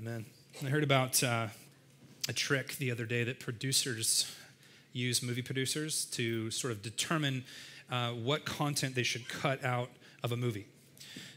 Amen. 0.00 0.24
I 0.64 0.68
heard 0.70 0.82
about 0.82 1.22
uh, 1.22 1.48
a 2.26 2.32
trick 2.32 2.76
the 2.76 2.90
other 2.90 3.04
day 3.04 3.22
that 3.22 3.38
producers 3.38 4.34
use, 4.94 5.22
movie 5.22 5.42
producers, 5.42 6.06
to 6.12 6.50
sort 6.50 6.72
of 6.72 6.80
determine 6.80 7.44
uh, 7.90 8.12
what 8.12 8.46
content 8.46 8.94
they 8.94 9.02
should 9.02 9.28
cut 9.28 9.62
out 9.62 9.90
of 10.22 10.32
a 10.32 10.38
movie. 10.38 10.64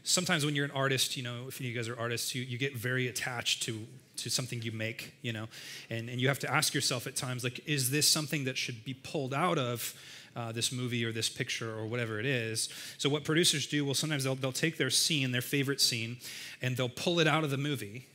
Sometimes 0.02 0.46
when 0.46 0.56
you're 0.56 0.64
an 0.64 0.70
artist, 0.70 1.14
you 1.14 1.22
know, 1.22 1.44
if 1.46 1.60
you 1.60 1.74
guys 1.74 1.90
are 1.90 1.98
artists, 2.00 2.34
you, 2.34 2.42
you 2.42 2.56
get 2.56 2.74
very 2.74 3.06
attached 3.06 3.62
to 3.64 3.86
to 4.16 4.30
something 4.30 4.62
you 4.62 4.72
make, 4.72 5.12
you 5.20 5.32
know, 5.34 5.48
and, 5.90 6.08
and 6.08 6.18
you 6.18 6.28
have 6.28 6.38
to 6.38 6.50
ask 6.50 6.72
yourself 6.72 7.06
at 7.06 7.16
times, 7.16 7.44
like, 7.44 7.60
is 7.68 7.90
this 7.90 8.08
something 8.08 8.44
that 8.44 8.56
should 8.56 8.82
be 8.84 8.94
pulled 8.94 9.34
out 9.34 9.58
of 9.58 9.92
uh, 10.36 10.52
this 10.52 10.72
movie 10.72 11.04
or 11.04 11.12
this 11.12 11.28
picture 11.28 11.76
or 11.76 11.84
whatever 11.84 12.18
it 12.18 12.24
is. 12.24 12.70
So, 12.96 13.10
what 13.10 13.24
producers 13.24 13.66
do, 13.66 13.84
well, 13.84 13.92
sometimes 13.92 14.24
they'll, 14.24 14.36
they'll 14.36 14.52
take 14.52 14.78
their 14.78 14.90
scene, 14.90 15.32
their 15.32 15.42
favorite 15.42 15.82
scene, 15.82 16.16
and 16.62 16.78
they'll 16.78 16.88
pull 16.88 17.20
it 17.20 17.26
out 17.26 17.44
of 17.44 17.50
the 17.50 17.58
movie 17.58 18.06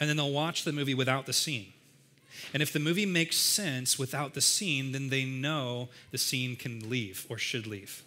and 0.00 0.08
then 0.08 0.16
they'll 0.16 0.30
watch 0.32 0.64
the 0.64 0.72
movie 0.72 0.94
without 0.94 1.26
the 1.26 1.32
scene. 1.32 1.72
And 2.52 2.62
if 2.62 2.72
the 2.72 2.80
movie 2.80 3.06
makes 3.06 3.36
sense 3.36 3.98
without 3.98 4.34
the 4.34 4.40
scene, 4.40 4.92
then 4.92 5.08
they 5.08 5.24
know 5.24 5.88
the 6.10 6.18
scene 6.18 6.56
can 6.56 6.90
leave 6.90 7.26
or 7.28 7.38
should 7.38 7.66
leave. 7.66 8.02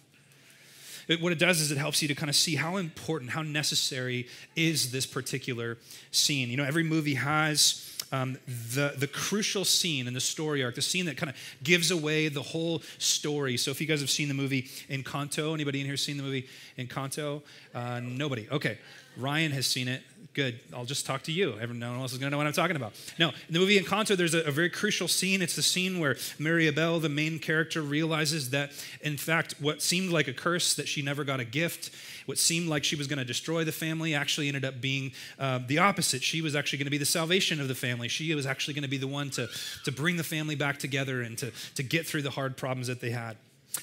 It, 1.08 1.20
what 1.20 1.32
it 1.32 1.38
does 1.38 1.60
is 1.60 1.70
it 1.70 1.78
helps 1.78 2.02
you 2.02 2.08
to 2.08 2.14
kind 2.14 2.28
of 2.28 2.36
see 2.36 2.56
how 2.56 2.76
important, 2.76 3.30
how 3.30 3.42
necessary 3.42 4.26
is 4.56 4.90
this 4.90 5.06
particular 5.06 5.78
scene. 6.10 6.48
You 6.48 6.56
know, 6.56 6.64
every 6.64 6.82
movie 6.82 7.14
has 7.14 7.96
um, 8.12 8.38
the, 8.46 8.94
the 8.96 9.06
crucial 9.06 9.64
scene 9.64 10.06
in 10.06 10.14
the 10.14 10.20
story 10.20 10.64
arc, 10.64 10.74
the 10.74 10.82
scene 10.82 11.06
that 11.06 11.16
kind 11.16 11.30
of 11.30 11.36
gives 11.62 11.90
away 11.90 12.28
the 12.28 12.42
whole 12.42 12.82
story. 12.98 13.56
So 13.56 13.70
if 13.70 13.80
you 13.80 13.86
guys 13.86 14.00
have 14.00 14.10
seen 14.10 14.28
the 14.28 14.34
movie 14.34 14.62
Encanto, 14.88 15.54
anybody 15.54 15.80
in 15.80 15.86
here 15.86 15.96
seen 15.96 16.16
the 16.16 16.22
movie 16.22 16.46
Encanto? 16.78 17.42
Uh, 17.74 18.00
nobody. 18.00 18.48
Okay. 18.50 18.78
Ryan 19.16 19.52
has 19.52 19.66
seen 19.66 19.88
it. 19.88 20.02
Good. 20.36 20.60
I'll 20.74 20.84
just 20.84 21.06
talk 21.06 21.22
to 21.22 21.32
you. 21.32 21.54
No 21.72 21.92
one 21.92 22.00
else 22.00 22.12
is 22.12 22.18
going 22.18 22.26
to 22.26 22.30
know 22.30 22.36
what 22.36 22.46
I'm 22.46 22.52
talking 22.52 22.76
about. 22.76 22.92
No, 23.18 23.30
in 23.30 23.54
the 23.54 23.58
movie 23.58 23.80
Encanto, 23.80 24.18
there's 24.18 24.34
a, 24.34 24.42
a 24.42 24.50
very 24.50 24.68
crucial 24.68 25.08
scene. 25.08 25.40
It's 25.40 25.56
the 25.56 25.62
scene 25.62 25.98
where 25.98 26.18
Mirabel, 26.38 27.00
the 27.00 27.08
main 27.08 27.38
character, 27.38 27.80
realizes 27.80 28.50
that, 28.50 28.72
in 29.00 29.16
fact, 29.16 29.54
what 29.60 29.80
seemed 29.80 30.10
like 30.10 30.28
a 30.28 30.34
curse, 30.34 30.74
that 30.74 30.88
she 30.88 31.00
never 31.00 31.24
got 31.24 31.40
a 31.40 31.44
gift, 31.46 31.90
what 32.26 32.36
seemed 32.36 32.68
like 32.68 32.84
she 32.84 32.96
was 32.96 33.06
going 33.06 33.18
to 33.18 33.24
destroy 33.24 33.64
the 33.64 33.72
family, 33.72 34.14
actually 34.14 34.48
ended 34.48 34.66
up 34.66 34.78
being 34.78 35.12
uh, 35.38 35.58
the 35.66 35.78
opposite. 35.78 36.22
She 36.22 36.42
was 36.42 36.54
actually 36.54 36.80
going 36.80 36.86
to 36.88 36.90
be 36.90 36.98
the 36.98 37.06
salvation 37.06 37.58
of 37.58 37.68
the 37.68 37.74
family. 37.74 38.08
She 38.08 38.34
was 38.34 38.44
actually 38.44 38.74
going 38.74 38.82
to 38.82 38.90
be 38.90 38.98
the 38.98 39.06
one 39.06 39.30
to, 39.30 39.48
to 39.84 39.90
bring 39.90 40.18
the 40.18 40.24
family 40.24 40.54
back 40.54 40.78
together 40.78 41.22
and 41.22 41.38
to, 41.38 41.50
to 41.76 41.82
get 41.82 42.06
through 42.06 42.22
the 42.22 42.30
hard 42.30 42.58
problems 42.58 42.88
that 42.88 43.00
they 43.00 43.10
had. 43.10 43.38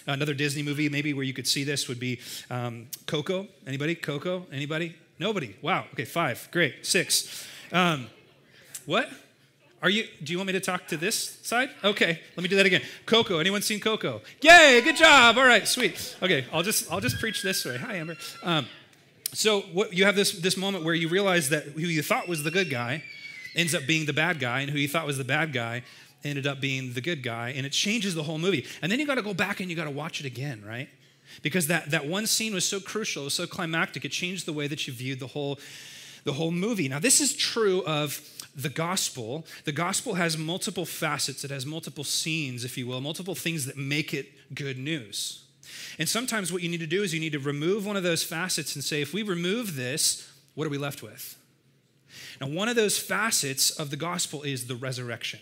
Another 0.05 0.35
Disney 0.35 0.61
movie, 0.61 0.88
maybe 0.88 1.15
where 1.15 1.25
you 1.25 1.33
could 1.33 1.47
see 1.47 1.63
this, 1.63 1.88
would 1.88 1.99
be 1.99 2.19
um, 2.51 2.89
Coco. 3.07 3.47
Anybody? 3.65 3.95
Coco? 3.95 4.45
Anybody? 4.51 4.95
Nobody. 5.23 5.55
Wow. 5.61 5.85
Okay, 5.93 6.03
five. 6.03 6.49
Great. 6.52 6.85
Six. 6.85 7.47
Um, 7.71 8.07
what? 8.85 9.09
Are 9.81 9.89
you? 9.89 10.05
Do 10.21 10.33
you 10.33 10.38
want 10.38 10.47
me 10.47 10.53
to 10.53 10.59
talk 10.59 10.85
to 10.88 10.97
this 10.97 11.39
side? 11.43 11.69
Okay, 11.81 12.19
let 12.35 12.43
me 12.43 12.49
do 12.49 12.57
that 12.57 12.66
again. 12.66 12.81
Coco. 13.05 13.39
Anyone 13.39 13.61
seen 13.61 13.79
Coco? 13.79 14.19
Yay! 14.41 14.81
Good 14.83 14.97
job. 14.97 15.38
All 15.38 15.45
right, 15.45 15.66
sweet. 15.66 16.17
Okay, 16.21 16.44
I'll 16.51 16.61
just 16.61 16.91
I'll 16.91 16.99
just 16.99 17.21
preach 17.21 17.41
this 17.41 17.63
way. 17.63 17.77
Hi, 17.77 17.95
Amber. 17.95 18.17
Um, 18.44 18.67
so 19.31 19.61
what, 19.71 19.94
you 19.94 20.03
have 20.03 20.17
this 20.17 20.33
this 20.41 20.57
moment 20.57 20.83
where 20.83 20.94
you 20.94 21.07
realize 21.07 21.47
that 21.49 21.63
who 21.67 21.79
you 21.79 22.01
thought 22.01 22.27
was 22.27 22.44
the 22.44 22.51
good 22.51 22.69
guy 22.69 23.01
ends 23.55 23.73
up 23.73 23.88
being 23.88 24.05
the 24.05 24.13
bad 24.13 24.41
guy, 24.41 24.59
and 24.59 24.69
who 24.69 24.77
you 24.77 24.89
thought 24.89 25.07
was 25.07 25.17
the 25.17 25.23
bad 25.23 25.53
guy 25.53 25.83
ended 26.25 26.45
up 26.45 26.59
being 26.59 26.91
the 26.91 27.01
good 27.01 27.23
guy, 27.23 27.51
and 27.51 27.66
it 27.66 27.71
changes 27.71 28.13
the 28.13 28.23
whole 28.23 28.39
movie. 28.39 28.66
And 28.81 28.91
then 28.91 28.99
you 28.99 29.07
got 29.07 29.16
to 29.16 29.21
go 29.21 29.33
back 29.33 29.61
and 29.61 29.69
you 29.69 29.75
got 29.77 29.85
to 29.85 29.89
watch 29.91 30.19
it 30.19 30.25
again, 30.25 30.61
right? 30.67 30.89
Because 31.41 31.67
that, 31.67 31.91
that 31.91 32.05
one 32.05 32.27
scene 32.27 32.53
was 32.53 32.65
so 32.65 32.79
crucial, 32.79 33.25
was 33.25 33.33
so 33.33 33.47
climactic, 33.47 34.05
it 34.05 34.11
changed 34.11 34.45
the 34.45 34.53
way 34.53 34.67
that 34.67 34.87
you 34.87 34.93
viewed 34.93 35.19
the 35.19 35.27
whole, 35.27 35.59
the 36.23 36.33
whole 36.33 36.51
movie. 36.51 36.87
Now, 36.87 36.99
this 36.99 37.19
is 37.19 37.35
true 37.35 37.83
of 37.85 38.21
the 38.55 38.69
gospel. 38.69 39.45
The 39.65 39.71
gospel 39.71 40.13
has 40.15 40.37
multiple 40.37 40.85
facets, 40.85 41.43
it 41.43 41.51
has 41.51 41.65
multiple 41.65 42.03
scenes, 42.03 42.63
if 42.63 42.77
you 42.77 42.87
will, 42.87 43.01
multiple 43.01 43.35
things 43.35 43.65
that 43.65 43.77
make 43.77 44.13
it 44.13 44.31
good 44.53 44.77
news. 44.77 45.43
And 45.97 46.07
sometimes 46.07 46.51
what 46.51 46.61
you 46.61 46.69
need 46.69 46.79
to 46.79 46.88
do 46.88 47.03
is 47.03 47.13
you 47.13 47.19
need 47.19 47.33
to 47.33 47.39
remove 47.39 47.85
one 47.85 47.97
of 47.97 48.03
those 48.03 48.23
facets 48.23 48.75
and 48.75 48.83
say, 48.83 49.01
if 49.01 49.13
we 49.13 49.23
remove 49.23 49.75
this, 49.75 50.29
what 50.55 50.67
are 50.67 50.69
we 50.69 50.77
left 50.77 51.01
with? 51.01 51.38
Now, 52.39 52.47
one 52.47 52.67
of 52.67 52.75
those 52.75 52.97
facets 52.97 53.72
of 53.72 53.89
the 53.89 53.95
gospel 53.95 54.43
is 54.43 54.67
the 54.67 54.75
resurrection, 54.75 55.39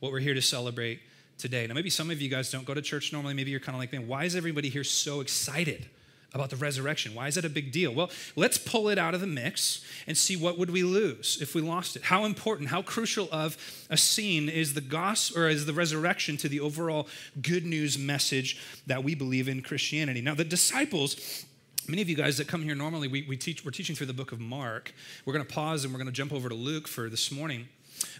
what 0.00 0.12
we're 0.12 0.20
here 0.20 0.34
to 0.34 0.42
celebrate 0.42 1.00
today. 1.38 1.66
Now, 1.66 1.74
maybe 1.74 1.90
some 1.90 2.10
of 2.10 2.20
you 2.20 2.28
guys 2.28 2.50
don't 2.50 2.64
go 2.64 2.74
to 2.74 2.82
church 2.82 3.12
normally. 3.12 3.34
Maybe 3.34 3.50
you're 3.50 3.60
kind 3.60 3.74
of 3.74 3.80
like, 3.80 3.92
man, 3.92 4.06
why 4.06 4.24
is 4.24 4.36
everybody 4.36 4.68
here 4.68 4.84
so 4.84 5.20
excited 5.20 5.86
about 6.32 6.50
the 6.50 6.56
resurrection? 6.56 7.14
Why 7.14 7.28
is 7.28 7.34
that 7.36 7.44
a 7.44 7.48
big 7.48 7.72
deal? 7.72 7.92
Well, 7.92 8.10
let's 8.36 8.58
pull 8.58 8.88
it 8.88 8.98
out 8.98 9.14
of 9.14 9.20
the 9.20 9.26
mix 9.26 9.84
and 10.06 10.16
see 10.16 10.36
what 10.36 10.58
would 10.58 10.70
we 10.70 10.82
lose 10.82 11.38
if 11.40 11.54
we 11.54 11.62
lost 11.62 11.96
it. 11.96 12.04
How 12.04 12.24
important, 12.24 12.68
how 12.68 12.82
crucial 12.82 13.28
of 13.32 13.56
a 13.90 13.96
scene 13.96 14.48
is 14.48 14.74
the 14.74 14.80
gospel 14.80 15.42
or 15.42 15.48
is 15.48 15.66
the 15.66 15.72
resurrection 15.72 16.36
to 16.38 16.48
the 16.48 16.60
overall 16.60 17.08
good 17.40 17.64
news 17.64 17.98
message 17.98 18.60
that 18.86 19.02
we 19.02 19.14
believe 19.14 19.48
in 19.48 19.62
Christianity? 19.62 20.20
Now, 20.20 20.34
the 20.34 20.44
disciples 20.44 21.44
Many 21.88 22.02
of 22.02 22.08
you 22.08 22.16
guys 22.16 22.36
that 22.38 22.48
come 22.48 22.62
here 22.62 22.74
normally, 22.74 23.06
we, 23.06 23.24
we 23.28 23.36
teach, 23.36 23.64
we're 23.64 23.70
teaching 23.70 23.94
through 23.94 24.08
the 24.08 24.12
book 24.12 24.32
of 24.32 24.40
Mark. 24.40 24.92
We're 25.24 25.32
going 25.32 25.46
to 25.46 25.54
pause 25.54 25.84
and 25.84 25.94
we're 25.94 25.98
going 25.98 26.08
to 26.08 26.12
jump 26.12 26.32
over 26.32 26.48
to 26.48 26.54
Luke 26.54 26.88
for 26.88 27.08
this 27.08 27.30
morning. 27.30 27.68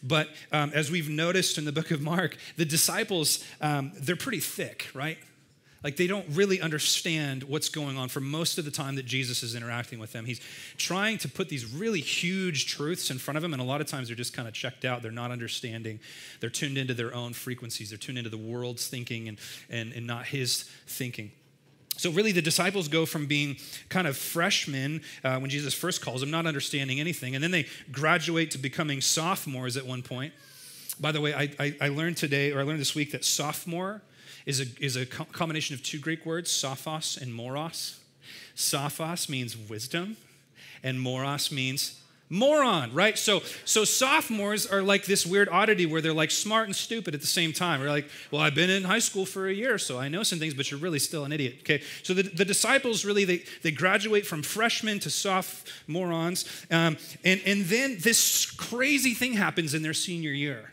But 0.03 0.29
um, 0.53 0.73
as 0.75 0.91
we've 0.91 1.09
noticed 1.09 1.59
in 1.59 1.65
the 1.65 1.73
book 1.73 1.91
of 1.91 2.01
Mark, 2.01 2.37
the 2.57 2.65
disciples, 2.65 3.45
um, 3.61 3.93
they're 3.99 4.17
pretty 4.17 4.41
thick, 4.41 4.89
right? 4.95 5.19
Like 5.87 5.95
they 5.97 6.09
don't 6.09 6.27
really 6.31 6.61
understand 6.61 7.45
what's 7.45 7.69
going 7.69 7.97
on 7.97 8.09
for 8.09 8.19
most 8.19 8.59
of 8.59 8.65
the 8.65 8.73
time 8.73 8.97
that 8.97 9.07
Jesus 9.07 9.45
is 9.45 9.55
interacting 9.55 10.01
with 10.01 10.13
them. 10.13 10.25
He's 10.25 10.41
trying 10.77 11.19
to 11.19 11.29
put 11.29 11.49
these 11.49 11.65
really 11.65 12.01
huge 12.01 12.67
truths 12.67 13.11
in 13.11 13.19
front 13.19 13.37
of 13.37 13.43
them, 13.43 13.53
and 13.53 13.63
a 13.63 13.65
lot 13.65 13.81
of 13.81 13.87
times 13.87 14.09
they're 14.09 14.17
just 14.17 14.33
kind 14.33 14.49
of 14.49 14.55
checked 14.55 14.85
out. 14.85 15.03
They're 15.03 15.13
not 15.13 15.31
understanding. 15.31 16.01
They're 16.41 16.51
tuned 16.51 16.77
into 16.77 16.93
their 16.93 17.15
own 17.15 17.35
frequencies. 17.35 17.91
They're 17.91 17.99
tuned 17.99 18.19
into 18.19 18.31
the 18.31 18.37
world's 18.37 18.89
thinking 18.89 19.29
and, 19.29 19.39
and, 19.71 19.93
and 19.93 20.07
not 20.07 20.27
his 20.27 20.65
thinking. 20.89 21.31
So, 21.97 22.11
really, 22.11 22.33
the 22.33 22.43
disciples 22.43 22.89
go 22.89 23.07
from 23.07 23.27
being 23.27 23.57
kind 23.89 24.07
of 24.07 24.17
freshmen 24.17 25.01
uh, 25.25 25.39
when 25.39 25.49
Jesus 25.49 25.73
first 25.73 26.03
calls 26.03 26.21
them, 26.21 26.31
not 26.31 26.47
understanding 26.47 27.01
anything, 27.01 27.35
and 27.35 27.43
then 27.43 27.51
they 27.51 27.67
graduate 27.91 28.51
to 28.53 28.59
becoming 28.59 29.01
sophomores 29.01 29.77
at 29.77 29.87
one 29.87 30.03
point. 30.03 30.35
By 31.01 31.13
the 31.13 31.21
way, 31.21 31.35
I, 31.35 31.51
I, 31.59 31.77
I 31.81 31.89
learned 31.89 32.17
today, 32.17 32.53
or 32.53 32.61
I 32.61 32.63
learned 32.65 32.81
this 32.81 32.95
week, 32.95 33.13
that 33.13 33.25
sophomore 33.25 34.03
is 34.45 34.61
a, 34.61 34.65
is 34.79 34.97
a 34.97 35.07
combination 35.07 35.75
of 35.75 35.83
two 35.83 35.99
Greek 35.99 36.25
words, 36.25 36.51
sophos 36.51 37.21
and 37.21 37.35
moros. 37.35 38.01
Sophos 38.55 39.29
means 39.29 39.57
wisdom, 39.57 40.17
and 40.83 41.01
moros 41.01 41.51
means 41.51 42.01
moron, 42.29 42.93
right? 42.93 43.17
So, 43.19 43.41
so 43.65 43.85
sophomores 43.85 44.67
are 44.67 44.83
like 44.83 45.05
this 45.05 45.25
weird 45.25 45.49
oddity 45.49 45.87
where 45.87 46.01
they're 46.01 46.13
like 46.13 46.31
smart 46.31 46.67
and 46.67 46.75
stupid 46.75 47.15
at 47.15 47.21
the 47.21 47.27
same 47.27 47.53
time. 47.53 47.81
We're 47.81 47.89
like, 47.89 48.09
well, 48.31 48.43
I've 48.43 48.55
been 48.55 48.71
in 48.71 48.85
high 48.85 48.99
school 48.99 49.27
for 49.27 49.49
a 49.49 49.53
year, 49.53 49.79
so 49.79 49.99
I 49.99 50.09
know 50.09 50.23
some 50.23 50.39
things, 50.39 50.55
but 50.55 50.71
you're 50.71 50.81
really 50.81 50.99
still 50.99 51.25
an 51.25 51.33
idiot. 51.33 51.59
Okay, 51.61 51.83
so 52.03 52.15
the, 52.15 52.23
the 52.23 52.45
disciples 52.45 53.05
really 53.05 53.25
they, 53.25 53.45
they 53.63 53.71
graduate 53.71 54.27
from 54.27 54.43
freshmen 54.43 54.99
to 55.01 55.11
sophomorons, 55.11 56.67
um, 56.71 56.97
and 57.25 57.41
and 57.47 57.65
then 57.67 57.99
this 58.01 58.51
crazy 58.51 59.15
thing 59.15 59.35
happens 59.35 59.75
in 59.75 59.83
their 59.83 59.95
senior 59.95 60.33
year. 60.33 60.73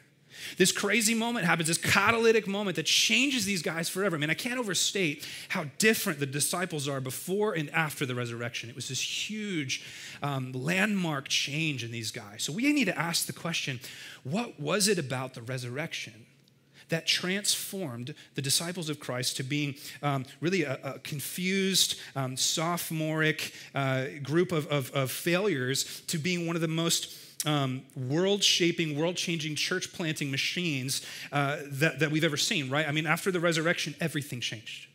This 0.58 0.72
crazy 0.72 1.14
moment 1.14 1.46
happens, 1.46 1.68
this 1.68 1.78
catalytic 1.78 2.48
moment 2.48 2.76
that 2.76 2.86
changes 2.86 3.46
these 3.46 3.62
guys 3.62 3.90
forever. 3.90 4.16
I 4.16 4.20
mean, 4.20 4.30
I 4.30 4.36
can't 4.36 4.60
overstate 4.60 5.28
how 5.50 5.66
different 5.78 6.20
the 6.20 6.26
disciples 6.26 6.88
are 6.88 7.02
before 7.02 7.54
and 7.54 7.70
after 7.72 8.06
the 8.06 8.16
resurrection. 8.16 8.70
It 8.70 8.76
was 8.76 8.90
this 8.90 9.02
huge 9.02 9.84
um, 10.22 10.52
landmark 10.52 11.28
change 11.28 11.84
in 11.84 11.92
these 11.92 12.12
guys. 12.12 12.44
So 12.44 12.54
we 12.54 12.72
need 12.74 12.86
to 12.86 12.98
ask 12.98 13.26
the 13.26 13.34
question 13.34 13.80
what 14.24 14.60
was 14.60 14.88
it 14.88 14.98
about 14.98 15.34
the 15.34 15.42
resurrection? 15.42 16.26
that 16.90 17.08
transformed 17.08 18.14
the 18.36 18.42
disciples 18.42 18.90
of 18.90 19.00
Christ 19.00 19.38
to 19.38 19.44
being 19.44 19.76
um, 20.04 20.26
really 20.42 20.64
a, 20.64 20.80
a 20.84 21.00
confused, 21.00 22.00
um, 22.16 22.38
sophomoric 22.38 23.52
uh, 23.74 24.06
group 24.22 24.52
of, 24.52 24.68
of, 24.68 24.92
of 24.92 25.10
failures 25.10 26.02
to 26.08 26.20
being 26.20 26.46
one 26.46 26.56
of 26.56 26.62
the 26.62 26.68
most 26.68 27.12
um, 27.46 27.82
world 27.96 28.44
shaping, 28.44 28.98
world 28.98 29.16
changing, 29.16 29.56
church 29.56 29.92
planting 29.94 30.32
machines 30.32 31.06
uh, 31.32 31.58
that, 31.66 32.00
that 32.00 32.12
we've 32.12 32.24
ever 32.24 32.38
seen, 32.38 32.70
right? 32.70 32.88
I 32.88 32.92
mean, 32.92 33.06
after 33.06 33.32
the 33.32 33.40
resurrection, 33.40 33.96
everything 34.00 34.40
changed. 34.40 34.88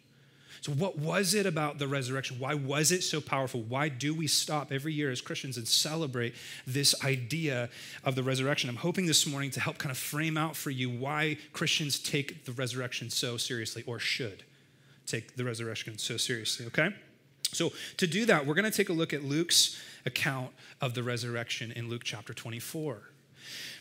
So, 0.60 0.72
what 0.72 0.98
was 0.98 1.34
it 1.34 1.46
about 1.46 1.78
the 1.78 1.86
resurrection? 1.86 2.38
Why 2.38 2.54
was 2.54 2.90
it 2.90 3.02
so 3.02 3.20
powerful? 3.20 3.62
Why 3.62 3.88
do 3.88 4.14
we 4.14 4.26
stop 4.26 4.72
every 4.72 4.92
year 4.92 5.10
as 5.10 5.20
Christians 5.20 5.56
and 5.56 5.68
celebrate 5.68 6.34
this 6.66 6.94
idea 7.04 7.68
of 8.04 8.16
the 8.16 8.22
resurrection? 8.22 8.68
I'm 8.68 8.76
hoping 8.76 9.06
this 9.06 9.26
morning 9.26 9.50
to 9.52 9.60
help 9.60 9.78
kind 9.78 9.92
of 9.92 9.98
frame 9.98 10.36
out 10.36 10.56
for 10.56 10.70
you 10.70 10.90
why 10.90 11.38
Christians 11.52 11.98
take 11.98 12.44
the 12.44 12.52
resurrection 12.52 13.08
so 13.08 13.36
seriously 13.36 13.84
or 13.86 13.98
should 13.98 14.42
take 15.06 15.36
the 15.36 15.44
resurrection 15.44 15.96
so 15.96 16.16
seriously, 16.16 16.66
okay? 16.66 16.92
So, 17.52 17.72
to 17.96 18.06
do 18.06 18.26
that, 18.26 18.44
we're 18.44 18.54
going 18.54 18.70
to 18.70 18.76
take 18.76 18.88
a 18.88 18.92
look 18.92 19.12
at 19.12 19.24
Luke's 19.24 19.80
account 20.06 20.50
of 20.80 20.94
the 20.94 21.02
resurrection 21.02 21.72
in 21.72 21.88
Luke 21.88 22.02
chapter 22.04 22.32
24. 22.32 23.10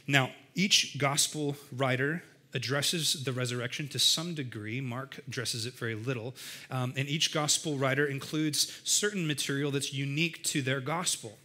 Now, 0.08 0.32
each 0.56 0.98
gospel 0.98 1.56
writer 1.76 2.24
addresses 2.54 3.24
the 3.24 3.32
resurrection 3.32 3.88
to 3.90 4.00
some 4.00 4.34
degree. 4.34 4.82
Mark 4.82 5.20
addresses 5.28 5.66
it 5.66 5.74
very 5.74 5.96
little. 5.96 6.36
Um, 6.72 6.94
and 6.96 7.08
each 7.08 7.34
gospel 7.34 7.78
writer 7.78 8.06
includes 8.06 8.82
certain 8.84 9.28
material 9.28 9.72
that's 9.72 9.94
unique 9.94 10.44
to 10.46 10.62
their 10.62 10.80
gospel. 10.80 11.38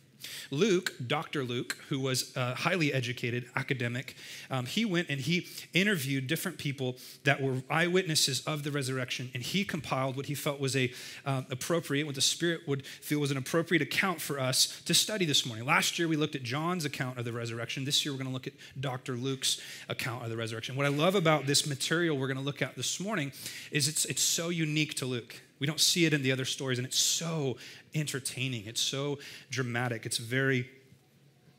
Luke, 0.50 0.94
Dr. 1.06 1.44
Luke, 1.44 1.76
who 1.88 2.00
was 2.00 2.34
a 2.36 2.54
highly 2.54 2.92
educated 2.92 3.44
academic, 3.56 4.14
um, 4.50 4.66
he 4.66 4.84
went 4.84 5.08
and 5.08 5.20
he 5.20 5.48
interviewed 5.72 6.26
different 6.26 6.58
people 6.58 6.96
that 7.24 7.40
were 7.42 7.62
eyewitnesses 7.70 8.42
of 8.46 8.62
the 8.62 8.70
resurrection, 8.70 9.30
and 9.34 9.42
he 9.42 9.64
compiled 9.64 10.16
what 10.16 10.26
he 10.26 10.34
felt 10.34 10.60
was 10.60 10.76
a 10.76 10.92
um, 11.26 11.46
appropriate, 11.50 12.06
what 12.06 12.14
the 12.14 12.20
Spirit 12.20 12.62
would 12.66 12.86
feel 12.86 13.20
was 13.20 13.30
an 13.30 13.36
appropriate 13.36 13.82
account 13.82 14.20
for 14.20 14.38
us 14.38 14.80
to 14.84 14.94
study 14.94 15.24
this 15.24 15.46
morning. 15.46 15.64
Last 15.64 15.98
year 15.98 16.08
we 16.08 16.16
looked 16.16 16.34
at 16.34 16.42
John's 16.42 16.84
account 16.84 17.18
of 17.18 17.24
the 17.24 17.32
resurrection. 17.32 17.84
This 17.84 18.04
year 18.04 18.12
we're 18.12 18.18
going 18.18 18.28
to 18.28 18.32
look 18.32 18.46
at 18.46 18.54
Dr. 18.80 19.14
Luke's 19.14 19.60
account 19.88 20.24
of 20.24 20.30
the 20.30 20.36
resurrection. 20.36 20.76
What 20.76 20.86
I 20.86 20.90
love 20.90 21.14
about 21.14 21.46
this 21.46 21.66
material 21.66 22.16
we're 22.16 22.28
going 22.28 22.36
to 22.36 22.42
look 22.42 22.62
at 22.62 22.76
this 22.76 23.00
morning 23.00 23.32
is 23.70 23.88
it's 23.88 24.04
it's 24.04 24.22
so 24.22 24.48
unique 24.48 24.94
to 24.94 25.06
Luke. 25.06 25.40
We 25.62 25.66
don't 25.68 25.78
see 25.78 26.06
it 26.06 26.12
in 26.12 26.22
the 26.24 26.32
other 26.32 26.44
stories, 26.44 26.80
and 26.80 26.84
it's 26.84 26.98
so 26.98 27.56
entertaining. 27.94 28.66
It's 28.66 28.80
so 28.80 29.20
dramatic. 29.48 30.04
It's 30.04 30.18
very, 30.18 30.68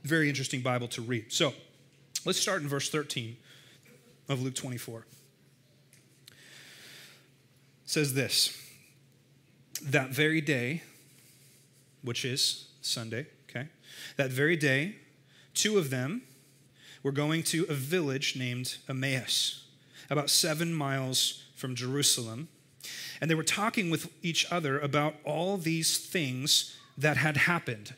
very 0.04 0.28
interesting 0.28 0.60
Bible 0.60 0.90
to 0.90 1.02
read. 1.02 1.32
So 1.32 1.54
let's 2.26 2.38
start 2.38 2.62
in 2.62 2.68
verse 2.68 2.90
13 2.90 3.38
of 4.28 4.42
Luke 4.42 4.56
24. 4.56 5.06
It 6.28 6.34
says 7.86 8.14
this 8.14 8.62
That 9.82 10.10
very 10.10 10.42
day, 10.42 10.84
which 12.02 12.26
is 12.26 12.72
Sunday, 12.82 13.28
okay, 13.50 13.70
that 14.18 14.32
very 14.32 14.58
day, 14.58 14.98
two 15.54 15.78
of 15.78 15.92
them 15.92 16.24
were 17.04 17.14
going 17.14 17.42
to 17.44 17.66
a 17.70 17.74
village 17.74 18.36
named 18.36 18.76
Emmaus, 18.90 19.66
about 20.10 20.30
seven 20.30 20.74
miles 20.74 21.44
from 21.56 21.74
Jerusalem 21.74 22.50
and 23.24 23.32
they 23.32 23.36
were 23.36 23.42
talking 23.42 23.90
with 23.90 24.12
each 24.22 24.52
other 24.52 24.78
about 24.78 25.16
all 25.24 25.56
these 25.56 25.98
things 25.98 26.76
that 26.98 27.16
had 27.16 27.38
happened. 27.38 27.94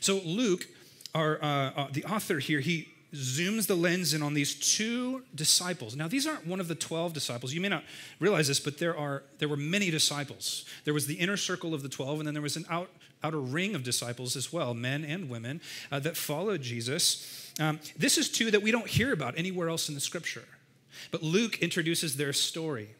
So, 0.00 0.22
Luke, 0.24 0.66
our, 1.14 1.38
uh, 1.44 1.70
uh, 1.76 1.88
the 1.92 2.02
author 2.06 2.38
here, 2.38 2.60
he 2.60 2.88
zooms 3.12 3.66
the 3.66 3.74
lens 3.74 4.14
in 4.14 4.22
on 4.22 4.32
these 4.32 4.54
two 4.54 5.22
disciples. 5.34 5.94
Now, 5.94 6.08
these 6.08 6.26
aren't 6.26 6.46
one 6.46 6.60
of 6.60 6.68
the 6.68 6.74
12 6.74 7.12
disciples. 7.12 7.52
You 7.52 7.60
may 7.60 7.68
not 7.68 7.84
realize 8.20 8.48
this, 8.48 8.58
but 8.58 8.78
there, 8.78 8.96
are, 8.96 9.24
there 9.36 9.50
were 9.50 9.58
many 9.58 9.90
disciples. 9.90 10.64
There 10.84 10.94
was 10.94 11.06
the 11.06 11.16
inner 11.16 11.36
circle 11.36 11.74
of 11.74 11.82
the 11.82 11.90
12, 11.90 12.20
and 12.20 12.26
then 12.26 12.32
there 12.32 12.42
was 12.42 12.56
an 12.56 12.64
out, 12.70 12.88
outer 13.22 13.40
ring 13.40 13.74
of 13.74 13.82
disciples 13.82 14.34
as 14.34 14.50
well, 14.50 14.72
men 14.72 15.04
and 15.04 15.28
women, 15.28 15.60
uh, 15.92 15.98
that 15.98 16.16
followed 16.16 16.62
Jesus. 16.62 17.52
Um, 17.60 17.80
this 17.98 18.16
is 18.16 18.30
two 18.30 18.50
that 18.50 18.62
we 18.62 18.70
don't 18.70 18.88
hear 18.88 19.12
about 19.12 19.36
anywhere 19.36 19.68
else 19.68 19.90
in 19.90 19.94
the 19.94 20.00
scripture. 20.00 20.48
But 21.10 21.22
Luke 21.22 21.58
introduces 21.58 22.16
their 22.16 22.32
story. 22.32 22.94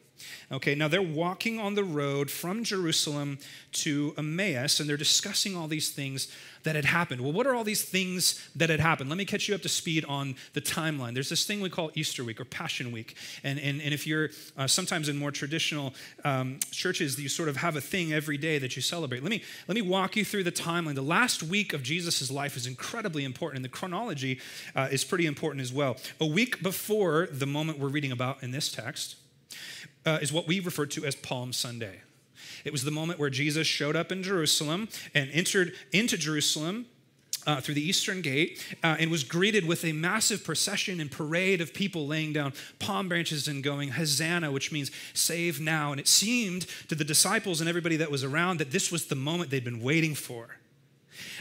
Okay, 0.51 0.75
now 0.75 0.87
they're 0.87 1.01
walking 1.01 1.59
on 1.59 1.75
the 1.75 1.83
road 1.83 2.29
from 2.29 2.63
Jerusalem 2.63 3.39
to 3.73 4.13
Emmaus 4.17 4.79
and 4.79 4.89
they're 4.89 4.97
discussing 4.97 5.55
all 5.55 5.67
these 5.67 5.89
things 5.89 6.27
that 6.65 6.75
had 6.75 6.85
happened. 6.85 7.21
Well, 7.21 7.31
what 7.31 7.47
are 7.47 7.55
all 7.55 7.63
these 7.63 7.83
things 7.83 8.49
that 8.55 8.69
had 8.69 8.79
happened? 8.79 9.09
Let 9.09 9.17
me 9.17 9.25
catch 9.25 9.47
you 9.47 9.55
up 9.55 9.61
to 9.61 9.69
speed 9.69 10.03
on 10.05 10.35
the 10.53 10.61
timeline. 10.61 11.13
There's 11.13 11.29
this 11.29 11.45
thing 11.45 11.61
we 11.61 11.69
call 11.69 11.91
Easter 11.93 12.23
week 12.23 12.41
or 12.41 12.45
Passion 12.45 12.91
week. 12.91 13.15
And, 13.43 13.59
and, 13.59 13.81
and 13.81 13.93
if 13.93 14.05
you're 14.05 14.29
uh, 14.57 14.67
sometimes 14.67 15.07
in 15.07 15.17
more 15.17 15.31
traditional 15.31 15.93
um, 16.23 16.59
churches, 16.71 17.19
you 17.19 17.29
sort 17.29 17.49
of 17.49 17.57
have 17.57 17.75
a 17.75 17.81
thing 17.81 18.13
every 18.13 18.37
day 18.37 18.57
that 18.59 18.75
you 18.75 18.81
celebrate. 18.81 19.21
Let 19.23 19.29
me, 19.29 19.43
let 19.67 19.75
me 19.75 19.81
walk 19.81 20.15
you 20.15 20.25
through 20.25 20.43
the 20.43 20.51
timeline. 20.51 20.95
The 20.95 21.01
last 21.01 21.43
week 21.43 21.71
of 21.73 21.83
Jesus' 21.83 22.31
life 22.31 22.57
is 22.57 22.65
incredibly 22.67 23.23
important, 23.23 23.57
and 23.57 23.65
the 23.65 23.69
chronology 23.69 24.39
uh, 24.75 24.89
is 24.91 25.03
pretty 25.03 25.27
important 25.27 25.61
as 25.61 25.71
well. 25.71 25.97
A 26.19 26.25
week 26.25 26.63
before 26.63 27.27
the 27.31 27.45
moment 27.45 27.77
we're 27.79 27.89
reading 27.89 28.11
about 28.11 28.41
in 28.41 28.51
this 28.51 28.71
text, 28.71 29.15
uh, 30.05 30.19
is 30.21 30.31
what 30.31 30.47
we 30.47 30.59
refer 30.59 30.85
to 30.85 31.05
as 31.05 31.15
Palm 31.15 31.53
Sunday. 31.53 32.01
It 32.63 32.71
was 32.71 32.83
the 32.83 32.91
moment 32.91 33.19
where 33.19 33.29
Jesus 33.29 33.67
showed 33.67 33.95
up 33.95 34.11
in 34.11 34.23
Jerusalem 34.23 34.89
and 35.13 35.29
entered 35.31 35.73
into 35.91 36.17
Jerusalem 36.17 36.87
uh, 37.47 37.61
through 37.61 37.75
the 37.75 37.87
eastern 37.87 38.21
gate 38.21 38.65
uh, 38.83 38.97
and 38.99 39.11
was 39.11 39.23
greeted 39.23 39.67
with 39.67 39.85
a 39.85 39.91
massive 39.91 40.43
procession 40.43 40.99
and 40.99 41.11
parade 41.11 41.61
of 41.61 41.73
people 41.73 42.07
laying 42.07 42.33
down 42.33 42.53
palm 42.79 43.07
branches 43.07 43.47
and 43.47 43.63
going, 43.63 43.89
Hosanna, 43.89 44.51
which 44.51 44.71
means 44.71 44.89
save 45.13 45.59
now. 45.59 45.91
And 45.91 45.99
it 45.99 46.07
seemed 46.07 46.65
to 46.89 46.95
the 46.95 47.03
disciples 47.03 47.61
and 47.61 47.69
everybody 47.69 47.97
that 47.97 48.09
was 48.09 48.23
around 48.23 48.59
that 48.59 48.71
this 48.71 48.91
was 48.91 49.05
the 49.05 49.15
moment 49.15 49.51
they'd 49.51 49.63
been 49.63 49.81
waiting 49.81 50.15
for 50.15 50.57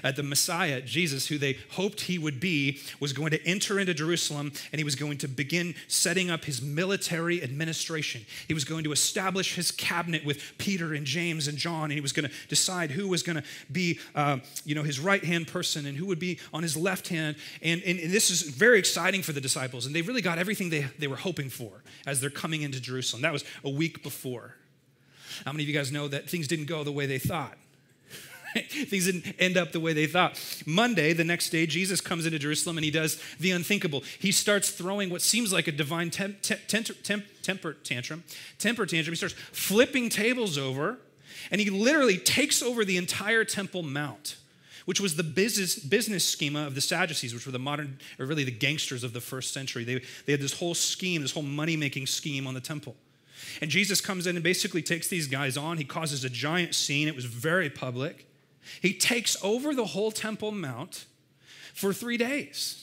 uh, 0.02 0.12
the 0.12 0.22
Messiah, 0.22 0.80
Jesus, 0.80 1.26
who 1.26 1.38
they 1.38 1.58
hoped 1.72 2.02
he 2.02 2.18
would 2.18 2.40
be, 2.40 2.80
was 3.00 3.12
going 3.12 3.30
to 3.30 3.46
enter 3.46 3.78
into 3.78 3.94
Jerusalem 3.94 4.52
and 4.72 4.78
he 4.78 4.84
was 4.84 4.94
going 4.94 5.18
to 5.18 5.28
begin 5.28 5.74
setting 5.88 6.30
up 6.30 6.44
his 6.44 6.60
military 6.62 7.42
administration. 7.42 8.24
He 8.48 8.54
was 8.54 8.64
going 8.64 8.84
to 8.84 8.92
establish 8.92 9.54
his 9.54 9.70
cabinet 9.70 10.24
with 10.24 10.42
Peter 10.58 10.94
and 10.94 11.06
James 11.06 11.48
and 11.48 11.58
John, 11.58 11.84
and 11.84 11.92
he 11.92 12.00
was 12.00 12.12
going 12.12 12.28
to 12.28 12.34
decide 12.48 12.90
who 12.90 13.08
was 13.08 13.22
going 13.22 13.36
to 13.36 13.44
be, 13.70 13.98
uh, 14.14 14.38
you 14.64 14.74
know, 14.74 14.82
his 14.82 15.00
right 15.00 15.24
hand 15.24 15.48
person 15.48 15.86
and 15.86 15.96
who 15.96 16.06
would 16.06 16.18
be 16.18 16.38
on 16.52 16.62
his 16.62 16.76
left 16.76 17.08
hand. 17.08 17.36
And, 17.62 17.82
and, 17.84 17.98
and 17.98 18.10
this 18.10 18.30
is 18.30 18.42
very 18.42 18.78
exciting 18.78 19.22
for 19.22 19.32
the 19.32 19.40
disciples, 19.40 19.86
and 19.86 19.94
they 19.94 20.02
really 20.02 20.22
got 20.22 20.38
everything 20.38 20.70
they, 20.70 20.86
they 20.98 21.06
were 21.06 21.16
hoping 21.16 21.50
for 21.50 21.82
as 22.06 22.20
they're 22.20 22.30
coming 22.30 22.62
into 22.62 22.80
Jerusalem. 22.80 23.22
That 23.22 23.32
was 23.32 23.44
a 23.64 23.70
week 23.70 24.02
before. 24.02 24.54
How 25.44 25.52
many 25.52 25.64
of 25.64 25.68
you 25.68 25.74
guys 25.74 25.90
know 25.90 26.08
that 26.08 26.28
things 26.28 26.46
didn't 26.46 26.66
go 26.66 26.84
the 26.84 26.92
way 26.92 27.06
they 27.06 27.18
thought? 27.18 27.58
Things 28.86 29.06
didn't 29.06 29.34
end 29.38 29.56
up 29.56 29.72
the 29.72 29.80
way 29.80 29.92
they 29.92 30.06
thought. 30.06 30.40
Monday, 30.66 31.12
the 31.12 31.24
next 31.24 31.50
day, 31.50 31.66
Jesus 31.66 32.00
comes 32.00 32.26
into 32.26 32.38
Jerusalem 32.38 32.78
and 32.78 32.84
he 32.84 32.90
does 32.90 33.20
the 33.40 33.50
unthinkable. 33.50 34.02
He 34.18 34.32
starts 34.32 34.70
throwing 34.70 35.10
what 35.10 35.22
seems 35.22 35.52
like 35.52 35.66
a 35.66 35.72
divine 35.72 36.10
temp, 36.10 36.42
temp, 36.42 36.60
temp, 36.66 37.24
temper 37.42 37.72
tantrum. 37.84 38.24
Temper 38.58 38.86
tantrum. 38.86 39.12
He 39.12 39.16
starts 39.16 39.34
flipping 39.34 40.08
tables 40.08 40.56
over, 40.56 40.98
and 41.50 41.60
he 41.60 41.68
literally 41.70 42.16
takes 42.16 42.62
over 42.62 42.84
the 42.84 42.96
entire 42.96 43.44
Temple 43.44 43.82
Mount 43.82 44.36
which 44.84 45.00
was 45.00 45.16
the 45.16 45.22
business, 45.22 45.76
business 45.76 46.28
schema 46.28 46.66
of 46.66 46.74
the 46.74 46.80
Sadducees, 46.80 47.32
which 47.32 47.46
were 47.46 47.52
the 47.52 47.58
modern, 47.58 47.98
or 48.18 48.26
really 48.26 48.44
the 48.44 48.50
gangsters 48.50 49.02
of 49.02 49.12
the 49.12 49.20
first 49.20 49.54
century. 49.54 49.82
They, 49.82 50.02
they 50.26 50.32
had 50.32 50.40
this 50.40 50.58
whole 50.58 50.74
scheme, 50.74 51.22
this 51.22 51.32
whole 51.32 51.42
money 51.42 51.74
making 51.74 52.06
scheme 52.06 52.46
on 52.46 52.52
the 52.52 52.60
temple. 52.60 52.94
And 53.60 53.70
Jesus 53.70 54.00
comes 54.00 54.26
in 54.26 54.36
and 54.36 54.42
basically 54.42 54.82
takes 54.82 55.08
these 55.08 55.26
guys 55.26 55.56
on. 55.56 55.78
He 55.78 55.84
causes 55.84 56.24
a 56.24 56.30
giant 56.30 56.74
scene. 56.74 57.08
It 57.08 57.16
was 57.16 57.24
very 57.24 57.70
public. 57.70 58.26
He 58.80 58.94
takes 58.94 59.36
over 59.42 59.74
the 59.74 59.86
whole 59.86 60.10
Temple 60.10 60.52
Mount 60.52 61.06
for 61.74 61.92
three 61.92 62.16
days. 62.16 62.80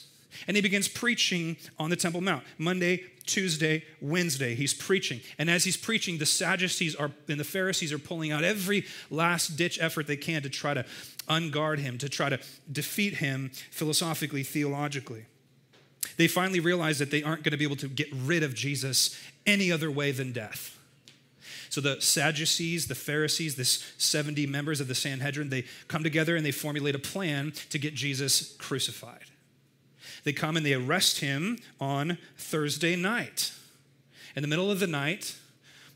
And 0.47 0.55
he 0.55 0.61
begins 0.61 0.87
preaching 0.87 1.57
on 1.77 1.89
the 1.89 1.95
Temple 1.95 2.21
Mount. 2.21 2.43
Monday, 2.57 3.03
Tuesday, 3.25 3.83
Wednesday, 3.99 4.55
he's 4.55 4.73
preaching. 4.73 5.21
And 5.37 5.49
as 5.49 5.63
he's 5.63 5.77
preaching, 5.77 6.17
the 6.17 6.25
Sadducees 6.25 6.95
are 6.95 7.11
and 7.27 7.39
the 7.39 7.43
Pharisees 7.43 7.93
are 7.93 7.99
pulling 7.99 8.31
out 8.31 8.43
every 8.43 8.85
last 9.09 9.57
ditch 9.57 9.79
effort 9.81 10.07
they 10.07 10.17
can 10.17 10.41
to 10.41 10.49
try 10.49 10.73
to 10.73 10.85
unguard 11.27 11.79
him, 11.79 11.97
to 11.99 12.09
try 12.09 12.29
to 12.29 12.39
defeat 12.71 13.15
him 13.15 13.51
philosophically, 13.71 14.43
theologically. 14.43 15.25
They 16.17 16.27
finally 16.27 16.59
realize 16.59 16.99
that 16.99 17.11
they 17.11 17.23
aren't 17.23 17.43
going 17.43 17.51
to 17.51 17.57
be 17.57 17.65
able 17.65 17.75
to 17.77 17.87
get 17.87 18.07
rid 18.13 18.43
of 18.43 18.53
Jesus 18.53 19.19
any 19.45 19.71
other 19.71 19.91
way 19.91 20.11
than 20.11 20.31
death. 20.31 20.77
So 21.71 21.79
the 21.79 22.01
Sadducees, 22.01 22.87
the 22.87 22.95
Pharisees, 22.95 23.55
this 23.55 23.93
70 23.97 24.45
members 24.45 24.81
of 24.81 24.89
the 24.89 24.93
Sanhedrin, 24.93 25.47
they 25.47 25.63
come 25.87 26.03
together 26.03 26.35
and 26.35 26.45
they 26.45 26.51
formulate 26.51 26.95
a 26.95 26.99
plan 26.99 27.53
to 27.69 27.79
get 27.79 27.95
Jesus 27.95 28.57
crucified. 28.57 29.23
They 30.25 30.33
come 30.33 30.57
and 30.57 30.65
they 30.65 30.73
arrest 30.73 31.21
him 31.21 31.57
on 31.79 32.17
Thursday 32.37 32.97
night. 32.97 33.53
In 34.35 34.41
the 34.41 34.49
middle 34.49 34.69
of 34.69 34.81
the 34.81 34.87
night, 34.87 35.37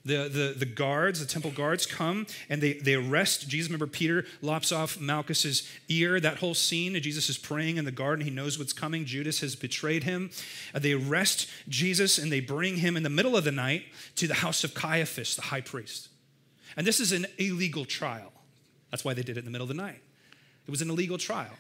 the, 0.05 0.29
the, 0.29 0.55
the 0.55 0.65
guards, 0.65 1.19
the 1.19 1.25
temple 1.25 1.51
guards 1.51 1.87
come 1.87 2.27
and 2.47 2.61
they, 2.61 2.73
they 2.73 2.93
arrest 2.93 3.49
Jesus. 3.49 3.69
Remember, 3.69 3.87
Peter 3.87 4.25
lops 4.41 4.71
off 4.71 4.99
Malchus's 4.99 5.67
ear. 5.89 6.19
That 6.19 6.37
whole 6.37 6.53
scene, 6.53 6.93
Jesus 7.01 7.27
is 7.27 7.37
praying 7.39 7.77
in 7.77 7.85
the 7.85 7.91
garden. 7.91 8.23
He 8.23 8.31
knows 8.31 8.59
what's 8.59 8.73
coming. 8.73 9.05
Judas 9.05 9.39
has 9.41 9.55
betrayed 9.55 10.03
him. 10.03 10.29
Uh, 10.73 10.79
they 10.79 10.93
arrest 10.93 11.49
Jesus 11.67 12.19
and 12.19 12.31
they 12.31 12.39
bring 12.39 12.77
him 12.77 12.95
in 12.95 13.03
the 13.03 13.09
middle 13.09 13.35
of 13.35 13.43
the 13.43 13.51
night 13.51 13.85
to 14.17 14.27
the 14.27 14.35
house 14.35 14.63
of 14.63 14.75
Caiaphas, 14.75 15.35
the 15.35 15.41
high 15.41 15.61
priest. 15.61 16.09
And 16.77 16.85
this 16.85 16.99
is 16.99 17.11
an 17.11 17.25
illegal 17.39 17.85
trial. 17.85 18.31
That's 18.91 19.03
why 19.03 19.13
they 19.13 19.23
did 19.23 19.37
it 19.37 19.39
in 19.39 19.45
the 19.45 19.51
middle 19.51 19.65
of 19.65 19.75
the 19.75 19.81
night. 19.81 20.01
It 20.67 20.71
was 20.71 20.81
an 20.81 20.89
illegal 20.89 21.17
trial. 21.17 21.53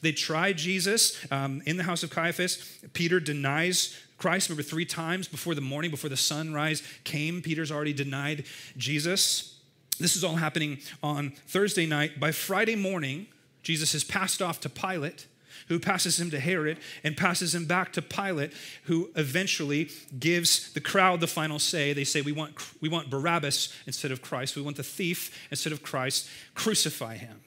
They 0.00 0.12
tried 0.12 0.58
Jesus 0.58 1.24
um, 1.30 1.62
in 1.66 1.76
the 1.76 1.82
house 1.82 2.02
of 2.02 2.10
Caiaphas. 2.10 2.78
Peter 2.92 3.20
denies 3.20 3.98
Christ. 4.22 4.48
Remember, 4.48 4.62
three 4.62 4.84
times 4.84 5.26
before 5.26 5.56
the 5.56 5.60
morning, 5.60 5.90
before 5.90 6.08
the 6.08 6.16
sunrise 6.16 6.80
came, 7.02 7.42
Peter's 7.42 7.72
already 7.72 7.92
denied 7.92 8.44
Jesus. 8.76 9.58
This 9.98 10.14
is 10.14 10.22
all 10.22 10.36
happening 10.36 10.78
on 11.02 11.32
Thursday 11.48 11.86
night. 11.86 12.20
By 12.20 12.30
Friday 12.30 12.76
morning, 12.76 13.26
Jesus 13.64 13.96
is 13.96 14.04
passed 14.04 14.40
off 14.40 14.60
to 14.60 14.68
Pilate, 14.68 15.26
who 15.66 15.80
passes 15.80 16.20
him 16.20 16.30
to 16.30 16.38
Herod 16.38 16.78
and 17.02 17.16
passes 17.16 17.52
him 17.52 17.66
back 17.66 17.92
to 17.94 18.00
Pilate, 18.00 18.52
who 18.84 19.10
eventually 19.16 19.90
gives 20.16 20.72
the 20.72 20.80
crowd 20.80 21.18
the 21.18 21.26
final 21.26 21.58
say. 21.58 21.92
They 21.92 22.04
say, 22.04 22.20
We 22.20 22.30
want, 22.30 22.54
we 22.80 22.88
want 22.88 23.10
Barabbas 23.10 23.74
instead 23.88 24.12
of 24.12 24.22
Christ. 24.22 24.54
We 24.54 24.62
want 24.62 24.76
the 24.76 24.84
thief 24.84 25.36
instead 25.50 25.72
of 25.72 25.82
Christ. 25.82 26.28
Crucify 26.54 27.16
him. 27.16 27.40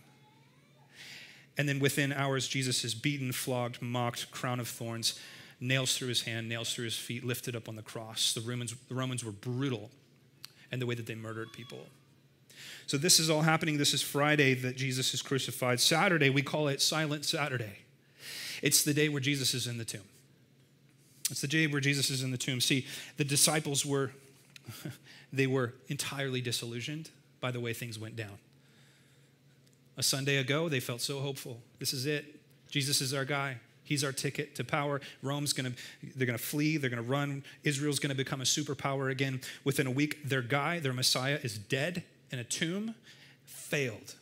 And 1.57 1.69
then 1.69 1.79
within 1.79 2.11
hours, 2.11 2.49
Jesus 2.49 2.83
is 2.83 2.93
beaten, 2.93 3.31
flogged, 3.31 3.81
mocked, 3.81 4.29
crown 4.31 4.59
of 4.59 4.67
thorns, 4.67 5.17
nails 5.67 5.97
through 5.97 6.09
his 6.09 6.23
hand, 6.23 6.47
nails 6.49 6.73
through 6.73 6.85
his 6.85 6.97
feet, 6.97 7.25
lifted 7.25 7.55
up 7.55 7.67
on 7.67 7.75
the 7.75 7.81
cross. 7.81 8.33
The 8.33 8.41
Romans, 8.41 8.75
the 8.87 8.95
Romans 8.95 9.23
were 9.23 9.31
brutal 9.31 9.89
in 10.71 10.79
the 10.79 10.85
way 10.85 10.95
that 10.95 11.05
they 11.05 11.15
murdered 11.15 11.51
people. 11.53 11.79
So 12.87 12.97
this 12.97 13.19
is 13.19 13.29
all 13.29 13.41
happening. 13.41 13.77
This 13.77 13.93
is 13.93 14.01
Friday 14.01 14.53
that 14.55 14.75
Jesus 14.75 15.13
is 15.13 15.21
crucified. 15.21 15.79
Saturday, 15.79 16.29
we 16.29 16.41
call 16.41 16.67
it 16.67 16.81
Silent 16.81 17.25
Saturday. 17.25 17.79
It's 18.61 18.83
the 18.83 18.93
day 18.93 19.09
where 19.09 19.21
Jesus 19.21 19.53
is 19.53 19.67
in 19.67 19.77
the 19.77 19.85
tomb. 19.85 20.03
It's 21.31 21.41
the 21.41 21.47
day 21.47 21.65
where 21.67 21.81
Jesus 21.81 22.09
is 22.09 22.21
in 22.21 22.31
the 22.31 22.37
tomb. 22.37 22.61
See, 22.61 22.85
the 23.17 23.23
disciples 23.23 23.85
were 23.85 24.11
they 25.33 25.47
were 25.47 25.73
entirely 25.87 26.41
disillusioned 26.41 27.09
by 27.41 27.51
the 27.51 27.59
way 27.59 27.73
things 27.73 27.99
went 27.99 28.15
down. 28.15 28.37
A 29.97 30.03
Sunday 30.03 30.37
ago, 30.37 30.69
they 30.69 30.79
felt 30.79 31.01
so 31.01 31.19
hopeful. 31.19 31.59
This 31.79 31.93
is 31.93 32.05
it. 32.05 32.39
Jesus 32.69 33.01
is 33.01 33.13
our 33.13 33.25
guy. 33.25 33.57
He's 33.85 34.03
our 34.03 34.11
ticket 34.11 34.55
to 34.55 34.63
power. 34.63 34.99
Rome's 35.21 35.53
going 35.53 35.71
to, 35.71 35.77
they're 36.17 36.27
going 36.27 36.37
to 36.37 36.43
flee. 36.43 36.75
They're 36.77 36.89
going 36.89 37.01
to 37.01 37.09
run. 37.09 37.43
Israel's 37.63 37.99
going 37.99 38.09
to 38.09 38.15
become 38.15 38.41
a 38.41 38.45
superpower 38.45 39.09
again. 39.09 39.39
Within 39.63 39.87
a 39.87 39.91
week, 39.91 40.27
their 40.27 40.41
guy, 40.41 40.79
their 40.79 40.91
Messiah, 40.91 41.39
is 41.41 41.57
dead 41.57 42.03
in 42.31 42.39
a 42.39 42.43
tomb, 42.43 42.95
failed. 43.45 44.15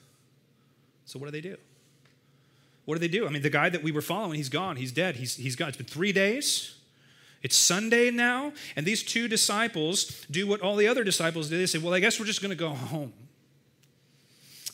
So 1.05 1.17
what 1.17 1.25
do 1.27 1.31
they 1.31 1.41
do? 1.41 1.57
What 2.85 2.95
do 2.95 2.99
they 2.99 3.07
do? 3.07 3.25
I 3.25 3.29
mean, 3.29 3.41
the 3.41 3.49
guy 3.49 3.69
that 3.69 3.81
we 3.81 3.91
were 3.91 4.01
following, 4.01 4.35
he's 4.35 4.49
gone. 4.49 4.75
He's 4.75 4.91
dead. 4.91 5.15
He's, 5.15 5.37
he's 5.37 5.55
gone. 5.55 5.69
It's 5.69 5.77
been 5.77 5.85
three 5.85 6.11
days. 6.11 6.75
It's 7.41 7.55
Sunday 7.55 8.11
now. 8.11 8.51
And 8.75 8.85
these 8.85 9.01
two 9.01 9.27
disciples 9.29 10.25
do 10.29 10.45
what 10.45 10.61
all 10.61 10.75
the 10.75 10.87
other 10.87 11.05
disciples 11.05 11.49
did. 11.49 11.59
They 11.59 11.65
say, 11.65 11.79
well, 11.79 11.93
I 11.93 12.01
guess 12.01 12.19
we're 12.19 12.25
just 12.25 12.41
going 12.41 12.49
to 12.49 12.55
go 12.55 12.69
home. 12.69 13.13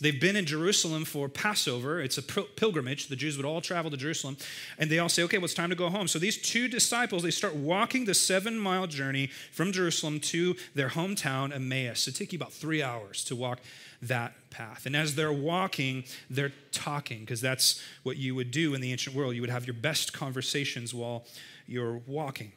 They've 0.02 0.20
been 0.20 0.36
in 0.36 0.46
Jerusalem 0.46 1.04
for 1.04 1.28
Passover. 1.28 2.00
It's 2.00 2.18
a 2.18 2.24
pilgrimage. 2.24 3.08
The 3.08 3.16
Jews 3.16 3.36
would 3.36 3.46
all 3.46 3.60
travel 3.60 3.92
to 3.92 3.98
Jerusalem. 3.98 4.38
And 4.78 4.90
they 4.90 5.00
all 5.00 5.10
say, 5.10 5.24
okay, 5.24 5.38
well, 5.38 5.46
it's 5.46 5.54
time 5.54 5.70
to 5.70 5.76
go 5.76 5.90
home. 5.90 6.08
So 6.08 6.20
these 6.20 6.38
two 6.38 6.68
disciples, 6.70 7.24
they 7.24 7.32
start 7.32 7.56
walking 7.56 8.06
the 8.06 8.14
seven 8.14 8.58
mile 8.58 8.88
journey 8.88 9.28
from 9.52 9.74
Jerusalem 9.74 10.20
to 10.22 10.56
their 10.74 10.90
hometown, 10.90 11.54
Emmaus. 11.54 12.08
It 12.08 12.16
takes 12.16 12.32
you 12.32 12.38
about 12.38 12.54
three 12.54 12.82
hours 12.82 13.26
to 13.26 13.36
walk 13.36 13.60
that 14.02 14.34
path. 14.50 14.86
And 14.86 14.96
as 14.96 15.16
they're 15.16 15.34
walking, 15.34 16.06
they're 16.30 16.54
talking, 16.72 17.20
because 17.20 17.42
that's 17.42 17.82
what 18.04 18.16
you 18.16 18.36
would 18.36 18.52
do 18.52 18.74
in 18.74 18.80
the 18.80 18.92
ancient 18.94 19.16
world. 19.16 19.36
You 19.36 19.42
would 19.42 19.50
have 19.50 19.68
your 19.68 19.74
best 19.74 20.14
conversations 20.14 20.94
while 20.94 21.26
you're 21.68 22.02
walking. 22.08 22.54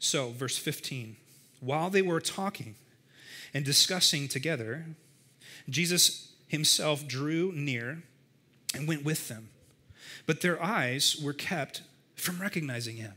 So, 0.00 0.30
verse 0.30 0.58
15 0.58 1.16
while 1.60 1.88
they 1.88 2.02
were 2.02 2.20
talking 2.20 2.74
and 3.54 3.64
discussing 3.64 4.28
together, 4.28 4.84
Jesus 5.68 6.32
himself 6.48 7.06
drew 7.06 7.52
near 7.52 8.02
and 8.74 8.86
went 8.86 9.04
with 9.04 9.28
them, 9.28 9.48
but 10.26 10.40
their 10.40 10.62
eyes 10.62 11.16
were 11.22 11.32
kept 11.32 11.82
from 12.16 12.40
recognizing 12.40 12.96
him. 12.96 13.14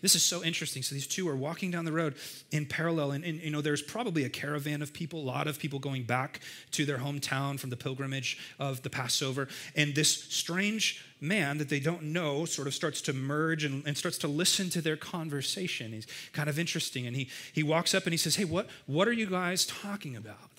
This 0.00 0.14
is 0.14 0.22
so 0.22 0.42
interesting. 0.42 0.82
So 0.82 0.94
these 0.94 1.06
two 1.06 1.28
are 1.28 1.36
walking 1.36 1.70
down 1.70 1.84
the 1.84 1.92
road 1.92 2.14
in 2.50 2.66
parallel, 2.66 3.12
and, 3.12 3.24
and, 3.24 3.40
you 3.40 3.50
know 3.50 3.60
there's 3.60 3.82
probably 3.82 4.24
a 4.24 4.28
caravan 4.28 4.82
of 4.82 4.92
people, 4.92 5.20
a 5.20 5.22
lot 5.22 5.46
of 5.46 5.58
people 5.58 5.78
going 5.78 6.04
back 6.04 6.40
to 6.72 6.84
their 6.84 6.98
hometown 6.98 7.58
from 7.58 7.70
the 7.70 7.76
pilgrimage 7.76 8.38
of 8.58 8.82
the 8.82 8.90
Passover, 8.90 9.48
and 9.76 9.94
this 9.94 10.10
strange 10.10 11.04
man 11.20 11.58
that 11.58 11.68
they 11.68 11.78
don't 11.78 12.02
know 12.02 12.44
sort 12.44 12.66
of 12.66 12.74
starts 12.74 13.00
to 13.02 13.12
merge 13.12 13.64
and, 13.64 13.86
and 13.86 13.96
starts 13.96 14.18
to 14.18 14.28
listen 14.28 14.70
to 14.70 14.80
their 14.80 14.96
conversation. 14.96 15.92
He's 15.92 16.06
kind 16.32 16.48
of 16.48 16.58
interesting, 16.58 17.06
and 17.06 17.14
he 17.14 17.28
he 17.52 17.62
walks 17.62 17.94
up 17.94 18.04
and 18.04 18.12
he 18.12 18.18
says, 18.18 18.36
"Hey, 18.36 18.44
what 18.44 18.68
what 18.86 19.06
are 19.06 19.12
you 19.12 19.26
guys 19.26 19.66
talking 19.66 20.16
about?" 20.16 20.51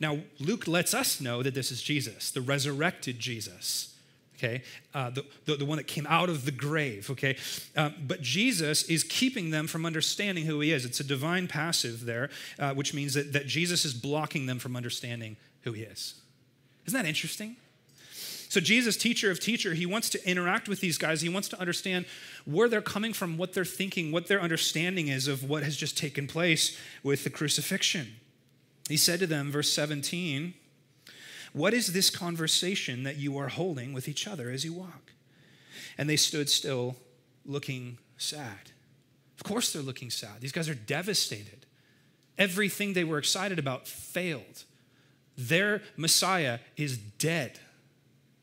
Now, 0.00 0.20
Luke 0.38 0.66
lets 0.66 0.94
us 0.94 1.20
know 1.20 1.42
that 1.42 1.54
this 1.54 1.70
is 1.70 1.82
Jesus, 1.82 2.30
the 2.30 2.40
resurrected 2.40 3.18
Jesus, 3.18 3.94
okay? 4.36 4.62
Uh, 4.92 5.10
the, 5.10 5.24
the, 5.46 5.56
the, 5.56 5.64
one 5.64 5.78
that 5.78 5.86
came 5.86 6.06
out 6.08 6.28
of 6.28 6.44
the 6.44 6.50
grave, 6.50 7.10
okay? 7.10 7.36
Uh, 7.76 7.90
but 8.06 8.20
Jesus 8.20 8.84
is 8.84 9.04
keeping 9.04 9.50
them 9.50 9.66
from 9.66 9.86
understanding 9.86 10.46
who 10.46 10.60
he 10.60 10.72
is. 10.72 10.84
It's 10.84 11.00
a 11.00 11.04
divine 11.04 11.48
passive 11.48 12.04
there, 12.04 12.30
uh, 12.58 12.74
which 12.74 12.94
means 12.94 13.14
that, 13.14 13.32
that 13.32 13.46
Jesus 13.46 13.84
is 13.84 13.94
blocking 13.94 14.46
them 14.46 14.58
from 14.58 14.76
understanding 14.76 15.36
who 15.62 15.72
he 15.72 15.82
is. 15.82 16.14
Isn't 16.86 16.98
that 16.98 17.08
interesting? 17.08 17.56
So, 18.54 18.60
Jesus, 18.60 18.96
teacher 18.96 19.32
of 19.32 19.40
teacher, 19.40 19.74
he 19.74 19.84
wants 19.84 20.08
to 20.10 20.30
interact 20.30 20.68
with 20.68 20.80
these 20.80 20.96
guys. 20.96 21.22
He 21.22 21.28
wants 21.28 21.48
to 21.48 21.58
understand 21.58 22.04
where 22.44 22.68
they're 22.68 22.80
coming 22.80 23.12
from, 23.12 23.36
what 23.36 23.52
they're 23.52 23.64
thinking, 23.64 24.12
what 24.12 24.28
their 24.28 24.40
understanding 24.40 25.08
is 25.08 25.26
of 25.26 25.48
what 25.48 25.64
has 25.64 25.76
just 25.76 25.98
taken 25.98 26.28
place 26.28 26.78
with 27.02 27.24
the 27.24 27.30
crucifixion. 27.30 28.14
He 28.88 28.96
said 28.96 29.20
to 29.20 29.26
them, 29.26 29.50
verse 29.50 29.72
17, 29.72 30.54
What 31.52 31.72
is 31.74 31.92
this 31.92 32.10
conversation 32.10 33.02
that 33.04 33.16
you 33.16 33.38
are 33.38 33.48
holding 33.48 33.92
with 33.92 34.08
each 34.08 34.26
other 34.26 34.50
as 34.50 34.64
you 34.64 34.72
walk? 34.72 35.12
And 35.96 36.08
they 36.08 36.16
stood 36.16 36.50
still, 36.50 36.96
looking 37.46 37.98
sad. 38.16 38.72
Of 39.36 39.44
course, 39.44 39.72
they're 39.72 39.82
looking 39.82 40.10
sad. 40.10 40.40
These 40.40 40.52
guys 40.52 40.68
are 40.68 40.74
devastated. 40.74 41.66
Everything 42.36 42.92
they 42.92 43.04
were 43.04 43.18
excited 43.18 43.58
about 43.58 43.86
failed. 43.86 44.64
Their 45.36 45.82
Messiah 45.96 46.58
is 46.76 46.96
dead 46.96 47.58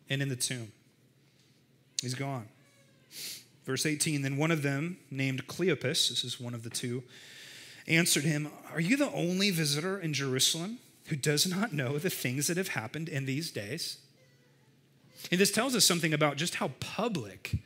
and 0.09 0.21
in 0.21 0.29
the 0.29 0.35
tomb. 0.35 0.71
He's 2.01 2.15
gone. 2.15 2.47
Verse 3.65 3.85
18 3.85 4.21
Then 4.21 4.37
one 4.37 4.51
of 4.51 4.63
them, 4.63 4.97
named 5.09 5.47
Cleopas, 5.47 6.09
this 6.09 6.23
is 6.23 6.39
one 6.39 6.53
of 6.53 6.63
the 6.63 6.69
two, 6.69 7.03
answered 7.95 8.23
him, 8.23 8.49
Are 8.73 8.81
you 8.81 8.97
the 8.97 9.11
only 9.11 9.51
visitor 9.51 9.99
in 9.99 10.13
Jerusalem 10.13 10.79
who 11.05 11.15
does 11.15 11.47
not 11.47 11.73
know 11.73 11.97
the 11.97 12.09
things 12.09 12.47
that 12.47 12.57
have 12.57 12.69
happened 12.69 13.09
in 13.09 13.25
these 13.25 13.51
days? 13.51 13.97
And 15.31 15.39
this 15.39 15.51
tells 15.51 15.75
us 15.75 15.85
something 15.85 16.13
about 16.13 16.37
just 16.37 16.55
how 16.55 16.69
public 16.79 17.59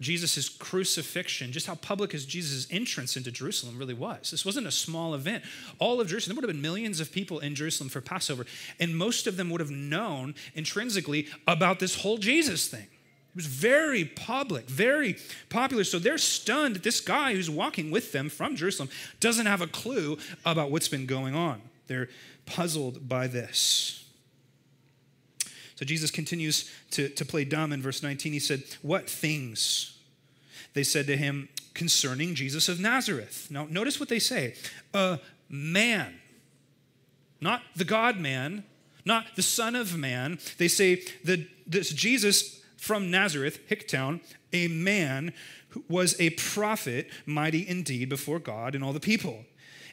Jesus' 0.00 0.48
crucifixion, 0.48 1.50
just 1.50 1.66
how 1.66 1.74
public 1.74 2.14
as 2.14 2.24
Jesus' 2.24 2.68
entrance 2.70 3.16
into 3.16 3.32
Jerusalem 3.32 3.78
really 3.78 3.94
was. 3.94 4.30
This 4.30 4.44
wasn't 4.44 4.66
a 4.66 4.72
small 4.72 5.14
event. 5.14 5.44
All 5.78 6.00
of 6.00 6.08
Jerusalem, 6.08 6.36
there 6.36 6.42
would 6.42 6.48
have 6.48 6.54
been 6.54 6.62
millions 6.62 7.00
of 7.00 7.10
people 7.10 7.40
in 7.40 7.54
Jerusalem 7.54 7.90
for 7.90 8.00
Passover, 8.00 8.46
and 8.78 8.96
most 8.96 9.26
of 9.26 9.36
them 9.36 9.50
would 9.50 9.60
have 9.60 9.70
known 9.70 10.34
intrinsically 10.54 11.26
about 11.46 11.80
this 11.80 12.02
whole 12.02 12.18
Jesus 12.18 12.68
thing 12.68 12.86
was 13.38 13.46
very 13.46 14.04
public, 14.04 14.68
very 14.68 15.16
popular. 15.48 15.84
So 15.84 15.98
they're 16.00 16.18
stunned 16.18 16.74
that 16.74 16.82
this 16.82 17.00
guy 17.00 17.34
who's 17.34 17.48
walking 17.48 17.90
with 17.90 18.10
them 18.10 18.28
from 18.28 18.56
Jerusalem 18.56 18.88
doesn't 19.20 19.46
have 19.46 19.60
a 19.60 19.68
clue 19.68 20.18
about 20.44 20.72
what's 20.72 20.88
been 20.88 21.06
going 21.06 21.36
on. 21.36 21.62
They're 21.86 22.08
puzzled 22.46 23.08
by 23.08 23.28
this. 23.28 24.04
So 25.76 25.84
Jesus 25.84 26.10
continues 26.10 26.68
to, 26.90 27.08
to 27.10 27.24
play 27.24 27.44
dumb 27.44 27.72
in 27.72 27.80
verse 27.80 28.02
19. 28.02 28.32
He 28.32 28.40
said, 28.40 28.64
What 28.82 29.08
things? 29.08 29.96
They 30.74 30.82
said 30.82 31.06
to 31.06 31.16
him 31.16 31.48
concerning 31.74 32.34
Jesus 32.34 32.68
of 32.68 32.80
Nazareth. 32.80 33.46
Now, 33.50 33.68
notice 33.70 34.00
what 34.00 34.08
they 34.08 34.18
say 34.18 34.56
a 34.92 35.20
man, 35.48 36.16
not 37.40 37.62
the 37.76 37.84
God 37.84 38.18
man, 38.18 38.64
not 39.04 39.36
the 39.36 39.42
Son 39.42 39.76
of 39.76 39.96
Man. 39.96 40.40
They 40.58 40.68
say 40.68 41.02
that 41.24 41.46
this 41.66 41.90
Jesus 41.90 42.57
from 42.78 43.10
Nazareth, 43.10 43.60
Hicktown, 43.68 44.20
a 44.52 44.68
man 44.68 45.34
who 45.70 45.84
was 45.88 46.18
a 46.18 46.30
prophet, 46.30 47.10
mighty 47.26 47.68
indeed 47.68 48.08
before 48.08 48.38
God 48.38 48.74
and 48.74 48.82
all 48.82 48.92
the 48.92 49.00
people, 49.00 49.44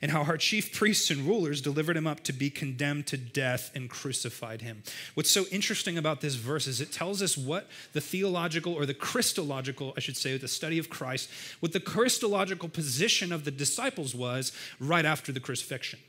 and 0.01 0.11
how 0.11 0.23
our 0.23 0.37
chief 0.37 0.71
priests 0.71 1.09
and 1.09 1.25
rulers 1.25 1.61
delivered 1.61 1.97
him 1.97 2.05
up 2.05 2.21
to 2.21 2.33
be 2.33 2.49
condemned 2.49 3.07
to 3.07 3.17
death 3.17 3.71
and 3.73 3.89
crucified 3.89 4.61
him. 4.61 4.83
What's 5.15 5.31
so 5.31 5.45
interesting 5.51 5.97
about 5.97 6.21
this 6.21 6.35
verse 6.35 6.67
is 6.67 6.79
it 6.79 6.91
tells 6.91 7.21
us 7.21 7.37
what 7.37 7.67
the 7.93 8.01
theological 8.01 8.73
or 8.73 8.85
the 8.85 8.93
Christological, 8.93 9.93
I 9.97 9.99
should 9.99 10.17
say, 10.17 10.37
the 10.37 10.47
study 10.47 10.77
of 10.77 10.89
Christ, 10.89 11.29
what 11.59 11.73
the 11.73 11.79
Christological 11.79 12.69
position 12.69 13.31
of 13.31 13.45
the 13.45 13.51
disciples 13.51 14.13
was 14.13 14.51
right 14.79 15.05
after 15.05 15.31
the 15.31 15.39
crucifixion. 15.39 15.99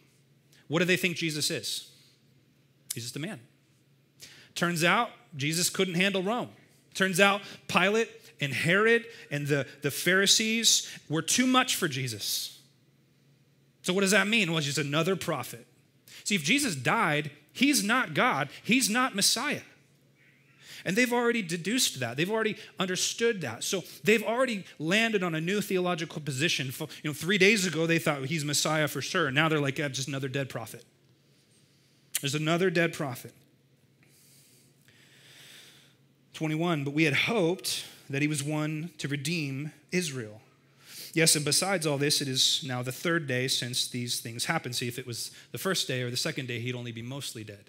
What 0.68 0.80
do 0.80 0.85
they 0.85 0.97
think 0.97 1.16
Jesus 1.16 1.50
is? 1.50 1.90
He's 2.95 3.04
just 3.04 3.16
a 3.16 3.21
man. 3.21 3.40
Turns 4.54 4.85
out 4.85 5.11
Jesus 5.37 5.71
couldn't 5.71 5.95
handle 5.95 6.23
Rome. 6.23 6.50
Turns 6.96 7.20
out 7.20 7.42
Pilate 7.68 8.10
and 8.40 8.52
Herod 8.52 9.04
and 9.30 9.46
the, 9.46 9.66
the 9.82 9.90
Pharisees 9.90 10.90
were 11.08 11.22
too 11.22 11.46
much 11.46 11.76
for 11.76 11.88
Jesus. 11.88 12.58
So, 13.82 13.92
what 13.92 14.00
does 14.00 14.10
that 14.10 14.26
mean? 14.26 14.50
Well, 14.50 14.62
he's 14.62 14.78
another 14.78 15.14
prophet. 15.14 15.66
See, 16.24 16.34
if 16.34 16.42
Jesus 16.42 16.74
died, 16.74 17.30
he's 17.52 17.84
not 17.84 18.14
God, 18.14 18.48
he's 18.64 18.90
not 18.90 19.14
Messiah. 19.14 19.60
And 20.86 20.96
they've 20.96 21.12
already 21.12 21.42
deduced 21.42 22.00
that. 22.00 22.16
They've 22.16 22.30
already 22.30 22.56
understood 22.78 23.40
that. 23.42 23.64
So 23.64 23.82
they've 24.04 24.22
already 24.22 24.64
landed 24.78 25.22
on 25.22 25.34
a 25.34 25.40
new 25.40 25.60
theological 25.60 26.22
position. 26.22 26.72
You 26.78 27.10
know, 27.10 27.12
three 27.12 27.38
days 27.38 27.66
ago 27.66 27.86
they 27.86 27.98
thought 27.98 28.24
he's 28.24 28.44
Messiah 28.44 28.88
for 28.88 29.02
sure. 29.02 29.30
Now 29.30 29.48
they're 29.48 29.60
like, 29.60 29.78
yeah, 29.78 29.88
just 29.88 30.08
another 30.08 30.28
dead 30.28 30.48
prophet. 30.48 30.84
There's 32.20 32.36
another 32.36 32.70
dead 32.70 32.92
prophet. 32.92 33.34
21, 36.36 36.84
but 36.84 36.92
we 36.94 37.04
had 37.04 37.14
hoped 37.14 37.84
that 38.08 38.22
he 38.22 38.28
was 38.28 38.42
one 38.42 38.90
to 38.98 39.08
redeem 39.08 39.72
Israel. 39.90 40.40
Yes, 41.14 41.34
and 41.34 41.44
besides 41.44 41.86
all 41.86 41.96
this, 41.96 42.20
it 42.20 42.28
is 42.28 42.62
now 42.64 42.82
the 42.82 42.92
third 42.92 43.26
day 43.26 43.48
since 43.48 43.88
these 43.88 44.20
things 44.20 44.44
happened. 44.44 44.76
See, 44.76 44.86
if 44.86 44.98
it 44.98 45.06
was 45.06 45.30
the 45.52 45.58
first 45.58 45.88
day 45.88 46.02
or 46.02 46.10
the 46.10 46.16
second 46.16 46.46
day, 46.46 46.60
he'd 46.60 46.74
only 46.74 46.92
be 46.92 47.02
mostly 47.02 47.42
dead. 47.42 47.64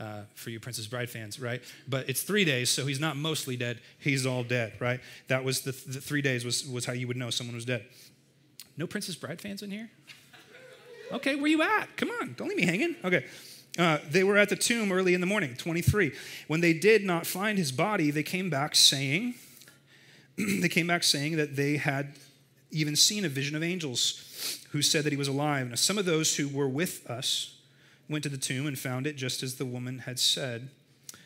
Uh, 0.00 0.22
for 0.34 0.48
you 0.48 0.58
Princess 0.58 0.86
Bride 0.86 1.10
fans, 1.10 1.38
right? 1.38 1.62
But 1.86 2.08
it's 2.08 2.22
three 2.22 2.44
days, 2.44 2.70
so 2.70 2.86
he's 2.86 2.98
not 2.98 3.16
mostly 3.16 3.54
dead. 3.56 3.80
He's 3.98 4.24
all 4.24 4.42
dead, 4.42 4.72
right? 4.80 4.98
That 5.28 5.44
was 5.44 5.60
the, 5.60 5.72
the 5.72 6.00
three 6.00 6.22
days 6.22 6.42
was, 6.42 6.66
was 6.66 6.86
how 6.86 6.94
you 6.94 7.06
would 7.06 7.18
know 7.18 7.28
someone 7.28 7.54
was 7.54 7.66
dead. 7.66 7.84
No 8.78 8.86
Princess 8.86 9.14
Bride 9.14 9.40
fans 9.40 9.62
in 9.62 9.70
here? 9.70 9.90
Okay, 11.12 11.36
where 11.36 11.50
you 11.50 11.60
at? 11.62 11.96
Come 11.96 12.10
on, 12.20 12.34
don't 12.36 12.48
leave 12.48 12.56
me 12.56 12.64
hanging. 12.64 12.96
Okay. 13.04 13.26
Uh, 13.78 13.98
they 14.08 14.24
were 14.24 14.36
at 14.36 14.48
the 14.48 14.56
tomb 14.56 14.90
early 14.90 15.14
in 15.14 15.20
the 15.20 15.26
morning, 15.26 15.54
23. 15.54 16.12
When 16.48 16.60
they 16.60 16.72
did 16.72 17.04
not 17.04 17.26
find 17.26 17.56
his 17.56 17.72
body, 17.72 18.10
they 18.10 18.22
came 18.22 18.50
back 18.50 18.74
saying, 18.74 19.34
they 20.36 20.68
came 20.68 20.86
back 20.86 21.02
saying 21.02 21.36
that 21.36 21.56
they 21.56 21.76
had 21.76 22.14
even 22.72 22.96
seen 22.96 23.24
a 23.24 23.28
vision 23.28 23.56
of 23.56 23.62
angels 23.62 24.64
who 24.70 24.82
said 24.82 25.04
that 25.04 25.12
he 25.12 25.16
was 25.16 25.28
alive. 25.28 25.68
Now, 25.68 25.76
some 25.76 25.98
of 25.98 26.04
those 26.04 26.36
who 26.36 26.48
were 26.48 26.68
with 26.68 27.08
us 27.08 27.56
went 28.08 28.24
to 28.24 28.28
the 28.28 28.36
tomb 28.36 28.66
and 28.66 28.78
found 28.78 29.06
it 29.06 29.16
just 29.16 29.42
as 29.42 29.54
the 29.54 29.64
woman 29.64 30.00
had 30.00 30.18
said 30.18 30.68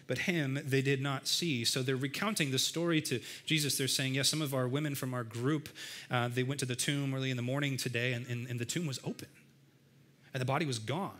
but 0.07 0.19
him 0.19 0.61
they 0.65 0.83
did 0.83 1.01
not 1.01 1.27
see. 1.27 1.65
So 1.65 1.83
they're 1.83 1.97
recounting 1.97 2.51
the 2.51 2.59
story 2.59 3.01
to 3.03 3.21
Jesus. 3.47 3.79
They're 3.79 3.89
saying, 3.89 4.15
yes, 4.15 4.29
some 4.29 4.43
of 4.43 4.55
our 4.55 4.69
women 4.69 4.95
from 4.95 5.15
our 5.15 5.25
group, 5.25 5.69
uh, 6.11 6.29
they 6.29 6.43
went 6.43 6.61
to 6.61 6.67
the 6.67 6.77
tomb 6.77 7.15
early 7.15 7.31
in 7.31 7.37
the 7.37 7.43
morning 7.43 7.77
today, 7.77 8.13
and, 8.13 8.27
and, 8.27 8.47
and 8.49 8.59
the 8.59 8.65
tomb 8.65 8.87
was 8.87 9.01
open, 9.05 9.29
and 10.33 10.41
the 10.41 10.47
body 10.47 10.67
was 10.67 10.79
gone. 10.79 11.19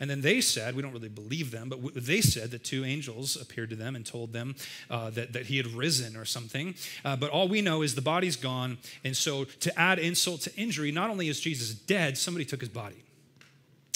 And 0.00 0.08
then 0.08 0.20
they 0.20 0.40
said, 0.40 0.74
we 0.74 0.82
don't 0.82 0.92
really 0.92 1.08
believe 1.08 1.50
them, 1.50 1.68
but 1.68 1.94
they 1.94 2.20
said 2.20 2.50
that 2.50 2.64
two 2.64 2.84
angels 2.84 3.36
appeared 3.36 3.70
to 3.70 3.76
them 3.76 3.96
and 3.96 4.04
told 4.04 4.32
them 4.32 4.54
uh, 4.90 5.10
that, 5.10 5.32
that 5.32 5.46
he 5.46 5.56
had 5.56 5.66
risen 5.66 6.16
or 6.16 6.24
something. 6.24 6.74
Uh, 7.04 7.16
but 7.16 7.30
all 7.30 7.48
we 7.48 7.60
know 7.60 7.82
is 7.82 7.94
the 7.94 8.02
body's 8.02 8.36
gone. 8.36 8.78
And 9.04 9.16
so 9.16 9.44
to 9.44 9.78
add 9.78 9.98
insult 9.98 10.42
to 10.42 10.56
injury, 10.56 10.92
not 10.92 11.10
only 11.10 11.28
is 11.28 11.40
Jesus 11.40 11.74
dead, 11.74 12.18
somebody 12.18 12.44
took 12.44 12.60
his 12.60 12.68
body. 12.68 13.02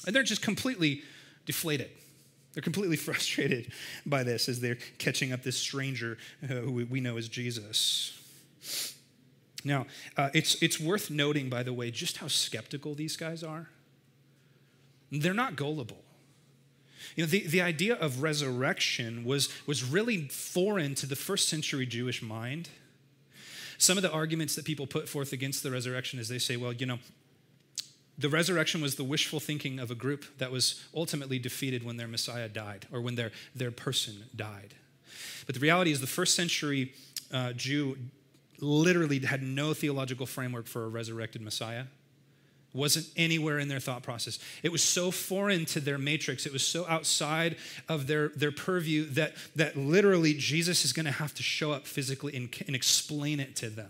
And 0.06 0.14
they're 0.14 0.22
just 0.22 0.42
completely 0.42 1.02
deflated. 1.46 1.90
They're 2.54 2.62
completely 2.62 2.96
frustrated 3.08 3.72
by 4.06 4.22
this 4.22 4.48
as 4.48 4.60
they're 4.60 4.78
catching 4.98 5.32
up 5.32 5.42
this 5.42 5.56
stranger 5.56 6.18
uh, 6.42 6.46
who 6.46 6.86
we 6.86 7.00
know 7.00 7.16
is 7.16 7.28
Jesus. 7.28 8.18
Now, 9.64 9.86
uh, 10.16 10.30
it's, 10.34 10.60
it's 10.62 10.78
worth 10.78 11.10
noting, 11.10 11.48
by 11.48 11.62
the 11.62 11.72
way, 11.72 11.90
just 11.90 12.18
how 12.18 12.28
skeptical 12.28 12.94
these 12.94 13.16
guys 13.16 13.42
are. 13.42 13.68
They're 15.10 15.34
not 15.34 15.56
gullible. 15.56 16.02
You 17.16 17.24
know, 17.24 17.30
the, 17.30 17.46
the 17.46 17.62
idea 17.62 17.94
of 17.94 18.22
resurrection 18.22 19.24
was, 19.24 19.48
was 19.66 19.82
really 19.84 20.28
foreign 20.28 20.94
to 20.96 21.06
the 21.06 21.16
first 21.16 21.48
century 21.48 21.86
Jewish 21.86 22.22
mind. 22.22 22.68
Some 23.78 23.96
of 23.96 24.02
the 24.02 24.10
arguments 24.10 24.54
that 24.56 24.64
people 24.64 24.86
put 24.86 25.08
forth 25.08 25.32
against 25.32 25.62
the 25.62 25.70
resurrection 25.70 26.18
is 26.18 26.28
they 26.28 26.38
say, 26.38 26.56
well, 26.56 26.72
you 26.72 26.86
know, 26.86 26.98
the 28.18 28.28
resurrection 28.28 28.80
was 28.80 28.96
the 28.96 29.04
wishful 29.04 29.38
thinking 29.38 29.78
of 29.78 29.90
a 29.90 29.94
group 29.94 30.24
that 30.38 30.50
was 30.50 30.84
ultimately 30.94 31.38
defeated 31.38 31.84
when 31.84 31.96
their 31.96 32.08
Messiah 32.08 32.48
died 32.48 32.86
or 32.92 33.00
when 33.00 33.14
their, 33.14 33.30
their 33.54 33.70
person 33.70 34.24
died. 34.34 34.74
But 35.46 35.54
the 35.54 35.60
reality 35.60 35.92
is, 35.92 36.00
the 36.00 36.06
first 36.06 36.34
century 36.34 36.92
uh, 37.32 37.52
Jew 37.52 37.96
literally 38.60 39.20
had 39.20 39.42
no 39.42 39.72
theological 39.72 40.26
framework 40.26 40.66
for 40.66 40.84
a 40.84 40.88
resurrected 40.88 41.42
Messiah. 41.42 41.84
Wasn't 42.74 43.06
anywhere 43.16 43.58
in 43.58 43.68
their 43.68 43.80
thought 43.80 44.02
process. 44.02 44.38
It 44.62 44.70
was 44.70 44.82
so 44.82 45.10
foreign 45.10 45.64
to 45.66 45.80
their 45.80 45.98
matrix, 45.98 46.46
it 46.46 46.52
was 46.52 46.66
so 46.66 46.86
outside 46.86 47.56
of 47.88 48.06
their, 48.06 48.28
their 48.28 48.52
purview 48.52 49.06
that, 49.10 49.34
that 49.56 49.76
literally 49.76 50.34
Jesus 50.34 50.84
is 50.84 50.92
going 50.92 51.06
to 51.06 51.12
have 51.12 51.32
to 51.34 51.42
show 51.42 51.72
up 51.72 51.86
physically 51.86 52.36
and, 52.36 52.54
and 52.66 52.76
explain 52.76 53.40
it 53.40 53.56
to 53.56 53.70
them. 53.70 53.88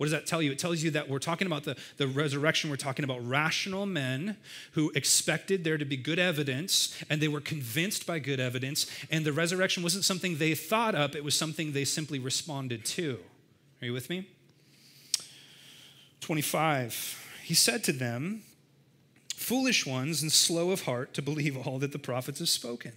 What 0.00 0.06
does 0.06 0.12
that 0.12 0.26
tell 0.26 0.40
you? 0.40 0.50
It 0.50 0.58
tells 0.58 0.82
you 0.82 0.92
that 0.92 1.10
we're 1.10 1.18
talking 1.18 1.46
about 1.46 1.64
the, 1.64 1.76
the 1.98 2.08
resurrection, 2.08 2.70
we're 2.70 2.76
talking 2.76 3.04
about 3.04 3.18
rational 3.28 3.84
men 3.84 4.38
who 4.72 4.90
expected 4.94 5.62
there 5.62 5.76
to 5.76 5.84
be 5.84 5.98
good 5.98 6.18
evidence 6.18 6.98
and 7.10 7.20
they 7.20 7.28
were 7.28 7.42
convinced 7.42 8.06
by 8.06 8.18
good 8.18 8.40
evidence. 8.40 8.86
And 9.10 9.26
the 9.26 9.32
resurrection 9.34 9.82
wasn't 9.82 10.06
something 10.06 10.38
they 10.38 10.54
thought 10.54 10.94
up, 10.94 11.14
it 11.14 11.22
was 11.22 11.34
something 11.34 11.72
they 11.72 11.84
simply 11.84 12.18
responded 12.18 12.86
to. 12.86 13.18
Are 13.82 13.84
you 13.84 13.92
with 13.92 14.08
me? 14.08 14.26
25. 16.22 17.29
He 17.50 17.56
said 17.56 17.82
to 17.82 17.92
them, 17.92 18.42
Foolish 19.34 19.84
ones 19.84 20.22
and 20.22 20.30
slow 20.30 20.70
of 20.70 20.82
heart 20.82 21.12
to 21.14 21.20
believe 21.20 21.56
all 21.56 21.80
that 21.80 21.90
the 21.90 21.98
prophets 21.98 22.38
have 22.38 22.48
spoken. 22.48 22.92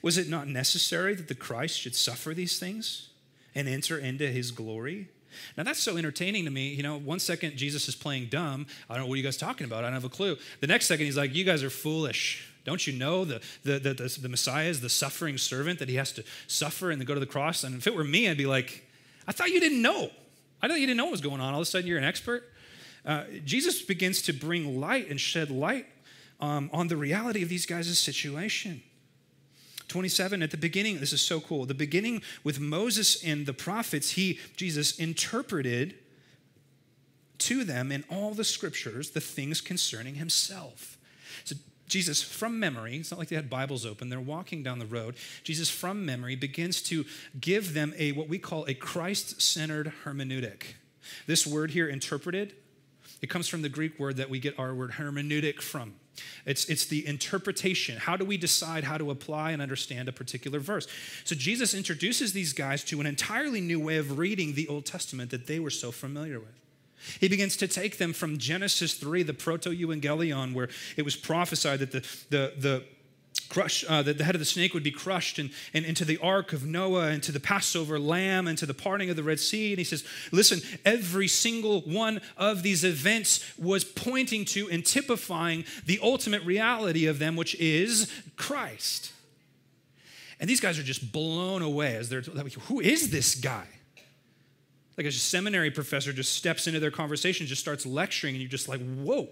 Was 0.00 0.16
it 0.16 0.28
not 0.28 0.46
necessary 0.46 1.16
that 1.16 1.26
the 1.26 1.34
Christ 1.34 1.80
should 1.80 1.96
suffer 1.96 2.34
these 2.34 2.60
things 2.60 3.08
and 3.52 3.68
enter 3.68 3.98
into 3.98 4.28
his 4.28 4.52
glory? 4.52 5.08
Now 5.56 5.64
that's 5.64 5.80
so 5.80 5.96
entertaining 5.96 6.44
to 6.44 6.52
me. 6.52 6.68
You 6.68 6.84
know, 6.84 7.00
one 7.00 7.18
second 7.18 7.56
Jesus 7.56 7.88
is 7.88 7.96
playing 7.96 8.26
dumb. 8.26 8.68
I 8.88 8.94
don't 8.94 9.02
know 9.02 9.08
what 9.08 9.16
you 9.16 9.24
guys 9.24 9.38
are 9.38 9.46
talking 9.46 9.64
about. 9.64 9.82
I 9.82 9.88
don't 9.88 9.94
have 9.94 10.04
a 10.04 10.08
clue. 10.08 10.36
The 10.60 10.68
next 10.68 10.86
second 10.86 11.06
he's 11.06 11.16
like, 11.16 11.34
you 11.34 11.42
guys 11.42 11.64
are 11.64 11.70
foolish. 11.70 12.48
Don't 12.64 12.86
you 12.86 12.92
know 12.92 13.24
the, 13.24 13.42
the, 13.64 13.80
the, 13.80 13.94
the, 13.94 14.18
the 14.22 14.28
Messiah 14.28 14.68
is 14.68 14.82
the 14.82 14.88
suffering 14.88 15.36
servant 15.36 15.80
that 15.80 15.88
he 15.88 15.96
has 15.96 16.12
to 16.12 16.22
suffer 16.46 16.92
and 16.92 17.00
then 17.00 17.06
go 17.06 17.14
to 17.14 17.18
the 17.18 17.26
cross? 17.26 17.64
And 17.64 17.74
if 17.74 17.88
it 17.88 17.94
were 17.96 18.04
me, 18.04 18.28
I'd 18.28 18.36
be 18.36 18.46
like, 18.46 18.88
I 19.26 19.32
thought 19.32 19.50
you 19.50 19.58
didn't 19.58 19.82
know. 19.82 20.10
I 20.62 20.68
thought 20.68 20.78
you 20.78 20.86
didn't 20.86 20.98
know 20.98 21.06
what 21.06 21.10
was 21.10 21.20
going 21.20 21.40
on. 21.40 21.54
All 21.54 21.60
of 21.60 21.66
a 21.66 21.68
sudden 21.68 21.88
you're 21.88 21.98
an 21.98 22.04
expert. 22.04 22.44
Uh, 23.04 23.24
Jesus 23.44 23.82
begins 23.82 24.22
to 24.22 24.32
bring 24.32 24.80
light 24.80 25.10
and 25.10 25.20
shed 25.20 25.50
light 25.50 25.86
um, 26.40 26.70
on 26.72 26.88
the 26.88 26.96
reality 26.96 27.42
of 27.42 27.48
these 27.48 27.66
guys' 27.66 27.98
situation. 27.98 28.82
27 29.88 30.42
at 30.42 30.50
the 30.50 30.56
beginning 30.56 30.98
this 30.98 31.12
is 31.12 31.20
so 31.20 31.40
cool. 31.40 31.66
The 31.66 31.74
beginning 31.74 32.22
with 32.42 32.58
moses 32.58 33.22
and 33.22 33.46
the 33.46 33.52
prophets 33.52 34.12
he 34.12 34.40
jesus 34.56 34.98
interpreted 34.98 35.94
to 37.38 37.64
them 37.64 37.92
in 37.92 38.04
all 38.10 38.32
the 38.32 38.44
scriptures 38.44 39.10
the 39.10 39.20
things 39.20 39.60
concerning 39.60 40.14
himself. 40.14 40.98
So 41.44 41.56
jesus 41.86 42.22
from 42.22 42.58
memory 42.58 42.96
it's 42.96 43.10
not 43.10 43.20
like 43.20 43.28
they 43.28 43.36
had 43.36 43.50
bibles 43.50 43.84
open 43.84 44.08
they're 44.08 44.20
walking 44.20 44.62
down 44.62 44.78
the 44.78 44.86
road. 44.86 45.16
Jesus 45.42 45.68
from 45.68 46.04
memory 46.06 46.34
begins 46.34 46.80
to 46.84 47.04
give 47.38 47.74
them 47.74 47.92
a 47.98 48.12
what 48.12 48.28
we 48.28 48.38
call 48.38 48.64
a 48.66 48.74
christ-centered 48.74 49.92
hermeneutic. 50.04 50.74
This 51.26 51.46
word 51.46 51.72
here 51.72 51.86
interpreted 51.86 52.54
it 53.24 53.30
comes 53.30 53.48
from 53.48 53.62
the 53.62 53.70
greek 53.70 53.98
word 53.98 54.18
that 54.18 54.28
we 54.28 54.38
get 54.38 54.58
our 54.58 54.74
word 54.74 54.92
hermeneutic 54.92 55.62
from 55.62 55.94
it's, 56.46 56.66
it's 56.66 56.86
the 56.86 57.06
interpretation. 57.06 57.96
How 57.98 58.16
do 58.16 58.24
we 58.24 58.36
decide 58.36 58.84
how 58.84 58.98
to 58.98 59.10
apply 59.10 59.52
and 59.52 59.60
understand 59.60 60.08
a 60.08 60.12
particular 60.12 60.60
verse? 60.60 60.86
So 61.24 61.34
Jesus 61.34 61.74
introduces 61.74 62.32
these 62.32 62.52
guys 62.52 62.84
to 62.84 63.00
an 63.00 63.06
entirely 63.06 63.60
new 63.60 63.80
way 63.80 63.96
of 63.96 64.18
reading 64.18 64.54
the 64.54 64.68
Old 64.68 64.86
Testament 64.86 65.30
that 65.30 65.46
they 65.46 65.58
were 65.58 65.70
so 65.70 65.90
familiar 65.90 66.38
with. 66.38 66.60
He 67.20 67.28
begins 67.28 67.56
to 67.58 67.68
take 67.68 67.98
them 67.98 68.12
from 68.12 68.38
Genesis 68.38 68.94
3, 68.94 69.24
the 69.24 69.34
proto 69.34 69.70
evangelion, 69.70 70.54
where 70.54 70.68
it 70.96 71.04
was 71.04 71.16
prophesied 71.16 71.80
that 71.80 71.92
the, 71.92 72.00
the, 72.30 72.52
the 72.58 72.84
uh, 73.88 74.02
that 74.02 74.18
the 74.18 74.24
head 74.24 74.34
of 74.34 74.38
the 74.38 74.44
snake 74.44 74.74
would 74.74 74.82
be 74.82 74.90
crushed, 74.90 75.38
and, 75.38 75.50
and 75.72 75.84
into 75.84 76.04
the 76.04 76.18
ark 76.18 76.52
of 76.52 76.66
Noah, 76.66 77.08
and 77.08 77.22
to 77.22 77.32
the 77.32 77.40
Passover 77.40 77.98
lamb, 77.98 78.46
and 78.46 78.58
to 78.58 78.66
the 78.66 78.74
parting 78.74 79.10
of 79.10 79.16
the 79.16 79.22
Red 79.22 79.40
Sea. 79.40 79.72
And 79.72 79.78
he 79.78 79.84
says, 79.84 80.04
Listen, 80.32 80.60
every 80.84 81.28
single 81.28 81.82
one 81.82 82.20
of 82.36 82.62
these 82.62 82.84
events 82.84 83.44
was 83.58 83.84
pointing 83.84 84.44
to 84.46 84.68
and 84.70 84.84
typifying 84.84 85.64
the 85.86 85.98
ultimate 86.02 86.42
reality 86.44 87.06
of 87.06 87.18
them, 87.18 87.36
which 87.36 87.54
is 87.56 88.10
Christ. 88.36 89.12
And 90.40 90.50
these 90.50 90.60
guys 90.60 90.78
are 90.78 90.82
just 90.82 91.12
blown 91.12 91.62
away 91.62 91.96
as 91.96 92.08
they're 92.08 92.22
like, 92.32 92.52
Who 92.52 92.80
is 92.80 93.10
this 93.10 93.34
guy? 93.34 93.66
Like 94.96 95.06
a 95.06 95.12
seminary 95.12 95.70
professor 95.70 96.12
just 96.12 96.34
steps 96.34 96.66
into 96.66 96.78
their 96.80 96.90
conversation, 96.90 97.46
just 97.46 97.60
starts 97.60 97.84
lecturing, 97.84 98.34
and 98.34 98.42
you're 98.42 98.50
just 98.50 98.68
like, 98.68 98.80
Whoa. 98.80 99.28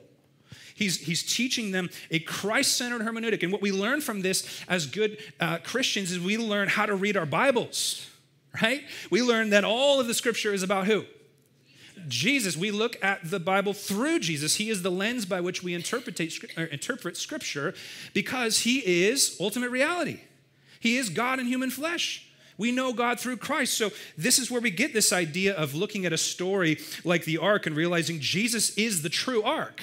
He's, 0.75 1.01
he's 1.01 1.23
teaching 1.23 1.71
them 1.71 1.91
a 2.11 2.19
Christ 2.19 2.77
centered 2.77 3.03
hermeneutic. 3.03 3.43
And 3.43 3.53
what 3.53 3.63
we 3.63 3.73
learn 3.73 4.01
from 4.01 4.23
this 4.23 4.65
as 4.69 4.87
good 4.87 5.19
uh, 5.41 5.59
Christians 5.59 6.11
is 6.13 6.21
we 6.21 6.39
learn 6.39 6.69
how 6.69 6.87
to 6.87 6.95
read 6.95 7.17
our 7.17 7.27
Bibles, 7.27 8.09
right? 8.63 8.83
We 9.11 9.23
learn 9.23 9.51
that 9.51 9.65
all 9.65 10.01
of 10.01 10.07
the 10.07 10.15
scripture 10.15 10.53
is 10.53 10.63
about 10.63 10.87
who? 10.87 11.05
Jesus. 12.09 12.57
We 12.57 12.71
look 12.71 13.03
at 13.05 13.31
the 13.31 13.41
Bible 13.41 13.73
through 13.73 14.21
Jesus. 14.21 14.57
He 14.57 14.71
is 14.71 14.83
the 14.83 14.91
lens 14.91 15.27
by 15.27 15.41
which 15.41 15.63
we 15.63 15.75
interpret, 15.75 16.19
interpret 16.21 17.17
scripture 17.17 17.75
because 18.15 18.61
he 18.61 18.79
is 19.05 19.37
ultimate 19.41 19.71
reality. 19.71 20.21
He 20.81 20.97
is 20.97 21.11
God 21.11 21.39
in 21.39 21.47
human 21.47 21.71
flesh. 21.71 22.29
We 22.59 22.73
know 22.73 22.93
God 22.93 23.19
through 23.19 23.39
Christ. 23.39 23.75
So, 23.75 23.91
this 24.17 24.39
is 24.39 24.51
where 24.51 24.61
we 24.61 24.71
get 24.71 24.93
this 24.93 25.13
idea 25.13 25.55
of 25.55 25.75
looking 25.75 26.05
at 26.05 26.13
a 26.13 26.19
story 26.19 26.79
like 27.05 27.25
the 27.25 27.39
ark 27.39 27.67
and 27.67 27.75
realizing 27.75 28.21
Jesus 28.21 28.77
is 28.77 29.03
the 29.03 29.09
true 29.09 29.43
ark. 29.43 29.81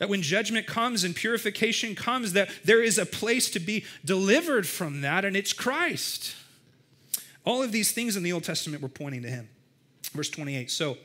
That 0.00 0.08
when 0.08 0.22
judgment 0.22 0.66
comes 0.66 1.04
and 1.04 1.14
purification 1.14 1.94
comes, 1.94 2.32
that 2.32 2.48
there 2.64 2.82
is 2.82 2.96
a 2.96 3.04
place 3.04 3.50
to 3.50 3.60
be 3.60 3.84
delivered 4.02 4.66
from 4.66 5.02
that, 5.02 5.26
and 5.26 5.36
it's 5.36 5.52
Christ. 5.52 6.34
All 7.44 7.62
of 7.62 7.70
these 7.70 7.92
things 7.92 8.16
in 8.16 8.22
the 8.22 8.32
Old 8.32 8.42
Testament 8.42 8.82
were 8.82 8.88
pointing 8.88 9.22
to 9.22 9.28
him. 9.28 9.50
Verse 10.12 10.30
28 10.30 10.70
So 10.70 10.96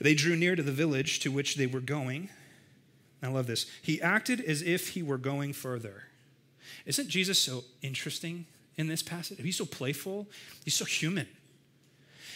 they 0.00 0.16
drew 0.16 0.34
near 0.34 0.56
to 0.56 0.64
the 0.64 0.72
village 0.72 1.20
to 1.20 1.30
which 1.30 1.54
they 1.54 1.68
were 1.68 1.80
going. 1.80 2.28
I 3.22 3.28
love 3.28 3.46
this. 3.46 3.66
He 3.80 4.02
acted 4.02 4.40
as 4.40 4.62
if 4.62 4.88
he 4.88 5.02
were 5.02 5.18
going 5.18 5.52
further. 5.52 6.04
Isn't 6.86 7.08
Jesus 7.08 7.38
so 7.38 7.62
interesting 7.82 8.46
in 8.76 8.88
this 8.88 9.02
passage? 9.02 9.38
He's 9.40 9.56
so 9.56 9.66
playful, 9.66 10.26
he's 10.64 10.74
so 10.74 10.84
human. 10.84 11.28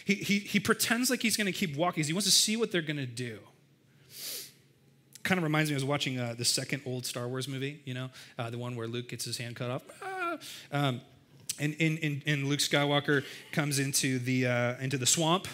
He, 0.04 0.14
he, 0.14 0.38
he 0.38 0.60
pretends 0.60 1.10
like 1.10 1.22
he's 1.22 1.36
going 1.36 1.46
to 1.46 1.52
keep 1.52 1.76
walking. 1.76 2.04
He 2.04 2.12
wants 2.12 2.26
to 2.26 2.32
see 2.32 2.56
what 2.56 2.70
they're 2.70 2.82
going 2.82 2.98
to 2.98 3.06
do 3.06 3.40
kind 5.24 5.38
of 5.38 5.42
reminds 5.42 5.70
me, 5.70 5.74
I 5.74 5.78
was 5.78 5.84
watching 5.84 6.18
uh, 6.18 6.34
the 6.37 6.44
second 6.44 6.82
old 6.87 7.06
Star 7.06 7.26
Wars 7.26 7.48
movie, 7.48 7.80
you 7.84 7.94
know, 7.94 8.10
uh, 8.38 8.50
the 8.50 8.58
one 8.58 8.76
where 8.76 8.87
Luke 8.87 9.08
gets 9.08 9.24
his 9.24 9.38
hand 9.38 9.56
cut 9.56 9.70
off. 9.70 9.82
Ah! 10.02 10.38
Um, 10.70 11.00
and, 11.58 11.74
and, 11.80 11.98
and, 12.02 12.22
and, 12.26 12.48
Luke 12.48 12.58
Skywalker 12.58 13.24
comes 13.52 13.78
into 13.78 14.18
the, 14.18 14.46
uh, 14.46 14.74
into 14.80 14.98
the 14.98 15.06
swamp, 15.06 15.46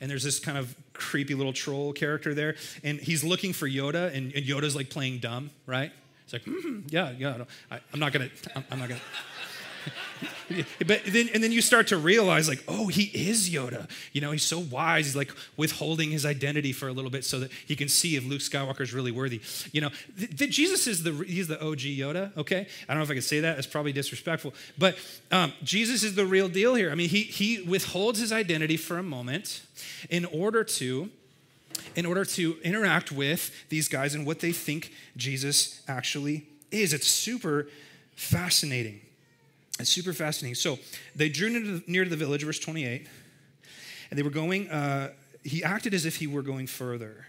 and 0.00 0.10
there's 0.10 0.22
this 0.22 0.38
kind 0.38 0.58
of 0.58 0.76
creepy 0.92 1.34
little 1.34 1.52
troll 1.52 1.92
character 1.92 2.34
there, 2.34 2.56
and 2.84 3.00
he's 3.00 3.24
looking 3.24 3.52
for 3.52 3.68
Yoda, 3.68 4.14
and, 4.14 4.32
and 4.34 4.44
Yoda's 4.44 4.76
like 4.76 4.90
playing 4.90 5.18
dumb, 5.18 5.50
right? 5.66 5.90
It's 6.24 6.34
like, 6.34 6.44
mm, 6.44 6.84
yeah, 6.88 7.12
yeah. 7.16 7.44
I, 7.70 7.80
am 7.94 8.00
not 8.00 8.12
gonna. 8.12 8.28
I'm, 8.54 8.64
I'm 8.70 8.78
not 8.78 8.90
gonna. 8.90 9.00
but 10.86 11.02
then, 11.06 11.28
and 11.34 11.42
then 11.42 11.52
you 11.52 11.60
start 11.60 11.88
to 11.88 11.96
realize, 11.96 12.48
like, 12.48 12.62
oh, 12.68 12.88
he 12.88 13.04
is 13.04 13.50
Yoda. 13.50 13.88
You 14.12 14.20
know, 14.20 14.32
he's 14.32 14.42
so 14.42 14.58
wise. 14.58 15.06
He's 15.06 15.16
like 15.16 15.32
withholding 15.56 16.10
his 16.10 16.24
identity 16.24 16.72
for 16.72 16.88
a 16.88 16.92
little 16.92 17.10
bit 17.10 17.24
so 17.24 17.40
that 17.40 17.52
he 17.66 17.76
can 17.76 17.88
see 17.88 18.16
if 18.16 18.24
Luke 18.24 18.40
Skywalker 18.40 18.80
is 18.80 18.94
really 18.94 19.12
worthy. 19.12 19.40
You 19.72 19.82
know, 19.82 19.90
th- 20.18 20.36
th- 20.36 20.50
Jesus 20.50 20.86
is 20.86 21.02
the 21.02 21.12
he's 21.24 21.48
the 21.48 21.60
OG 21.60 21.80
Yoda. 21.80 22.36
Okay, 22.36 22.66
I 22.88 22.92
don't 22.92 22.98
know 22.98 23.04
if 23.04 23.10
I 23.10 23.14
can 23.14 23.22
say 23.22 23.40
that. 23.40 23.56
That's 23.56 23.66
probably 23.66 23.92
disrespectful, 23.92 24.54
but 24.76 24.96
um, 25.30 25.52
Jesus 25.62 26.02
is 26.02 26.14
the 26.14 26.26
real 26.26 26.48
deal 26.48 26.74
here. 26.74 26.90
I 26.90 26.94
mean, 26.94 27.08
he 27.08 27.22
he 27.22 27.62
withholds 27.62 28.18
his 28.18 28.32
identity 28.32 28.76
for 28.76 28.98
a 28.98 29.02
moment 29.02 29.62
in 30.10 30.24
order 30.24 30.64
to 30.64 31.10
in 31.94 32.06
order 32.06 32.24
to 32.24 32.56
interact 32.62 33.12
with 33.12 33.50
these 33.68 33.88
guys 33.88 34.14
and 34.14 34.26
what 34.26 34.40
they 34.40 34.52
think 34.52 34.92
Jesus 35.16 35.82
actually 35.88 36.46
is. 36.70 36.92
It's 36.92 37.06
super 37.06 37.68
fascinating. 38.14 39.00
It's 39.78 39.90
super 39.90 40.12
fascinating. 40.12 40.54
So 40.54 40.78
they 41.14 41.28
drew 41.28 41.50
near 41.50 41.60
to 41.60 41.78
the, 41.78 41.84
near 41.86 42.04
to 42.04 42.10
the 42.10 42.16
village, 42.16 42.44
verse 42.44 42.58
28, 42.58 43.06
and 44.10 44.18
they 44.18 44.22
were 44.22 44.30
going, 44.30 44.68
uh, 44.70 45.12
he 45.44 45.62
acted 45.62 45.94
as 45.94 46.04
if 46.04 46.16
he 46.16 46.26
were 46.26 46.42
going 46.42 46.66
further. 46.66 47.26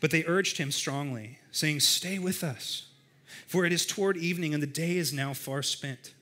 But 0.00 0.10
they 0.10 0.24
urged 0.24 0.58
him 0.58 0.72
strongly, 0.72 1.38
saying, 1.50 1.80
Stay 1.80 2.18
with 2.18 2.42
us, 2.42 2.86
for 3.46 3.64
it 3.64 3.72
is 3.72 3.86
toward 3.86 4.16
evening, 4.16 4.54
and 4.54 4.62
the 4.62 4.66
day 4.66 4.96
is 4.96 5.12
now 5.12 5.34
far 5.34 5.62
spent. 5.62 6.14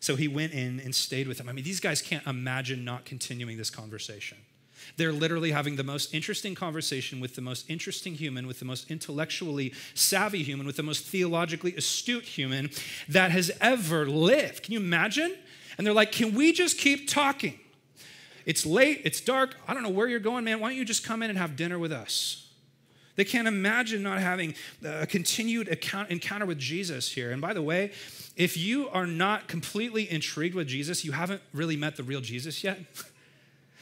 So 0.00 0.16
he 0.16 0.28
went 0.28 0.52
in 0.52 0.80
and 0.80 0.94
stayed 0.94 1.26
with 1.26 1.38
them. 1.38 1.48
I 1.48 1.52
mean, 1.52 1.64
these 1.64 1.80
guys 1.80 2.02
can't 2.02 2.26
imagine 2.26 2.84
not 2.84 3.06
continuing 3.06 3.56
this 3.56 3.70
conversation. 3.70 4.36
They're 4.96 5.12
literally 5.12 5.50
having 5.50 5.76
the 5.76 5.84
most 5.84 6.14
interesting 6.14 6.54
conversation 6.54 7.20
with 7.20 7.34
the 7.34 7.40
most 7.40 7.68
interesting 7.68 8.14
human, 8.14 8.46
with 8.46 8.58
the 8.58 8.64
most 8.64 8.90
intellectually 8.90 9.72
savvy 9.94 10.42
human, 10.42 10.66
with 10.66 10.76
the 10.76 10.82
most 10.82 11.04
theologically 11.04 11.74
astute 11.76 12.24
human 12.24 12.70
that 13.08 13.30
has 13.30 13.50
ever 13.60 14.06
lived. 14.06 14.62
Can 14.62 14.72
you 14.72 14.80
imagine? 14.80 15.34
And 15.76 15.86
they're 15.86 15.94
like, 15.94 16.12
Can 16.12 16.34
we 16.34 16.52
just 16.52 16.78
keep 16.78 17.08
talking? 17.08 17.58
It's 18.46 18.66
late, 18.66 19.00
it's 19.04 19.20
dark. 19.20 19.56
I 19.66 19.74
don't 19.74 19.82
know 19.82 19.88
where 19.88 20.08
you're 20.08 20.20
going, 20.20 20.44
man. 20.44 20.60
Why 20.60 20.68
don't 20.68 20.76
you 20.76 20.84
just 20.84 21.04
come 21.04 21.22
in 21.22 21.30
and 21.30 21.38
have 21.38 21.56
dinner 21.56 21.78
with 21.78 21.92
us? 21.92 22.44
They 23.16 23.24
can't 23.24 23.46
imagine 23.46 24.02
not 24.02 24.18
having 24.18 24.54
a 24.84 25.06
continued 25.06 25.68
encounter 25.68 26.46
with 26.46 26.58
Jesus 26.58 27.12
here. 27.12 27.30
And 27.30 27.40
by 27.40 27.52
the 27.52 27.62
way, 27.62 27.92
if 28.36 28.56
you 28.56 28.88
are 28.88 29.06
not 29.06 29.46
completely 29.46 30.10
intrigued 30.10 30.54
with 30.54 30.66
Jesus, 30.66 31.04
you 31.04 31.12
haven't 31.12 31.40
really 31.52 31.76
met 31.76 31.96
the 31.96 32.02
real 32.02 32.20
Jesus 32.20 32.64
yet. 32.64 32.80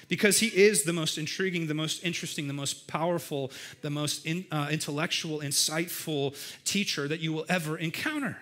because 0.09 0.41
he 0.41 0.49
is 0.49 0.85
the 0.85 0.93
most 0.93 1.19
intriguing, 1.19 1.67
the 1.67 1.75
most 1.75 2.05
interesting, 2.05 2.47
the 2.47 2.55
most 2.55 2.87
powerful, 2.87 3.51
the 3.81 3.91
most 3.91 4.27
in, 4.27 4.45
uh, 4.51 4.69
intellectual, 4.71 5.41
insightful 5.41 6.37
teacher 6.65 7.09
that 7.09 7.21
you 7.21 7.33
will 7.33 7.47
ever 7.49 7.77
encounter. 7.77 8.39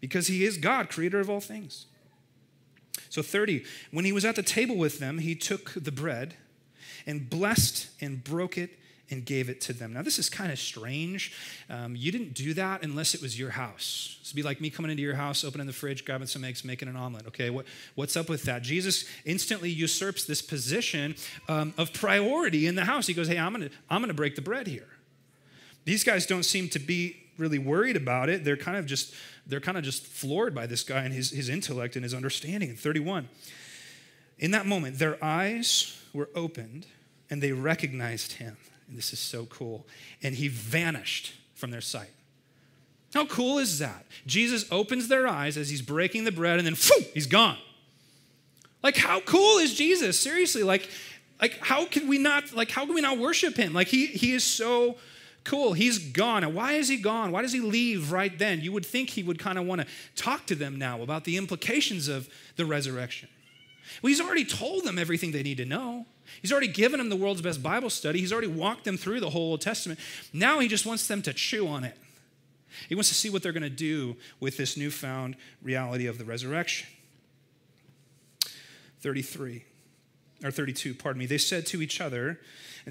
Because 0.00 0.28
he 0.28 0.44
is 0.44 0.58
God, 0.58 0.88
creator 0.88 1.20
of 1.20 1.28
all 1.28 1.40
things. 1.40 1.86
So, 3.10 3.22
30, 3.22 3.64
when 3.90 4.04
he 4.04 4.12
was 4.12 4.24
at 4.24 4.36
the 4.36 4.42
table 4.42 4.76
with 4.76 4.98
them, 4.98 5.18
he 5.18 5.34
took 5.34 5.72
the 5.74 5.92
bread 5.92 6.34
and 7.06 7.28
blessed 7.28 7.88
and 8.00 8.22
broke 8.22 8.58
it 8.58 8.78
and 9.10 9.24
gave 9.24 9.48
it 9.48 9.60
to 9.62 9.72
them. 9.72 9.92
Now, 9.92 10.02
this 10.02 10.18
is 10.18 10.28
kind 10.28 10.52
of 10.52 10.58
strange. 10.58 11.32
Um, 11.70 11.96
you 11.96 12.12
didn't 12.12 12.34
do 12.34 12.54
that 12.54 12.82
unless 12.82 13.14
it 13.14 13.22
was 13.22 13.38
your 13.38 13.50
house. 13.50 14.18
It'd 14.22 14.36
be 14.36 14.42
like 14.42 14.60
me 14.60 14.70
coming 14.70 14.90
into 14.90 15.02
your 15.02 15.14
house, 15.14 15.44
opening 15.44 15.66
the 15.66 15.72
fridge, 15.72 16.04
grabbing 16.04 16.26
some 16.26 16.44
eggs, 16.44 16.64
making 16.64 16.88
an 16.88 16.96
omelet. 16.96 17.26
Okay, 17.28 17.50
what, 17.50 17.66
what's 17.94 18.16
up 18.16 18.28
with 18.28 18.42
that? 18.44 18.62
Jesus 18.62 19.04
instantly 19.24 19.70
usurps 19.70 20.24
this 20.24 20.42
position 20.42 21.16
um, 21.48 21.72
of 21.78 21.92
priority 21.92 22.66
in 22.66 22.74
the 22.74 22.84
house. 22.84 23.06
He 23.06 23.14
goes, 23.14 23.28
Hey, 23.28 23.38
I'm 23.38 23.54
to 23.54 23.70
I'm 23.88 24.06
to 24.06 24.14
break 24.14 24.36
the 24.36 24.42
bread 24.42 24.66
here. 24.66 24.88
These 25.84 26.04
guys 26.04 26.26
don't 26.26 26.44
seem 26.44 26.68
to 26.70 26.78
be 26.78 27.16
really 27.38 27.58
worried 27.58 27.96
about 27.96 28.28
it. 28.28 28.44
They're 28.44 28.56
kind 28.56 28.76
of 28.76 28.84
just 28.84 29.14
they're 29.46 29.60
kind 29.60 29.78
of 29.78 29.84
just 29.84 30.04
floored 30.04 30.54
by 30.54 30.66
this 30.66 30.82
guy 30.82 31.04
and 31.04 31.14
his, 31.14 31.30
his 31.30 31.48
intellect 31.48 31.96
and 31.96 32.02
his 32.02 32.12
understanding. 32.12 32.68
In 32.68 32.76
31. 32.76 33.28
In 34.38 34.50
that 34.52 34.66
moment, 34.66 34.98
their 34.98 35.22
eyes 35.24 36.00
were 36.12 36.28
opened 36.34 36.86
and 37.30 37.42
they 37.42 37.52
recognized 37.52 38.32
him. 38.34 38.56
And 38.88 38.96
this 38.96 39.12
is 39.12 39.18
so 39.18 39.46
cool. 39.46 39.86
And 40.22 40.34
he 40.34 40.48
vanished 40.48 41.34
from 41.54 41.70
their 41.70 41.80
sight. 41.80 42.10
How 43.14 43.26
cool 43.26 43.58
is 43.58 43.78
that? 43.78 44.04
Jesus 44.26 44.66
opens 44.70 45.08
their 45.08 45.26
eyes 45.26 45.56
as 45.56 45.70
he's 45.70 45.82
breaking 45.82 46.24
the 46.24 46.32
bread 46.32 46.58
and 46.58 46.66
then 46.66 46.74
phew, 46.74 47.04
he's 47.14 47.26
gone. 47.26 47.56
Like 48.82 48.96
how 48.96 49.20
cool 49.20 49.58
is 49.58 49.74
Jesus? 49.74 50.18
Seriously, 50.18 50.62
like 50.62 50.88
like 51.40 51.58
how 51.60 51.84
can 51.86 52.08
we 52.08 52.18
not 52.18 52.52
like 52.54 52.70
how 52.70 52.84
can 52.84 52.94
we 52.94 53.00
not 53.00 53.18
worship 53.18 53.56
him? 53.56 53.72
Like 53.72 53.88
he 53.88 54.06
he 54.06 54.32
is 54.32 54.44
so 54.44 54.96
cool. 55.44 55.72
He's 55.72 55.98
gone. 55.98 56.44
And 56.44 56.54
why 56.54 56.72
is 56.72 56.88
he 56.88 56.96
gone? 56.96 57.32
Why 57.32 57.42
does 57.42 57.52
he 57.52 57.60
leave 57.60 58.12
right 58.12 58.36
then? 58.38 58.60
You 58.60 58.72
would 58.72 58.84
think 58.84 59.10
he 59.10 59.22
would 59.22 59.38
kind 59.38 59.58
of 59.58 59.64
want 59.64 59.80
to 59.80 59.86
talk 60.14 60.46
to 60.46 60.54
them 60.54 60.76
now 60.76 61.00
about 61.00 61.24
the 61.24 61.36
implications 61.36 62.08
of 62.08 62.28
the 62.56 62.66
resurrection. 62.66 63.28
Well, 64.02 64.08
he's 64.08 64.20
already 64.20 64.44
told 64.44 64.84
them 64.84 64.98
everything 64.98 65.32
they 65.32 65.42
need 65.42 65.58
to 65.58 65.64
know. 65.64 66.06
He's 66.42 66.52
already 66.52 66.68
given 66.68 66.98
them 66.98 67.08
the 67.08 67.16
world's 67.16 67.42
best 67.42 67.62
Bible 67.62 67.90
study. 67.90 68.20
He's 68.20 68.32
already 68.32 68.48
walked 68.48 68.84
them 68.84 68.96
through 68.96 69.20
the 69.20 69.30
whole 69.30 69.50
Old 69.50 69.60
Testament. 69.60 69.98
Now 70.32 70.58
he 70.58 70.68
just 70.68 70.86
wants 70.86 71.06
them 71.06 71.22
to 71.22 71.32
chew 71.32 71.66
on 71.66 71.84
it. 71.84 71.96
He 72.88 72.94
wants 72.94 73.08
to 73.08 73.14
see 73.14 73.30
what 73.30 73.42
they're 73.42 73.52
going 73.52 73.62
to 73.62 73.70
do 73.70 74.16
with 74.40 74.56
this 74.56 74.76
newfound 74.76 75.36
reality 75.62 76.06
of 76.06 76.18
the 76.18 76.24
resurrection. 76.24 76.86
33 79.00 79.64
or 80.44 80.50
32, 80.50 80.94
pardon 80.94 81.18
me. 81.18 81.26
They 81.26 81.38
said 81.38 81.66
to 81.66 81.82
each 81.82 82.00
other, 82.00 82.40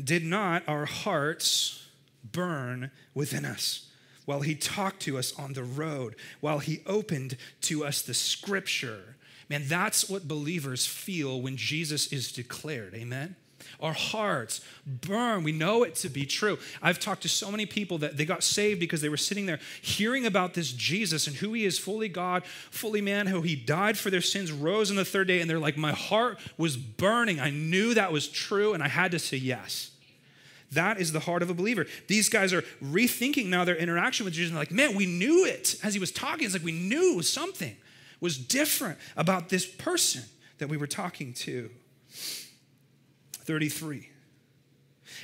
Did 0.02 0.26
not 0.26 0.64
our 0.68 0.86
hearts 0.86 1.88
burn 2.24 2.92
within 3.14 3.46
us 3.46 3.90
while 4.26 4.42
he 4.42 4.56
talked 4.56 5.02
to 5.02 5.18
us 5.18 5.38
on 5.38 5.54
the 5.54 5.64
road, 5.64 6.16
while 6.42 6.60
he 6.60 6.82
opened 6.86 7.38
to 7.62 7.86
us 7.86 8.02
the 8.02 8.14
scripture? 8.14 9.16
Man, 9.50 9.64
that's 9.68 10.10
what 10.10 10.28
believers 10.28 10.86
feel 10.86 11.42
when 11.42 11.56
Jesus 11.56 12.12
is 12.12 12.32
declared. 12.32 12.94
Amen? 12.94 13.36
Our 13.80 13.94
hearts 13.94 14.62
burn. 14.86 15.44
We 15.44 15.52
know 15.52 15.84
it 15.84 15.96
to 15.96 16.10
be 16.10 16.26
true. 16.26 16.58
I've 16.82 17.00
talked 17.00 17.22
to 17.24 17.30
so 17.30 17.52
many 17.52 17.66
people 17.66 18.00
that 18.00 18.18
they 18.18 18.26
got 18.26 18.44
saved 18.44 18.80
because 18.80 19.02
they 19.02 19.10
were 19.10 19.18
sitting 19.18 19.46
there 19.46 19.60
hearing 19.82 20.26
about 20.26 20.54
this 20.54 20.72
Jesus 20.72 21.28
and 21.28 21.36
who 21.36 21.54
he 21.54 21.66
is 21.66 21.78
fully 21.78 22.10
God, 22.10 22.46
fully 22.46 23.02
man, 23.02 23.28
how 23.28 23.42
he 23.42 23.56
died 23.56 23.98
for 23.98 24.10
their 24.10 24.22
sins, 24.22 24.52
rose 24.52 24.90
on 24.90 24.96
the 24.96 25.06
third 25.06 25.28
day, 25.28 25.42
and 25.42 25.50
they're 25.50 25.60
like, 25.60 25.78
My 25.78 25.92
heart 25.92 26.40
was 26.58 26.76
burning. 26.76 27.40
I 27.40 27.50
knew 27.50 27.94
that 27.94 28.12
was 28.12 28.28
true, 28.28 28.74
and 28.74 28.82
I 28.84 28.88
had 28.88 29.12
to 29.12 29.20
say 29.20 29.38
yes. 29.38 29.92
That 30.72 31.00
is 31.00 31.14
the 31.14 31.22
heart 31.22 31.42
of 31.42 31.50
a 31.50 31.54
believer. 31.54 31.86
These 32.08 32.28
guys 32.28 32.52
are 32.52 32.62
rethinking 32.84 33.46
now 33.46 33.64
their 33.64 33.78
interaction 33.78 34.26
with 34.26 34.34
Jesus. 34.34 34.50
And 34.50 34.60
like, 34.60 34.72
man, 34.72 34.96
we 34.96 35.06
knew 35.06 35.46
it. 35.46 35.80
As 35.82 35.94
he 35.94 36.00
was 36.00 36.12
talking, 36.12 36.44
it's 36.44 36.54
like 36.54 36.64
we 36.64 36.74
knew 36.74 37.22
something 37.22 37.78
was 38.20 38.38
different 38.38 38.98
about 39.16 39.50
this 39.50 39.66
person 39.66 40.24
that 40.58 40.70
we 40.70 40.78
were 40.78 40.88
talking 40.88 41.34
to. 41.34 41.70
33. 43.48 44.10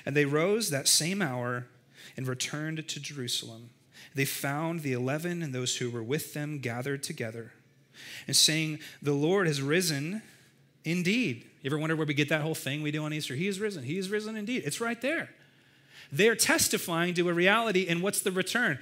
And 0.06 0.16
they 0.16 0.26
rose 0.26 0.70
that 0.70 0.88
same 0.88 1.22
hour 1.22 1.68
and 2.16 2.28
returned 2.28 2.88
to 2.88 3.00
Jerusalem. 3.00 3.70
They 4.16 4.26
found 4.26 4.82
the 4.82 4.94
eleven 4.94 5.42
and 5.42 5.54
those 5.54 5.78
who 5.78 5.90
were 5.90 6.04
with 6.04 6.34
them 6.34 6.60
gathered 6.60 7.04
together 7.04 7.54
and 8.28 8.36
saying, 8.36 8.80
The 9.02 9.14
Lord 9.14 9.48
has 9.48 9.62
risen 9.62 10.22
indeed. 10.86 11.46
You 11.62 11.70
ever 11.70 11.78
wonder 11.78 11.96
where 11.96 12.06
we 12.06 12.14
get 12.14 12.30
that 12.30 12.42
whole 12.42 12.56
thing 12.56 12.82
we 12.82 12.92
do 12.92 13.04
on 13.04 13.14
Easter? 13.14 13.36
He 13.36 13.48
is 13.48 13.60
risen. 13.60 13.84
He 13.84 13.98
is 13.98 14.10
risen 14.10 14.36
indeed. 14.36 14.64
It's 14.66 14.82
right 14.82 15.02
there. 15.02 15.30
They're 16.12 16.36
testifying 16.36 17.14
to 17.16 17.30
a 17.30 17.34
reality, 17.34 17.88
and 17.88 18.04
what's 18.04 18.22
the 18.22 18.32
return? 18.32 18.80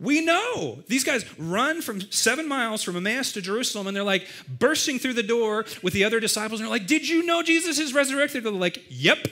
We 0.00 0.20
know. 0.20 0.82
These 0.88 1.04
guys 1.04 1.24
run 1.38 1.80
from 1.80 2.00
seven 2.10 2.48
miles 2.48 2.82
from 2.82 2.96
Emmaus 2.96 3.32
to 3.32 3.40
Jerusalem 3.40 3.86
and 3.86 3.96
they're 3.96 4.02
like 4.02 4.26
bursting 4.48 4.98
through 4.98 5.12
the 5.14 5.22
door 5.22 5.64
with 5.82 5.92
the 5.92 6.04
other 6.04 6.20
disciples 6.20 6.60
and 6.60 6.66
they're 6.66 6.74
like, 6.74 6.86
Did 6.86 7.08
you 7.08 7.24
know 7.24 7.42
Jesus 7.42 7.78
is 7.78 7.94
resurrected? 7.94 8.44
They're 8.44 8.52
like, 8.52 8.82
Yep, 8.88 9.28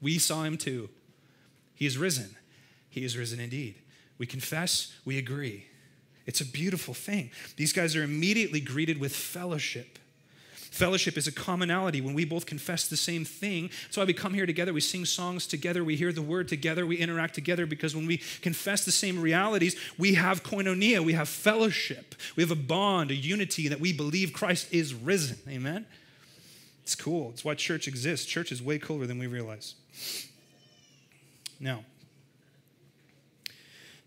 we 0.00 0.18
saw 0.18 0.42
him 0.42 0.58
too. 0.58 0.88
He 1.74 1.86
is 1.86 1.98
risen. 1.98 2.36
He 2.88 3.04
is 3.04 3.16
risen 3.16 3.40
indeed. 3.40 3.76
We 4.18 4.26
confess, 4.26 4.94
we 5.04 5.18
agree. 5.18 5.66
It's 6.26 6.40
a 6.40 6.46
beautiful 6.46 6.94
thing. 6.94 7.30
These 7.56 7.72
guys 7.72 7.96
are 7.96 8.02
immediately 8.02 8.60
greeted 8.60 9.00
with 9.00 9.14
fellowship. 9.14 9.98
Fellowship 10.72 11.18
is 11.18 11.26
a 11.26 11.32
commonality 11.32 12.00
when 12.00 12.14
we 12.14 12.24
both 12.24 12.46
confess 12.46 12.88
the 12.88 12.96
same 12.96 13.26
thing. 13.26 13.68
That's 13.84 13.98
why 13.98 14.04
we 14.04 14.14
come 14.14 14.32
here 14.32 14.46
together. 14.46 14.72
We 14.72 14.80
sing 14.80 15.04
songs 15.04 15.46
together. 15.46 15.84
We 15.84 15.96
hear 15.96 16.12
the 16.12 16.22
word 16.22 16.48
together. 16.48 16.86
We 16.86 16.96
interact 16.96 17.34
together 17.34 17.66
because 17.66 17.94
when 17.94 18.06
we 18.06 18.22
confess 18.40 18.86
the 18.86 18.90
same 18.90 19.20
realities, 19.20 19.76
we 19.98 20.14
have 20.14 20.42
koinonia. 20.42 21.04
We 21.04 21.12
have 21.12 21.28
fellowship. 21.28 22.14
We 22.36 22.42
have 22.42 22.50
a 22.50 22.56
bond, 22.56 23.10
a 23.10 23.14
unity 23.14 23.68
that 23.68 23.80
we 23.80 23.92
believe 23.92 24.32
Christ 24.32 24.72
is 24.72 24.94
risen. 24.94 25.36
Amen? 25.46 25.84
It's 26.84 26.94
cool. 26.94 27.28
It's 27.34 27.44
why 27.44 27.54
church 27.54 27.86
exists. 27.86 28.24
Church 28.24 28.50
is 28.50 28.62
way 28.62 28.78
cooler 28.78 29.06
than 29.06 29.18
we 29.18 29.26
realize. 29.26 29.74
Now, 31.60 31.84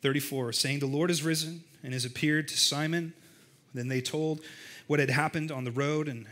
34, 0.02 0.52
saying, 0.52 0.80
The 0.80 0.88
Lord 0.88 1.12
is 1.12 1.22
risen 1.22 1.64
and 1.84 1.94
has 1.94 2.06
appeared 2.06 2.48
to 2.48 2.58
Simon. 2.58 3.14
Then 3.76 3.88
they 3.88 4.02
told 4.02 4.42
what 4.88 5.00
had 5.00 5.12
happened 5.12 5.52
on 5.52 5.64
the 5.64 5.72
road 5.72 6.08
and 6.08 6.26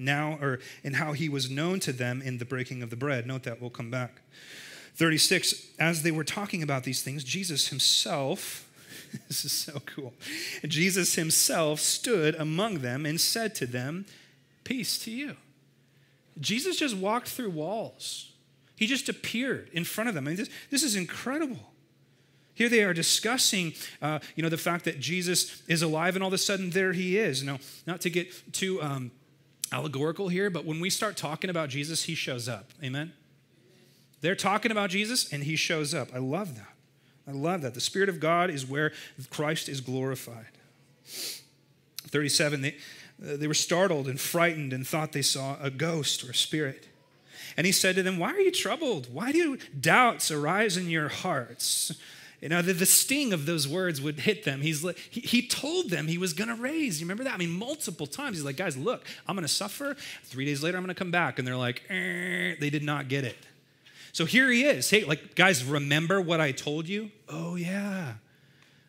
now 0.00 0.38
or 0.40 0.58
and 0.82 0.96
how 0.96 1.12
he 1.12 1.28
was 1.28 1.50
known 1.50 1.80
to 1.80 1.92
them 1.92 2.22
in 2.22 2.38
the 2.38 2.44
breaking 2.44 2.82
of 2.82 2.90
the 2.90 2.96
bread. 2.96 3.26
Note 3.26 3.44
that 3.44 3.60
we'll 3.60 3.70
come 3.70 3.90
back. 3.90 4.22
36, 4.96 5.66
as 5.78 6.02
they 6.02 6.10
were 6.10 6.24
talking 6.24 6.62
about 6.62 6.84
these 6.84 7.02
things, 7.02 7.24
Jesus 7.24 7.68
himself, 7.68 8.68
this 9.28 9.44
is 9.44 9.52
so 9.52 9.80
cool. 9.86 10.12
Jesus 10.66 11.14
himself 11.14 11.80
stood 11.80 12.34
among 12.34 12.80
them 12.80 13.06
and 13.06 13.20
said 13.20 13.54
to 13.56 13.66
them, 13.66 14.06
Peace 14.64 14.98
to 15.04 15.10
you. 15.10 15.36
Jesus 16.38 16.76
just 16.76 16.96
walked 16.96 17.28
through 17.28 17.50
walls. 17.50 18.32
He 18.76 18.86
just 18.86 19.08
appeared 19.08 19.68
in 19.72 19.84
front 19.84 20.08
of 20.08 20.14
them. 20.14 20.26
I 20.26 20.30
mean, 20.30 20.36
this, 20.36 20.50
this 20.70 20.82
is 20.82 20.96
incredible. 20.96 21.70
Here 22.54 22.68
they 22.68 22.82
are 22.82 22.94
discussing, 22.94 23.72
uh, 24.02 24.18
you 24.36 24.42
know, 24.42 24.48
the 24.48 24.58
fact 24.58 24.84
that 24.84 25.00
Jesus 25.00 25.62
is 25.66 25.82
alive, 25.82 26.14
and 26.14 26.22
all 26.22 26.28
of 26.28 26.34
a 26.34 26.38
sudden 26.38 26.70
there 26.70 26.92
he 26.92 27.16
is. 27.16 27.42
Now, 27.42 27.58
not 27.86 28.00
to 28.02 28.10
get 28.10 28.52
too 28.52 28.82
um, 28.82 29.10
allegorical 29.72 30.28
here, 30.28 30.50
but 30.50 30.64
when 30.64 30.80
we 30.80 30.90
start 30.90 31.16
talking 31.16 31.50
about 31.50 31.68
Jesus, 31.68 32.04
he 32.04 32.14
shows 32.14 32.48
up. 32.48 32.70
Amen? 32.82 33.12
They're 34.20 34.34
talking 34.34 34.70
about 34.70 34.90
Jesus, 34.90 35.32
and 35.32 35.44
he 35.44 35.56
shows 35.56 35.94
up. 35.94 36.08
I 36.14 36.18
love 36.18 36.56
that. 36.56 36.74
I 37.26 37.32
love 37.32 37.62
that. 37.62 37.74
The 37.74 37.80
Spirit 37.80 38.08
of 38.08 38.20
God 38.20 38.50
is 38.50 38.66
where 38.66 38.92
Christ 39.30 39.68
is 39.68 39.80
glorified. 39.80 40.46
37, 41.04 42.60
they, 42.60 42.76
uh, 43.22 43.36
they 43.36 43.46
were 43.46 43.54
startled 43.54 44.08
and 44.08 44.20
frightened 44.20 44.72
and 44.72 44.86
thought 44.86 45.12
they 45.12 45.22
saw 45.22 45.56
a 45.60 45.70
ghost 45.70 46.24
or 46.24 46.30
a 46.30 46.34
spirit. 46.34 46.88
And 47.56 47.66
he 47.66 47.72
said 47.72 47.94
to 47.96 48.02
them, 48.02 48.18
Why 48.18 48.32
are 48.32 48.40
you 48.40 48.50
troubled? 48.50 49.12
Why 49.12 49.32
do 49.32 49.58
doubts 49.78 50.30
arise 50.30 50.76
in 50.76 50.88
your 50.88 51.08
hearts? 51.08 51.92
You 52.40 52.48
know, 52.48 52.62
the, 52.62 52.72
the 52.72 52.86
sting 52.86 53.32
of 53.34 53.44
those 53.44 53.68
words 53.68 54.00
would 54.00 54.20
hit 54.20 54.44
them. 54.44 54.62
He's 54.62 54.82
like, 54.82 54.96
he, 54.96 55.20
he 55.20 55.46
told 55.46 55.90
them 55.90 56.06
he 56.06 56.16
was 56.16 56.32
going 56.32 56.48
to 56.48 56.54
raise. 56.54 57.00
You 57.00 57.04
remember 57.04 57.24
that? 57.24 57.34
I 57.34 57.36
mean, 57.36 57.50
multiple 57.50 58.06
times. 58.06 58.38
He's 58.38 58.44
like, 58.44 58.56
guys, 58.56 58.78
look, 58.78 59.04
I'm 59.26 59.36
going 59.36 59.46
to 59.46 59.52
suffer. 59.52 59.94
Three 60.24 60.46
days 60.46 60.62
later, 60.62 60.78
I'm 60.78 60.82
going 60.82 60.94
to 60.94 60.98
come 60.98 61.10
back. 61.10 61.38
And 61.38 61.46
they're 61.46 61.56
like, 61.56 61.82
eh. 61.90 62.54
they 62.58 62.70
did 62.70 62.82
not 62.82 63.08
get 63.08 63.24
it. 63.24 63.36
So 64.12 64.24
here 64.24 64.50
he 64.50 64.64
is. 64.64 64.88
Hey, 64.88 65.04
like, 65.04 65.34
guys, 65.34 65.62
remember 65.64 66.20
what 66.20 66.40
I 66.40 66.52
told 66.52 66.88
you? 66.88 67.10
Oh, 67.28 67.56
yeah. 67.56 68.14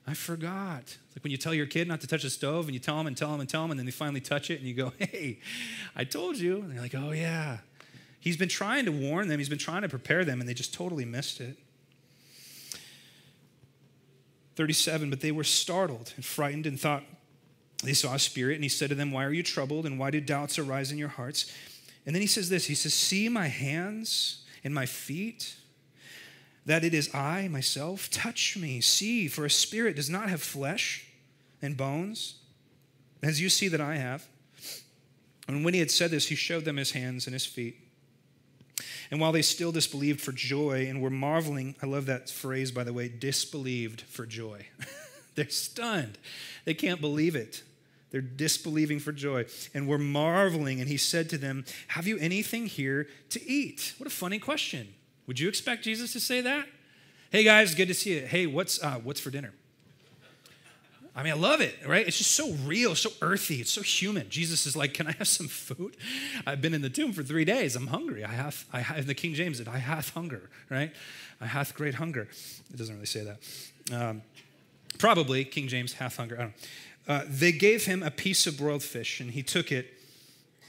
I 0.07 0.13
forgot. 0.13 0.97
like 1.15 1.23
when 1.23 1.31
you 1.31 1.37
tell 1.37 1.53
your 1.53 1.67
kid 1.67 1.87
not 1.87 2.01
to 2.01 2.07
touch 2.07 2.23
the 2.23 2.29
stove 2.29 2.65
and 2.65 2.73
you 2.73 2.79
tell 2.79 2.97
them 2.97 3.05
and 3.05 3.17
tell 3.17 3.31
them 3.31 3.41
and 3.41 3.49
tell 3.49 3.61
them, 3.63 3.71
and 3.71 3.79
then 3.79 3.85
they 3.85 3.91
finally 3.91 4.21
touch 4.21 4.49
it 4.49 4.59
and 4.59 4.67
you 4.67 4.73
go, 4.73 4.93
hey, 4.99 5.39
I 5.95 6.05
told 6.05 6.37
you. 6.37 6.57
And 6.57 6.71
they're 6.71 6.81
like, 6.81 6.95
oh, 6.95 7.11
yeah. 7.11 7.57
He's 8.21 8.37
been 8.37 8.49
trying 8.49 8.85
to 8.85 8.91
warn 8.91 9.27
them, 9.27 9.39
he's 9.39 9.49
been 9.49 9.57
trying 9.57 9.81
to 9.81 9.89
prepare 9.89 10.23
them, 10.23 10.39
and 10.39 10.47
they 10.47 10.53
just 10.53 10.73
totally 10.73 11.05
missed 11.05 11.41
it. 11.41 11.57
37, 14.62 15.10
but 15.10 15.21
they 15.21 15.32
were 15.32 15.43
startled 15.43 16.13
and 16.15 16.24
frightened 16.24 16.67
and 16.67 16.80
thought 16.80 17.02
they 17.84 17.93
saw 17.93 18.13
a 18.13 18.19
spirit. 18.19 18.54
And 18.54 18.63
he 18.63 18.69
said 18.69 18.89
to 18.89 18.95
them, 18.95 19.12
Why 19.12 19.26
are 19.26 19.34
you 19.34 19.41
troubled? 19.41 19.88
And 19.88 19.97
why 19.97 20.12
do 20.12 20.21
doubts 20.21 20.60
arise 20.60 20.91
in 20.91 21.00
your 21.00 21.10
hearts? 21.10 21.52
And 22.06 22.13
then 22.13 22.21
he 22.21 22.28
says 22.28 22.47
this 22.50 22.67
He 22.67 22.76
says, 22.76 22.93
See 22.93 23.28
my 23.28 23.47
hands 23.47 24.43
and 24.63 24.71
my 24.71 24.86
feet, 24.86 25.56
that 26.67 26.84
it 26.84 26.93
is 26.93 27.12
I 27.12 27.47
myself. 27.47 28.08
Touch 28.12 28.56
me, 28.56 28.82
see, 28.82 29.28
for 29.28 29.45
a 29.45 29.50
spirit 29.50 29.95
does 29.95 30.12
not 30.12 30.30
have 30.30 30.43
flesh 30.43 31.08
and 31.60 31.76
bones, 31.76 32.36
as 33.24 33.41
you 33.41 33.50
see 33.50 33.67
that 33.67 33.82
I 33.82 33.95
have. 33.95 34.28
And 35.47 35.65
when 35.65 35.74
he 35.74 35.80
had 35.80 35.89
said 35.89 36.12
this, 36.12 36.28
he 36.28 36.36
showed 36.36 36.65
them 36.65 36.78
his 36.78 36.91
hands 36.91 37.26
and 37.26 37.34
his 37.34 37.47
feet. 37.47 37.80
And 39.09 39.19
while 39.19 39.31
they 39.31 39.41
still 39.41 39.71
disbelieved 39.71 40.21
for 40.21 40.31
joy 40.31 40.87
and 40.87 41.01
were 41.01 41.09
marveling, 41.09 41.75
I 41.81 41.85
love 41.85 42.05
that 42.07 42.29
phrase, 42.29 42.71
by 42.71 42.83
the 42.83 42.93
way, 42.93 43.07
disbelieved 43.09 44.01
for 44.01 44.25
joy. 44.25 44.67
They're 45.35 45.49
stunned. 45.49 46.17
They 46.65 46.73
can't 46.73 47.01
believe 47.01 47.35
it. 47.35 47.63
They're 48.11 48.21
disbelieving 48.21 48.99
for 48.99 49.11
joy. 49.11 49.45
And 49.73 49.87
we're 49.87 49.97
marveling. 49.97 50.79
And 50.79 50.89
he 50.89 50.97
said 50.97 51.29
to 51.29 51.37
them, 51.37 51.65
Have 51.89 52.07
you 52.07 52.17
anything 52.17 52.67
here 52.67 53.07
to 53.29 53.49
eat? 53.49 53.93
What 53.97 54.07
a 54.07 54.11
funny 54.13 54.39
question. 54.39 54.93
Would 55.27 55.39
you 55.39 55.47
expect 55.47 55.83
Jesus 55.83 56.13
to 56.13 56.19
say 56.19 56.41
that? 56.41 56.67
Hey 57.31 57.43
guys, 57.45 57.73
good 57.75 57.87
to 57.87 57.93
see 57.93 58.15
you. 58.15 58.25
Hey, 58.25 58.45
what's, 58.45 58.83
uh, 58.83 58.95
what's 58.95 59.21
for 59.21 59.29
dinner? 59.29 59.53
I 61.13 61.24
mean, 61.24 61.34
I 61.34 61.36
love 61.36 61.60
it, 61.60 61.76
right? 61.86 62.08
It's 62.08 62.17
just 62.17 62.32
so 62.32 62.52
real, 62.65 62.95
so 62.95 63.10
earthy, 63.21 63.56
it's 63.56 63.71
so 63.71 63.82
human. 63.82 64.30
Jesus 64.30 64.65
is 64.65 64.78
like, 64.78 64.93
Can 64.93 65.08
I 65.08 65.12
have 65.13 65.28
some 65.28 65.47
food? 65.47 65.97
I've 66.45 66.62
been 66.62 66.74
in 66.74 66.82
the 66.82 66.89
tomb 66.89 67.12
for 67.12 67.21
three 67.21 67.43
days. 67.43 67.76
I'm 67.76 67.88
hungry. 67.88 68.24
I 68.24 68.32
have, 68.32 68.65
I 68.71 68.80
have, 68.80 69.08
the 69.08 69.13
King 69.13 69.34
James, 69.34 69.60
it, 69.60 69.67
I 69.67 69.78
hath 69.78 70.13
hunger, 70.13 70.50
right? 70.69 70.93
I 71.41 71.47
hath 71.47 71.76
great 71.76 71.95
hunger. 71.95 72.30
It 72.74 72.78
doesn't 72.78 72.95
really 72.95 73.06
say 73.06 73.24
that. 73.26 73.93
Um, 73.93 74.21
probably, 75.00 75.43
King 75.43 75.67
James, 75.67 75.93
hath 75.93 76.15
hunger. 76.15 76.36
I 76.36 76.39
don't 76.39 76.54
know. 77.08 77.13
Uh, 77.13 77.24
they 77.28 77.52
gave 77.52 77.86
him 77.86 78.04
a 78.04 78.12
piece 78.12 78.47
of 78.47 78.58
broiled 78.58 78.84
fish, 78.84 79.19
and 79.19 79.32
he 79.32 79.43
took 79.43 79.71
it 79.71 79.93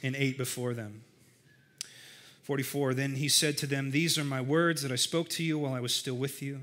and 0.02 0.16
ate 0.16 0.36
before 0.36 0.74
them. 0.74 1.04
44 2.42 2.94
Then 2.94 3.14
he 3.14 3.28
said 3.28 3.56
to 3.58 3.66
them, 3.66 3.92
These 3.92 4.18
are 4.18 4.24
my 4.24 4.40
words 4.40 4.82
that 4.82 4.90
I 4.90 4.96
spoke 4.96 5.28
to 5.30 5.44
you 5.44 5.58
while 5.58 5.74
I 5.74 5.80
was 5.80 5.94
still 5.94 6.16
with 6.16 6.42
you, 6.42 6.62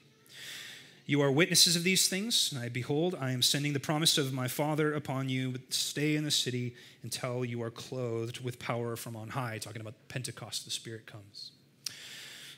You 1.11 1.21
are 1.23 1.29
witnesses 1.29 1.75
of 1.75 1.83
these 1.83 2.07
things, 2.07 2.55
I 2.57 2.69
behold, 2.69 3.17
I 3.19 3.31
am 3.31 3.41
sending 3.41 3.73
the 3.73 3.81
promise 3.81 4.17
of 4.17 4.31
my 4.31 4.47
Father 4.47 4.93
upon 4.93 5.27
you. 5.27 5.55
Stay 5.67 6.15
in 6.15 6.23
the 6.23 6.31
city 6.31 6.73
until 7.03 7.43
you 7.43 7.61
are 7.63 7.69
clothed 7.69 8.39
with 8.39 8.59
power 8.59 8.95
from 8.95 9.17
on 9.17 9.27
high. 9.27 9.57
Talking 9.57 9.81
about 9.81 9.95
Pentecost, 10.07 10.63
the 10.63 10.71
Spirit 10.71 11.05
comes. 11.05 11.51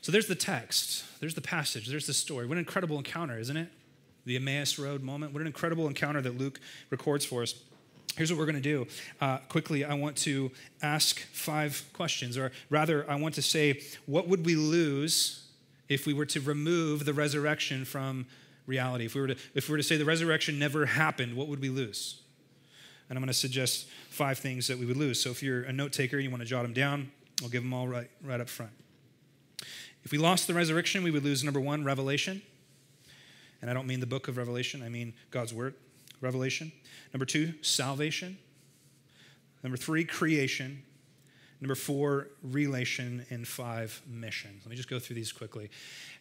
So 0.02 0.12
there's 0.12 0.28
the 0.28 0.36
text, 0.36 1.04
there's 1.18 1.34
the 1.34 1.40
passage, 1.40 1.88
there's 1.88 2.06
the 2.06 2.14
story. 2.14 2.46
What 2.46 2.52
an 2.52 2.60
incredible 2.60 2.96
encounter, 2.96 3.36
isn't 3.40 3.56
it? 3.56 3.70
The 4.24 4.36
Emmaus 4.36 4.78
Road 4.78 5.02
moment. 5.02 5.32
What 5.32 5.40
an 5.40 5.48
incredible 5.48 5.88
encounter 5.88 6.20
that 6.20 6.38
Luke 6.38 6.60
records 6.90 7.24
for 7.24 7.42
us. 7.42 7.56
Here's 8.14 8.30
what 8.30 8.38
we're 8.38 8.46
going 8.46 8.54
to 8.54 8.60
do. 8.60 8.86
Uh, 9.20 9.38
quickly, 9.48 9.84
I 9.84 9.94
want 9.94 10.16
to 10.18 10.52
ask 10.80 11.18
five 11.32 11.82
questions, 11.92 12.38
or 12.38 12.52
rather, 12.70 13.04
I 13.10 13.16
want 13.16 13.34
to 13.34 13.42
say, 13.42 13.80
what 14.06 14.28
would 14.28 14.46
we 14.46 14.54
lose 14.54 15.44
if 15.88 16.06
we 16.06 16.14
were 16.14 16.26
to 16.26 16.40
remove 16.40 17.04
the 17.04 17.12
resurrection 17.12 17.84
from 17.84 18.26
reality? 18.66 19.06
If 19.06 19.14
we 19.14 19.20
were 19.20 19.26
to, 19.28 19.36
if 19.54 19.68
we 19.68 19.72
were 19.72 19.78
to 19.78 19.82
say 19.82 19.96
the 19.96 20.04
resurrection 20.04 20.58
never 20.58 20.86
happened, 20.86 21.36
what 21.36 21.48
would 21.48 21.60
we 21.60 21.68
lose? 21.68 22.22
And 23.08 23.18
I'm 23.18 23.22
going 23.22 23.28
to 23.28 23.38
suggest 23.38 23.86
five 24.08 24.38
things 24.38 24.66
that 24.68 24.78
we 24.78 24.86
would 24.86 24.96
lose. 24.96 25.20
So 25.22 25.30
if 25.30 25.42
you're 25.42 25.62
a 25.62 25.72
note 25.72 25.92
taker, 25.92 26.18
you 26.18 26.30
want 26.30 26.42
to 26.42 26.48
jot 26.48 26.62
them 26.62 26.72
down, 26.72 27.10
I'll 27.42 27.48
give 27.48 27.62
them 27.62 27.74
all 27.74 27.86
right, 27.88 28.10
right 28.22 28.40
up 28.40 28.48
front. 28.48 28.72
If 30.04 30.12
we 30.12 30.18
lost 30.18 30.46
the 30.46 30.54
resurrection, 30.54 31.02
we 31.02 31.10
would 31.10 31.24
lose 31.24 31.42
number 31.42 31.60
one, 31.60 31.84
revelation. 31.84 32.42
And 33.60 33.70
I 33.70 33.74
don't 33.74 33.86
mean 33.86 34.00
the 34.00 34.06
book 34.06 34.28
of 34.28 34.36
Revelation, 34.36 34.82
I 34.82 34.90
mean 34.90 35.14
God's 35.30 35.54
word, 35.54 35.74
revelation. 36.20 36.72
Number 37.12 37.24
two, 37.24 37.54
salvation. 37.62 38.36
Number 39.62 39.78
three, 39.78 40.04
creation. 40.04 40.82
Number 41.60 41.74
four, 41.74 42.28
relation. 42.42 43.24
And 43.30 43.46
five, 43.46 44.02
mission. 44.06 44.60
Let 44.64 44.70
me 44.70 44.76
just 44.76 44.88
go 44.88 44.98
through 44.98 45.16
these 45.16 45.32
quickly. 45.32 45.70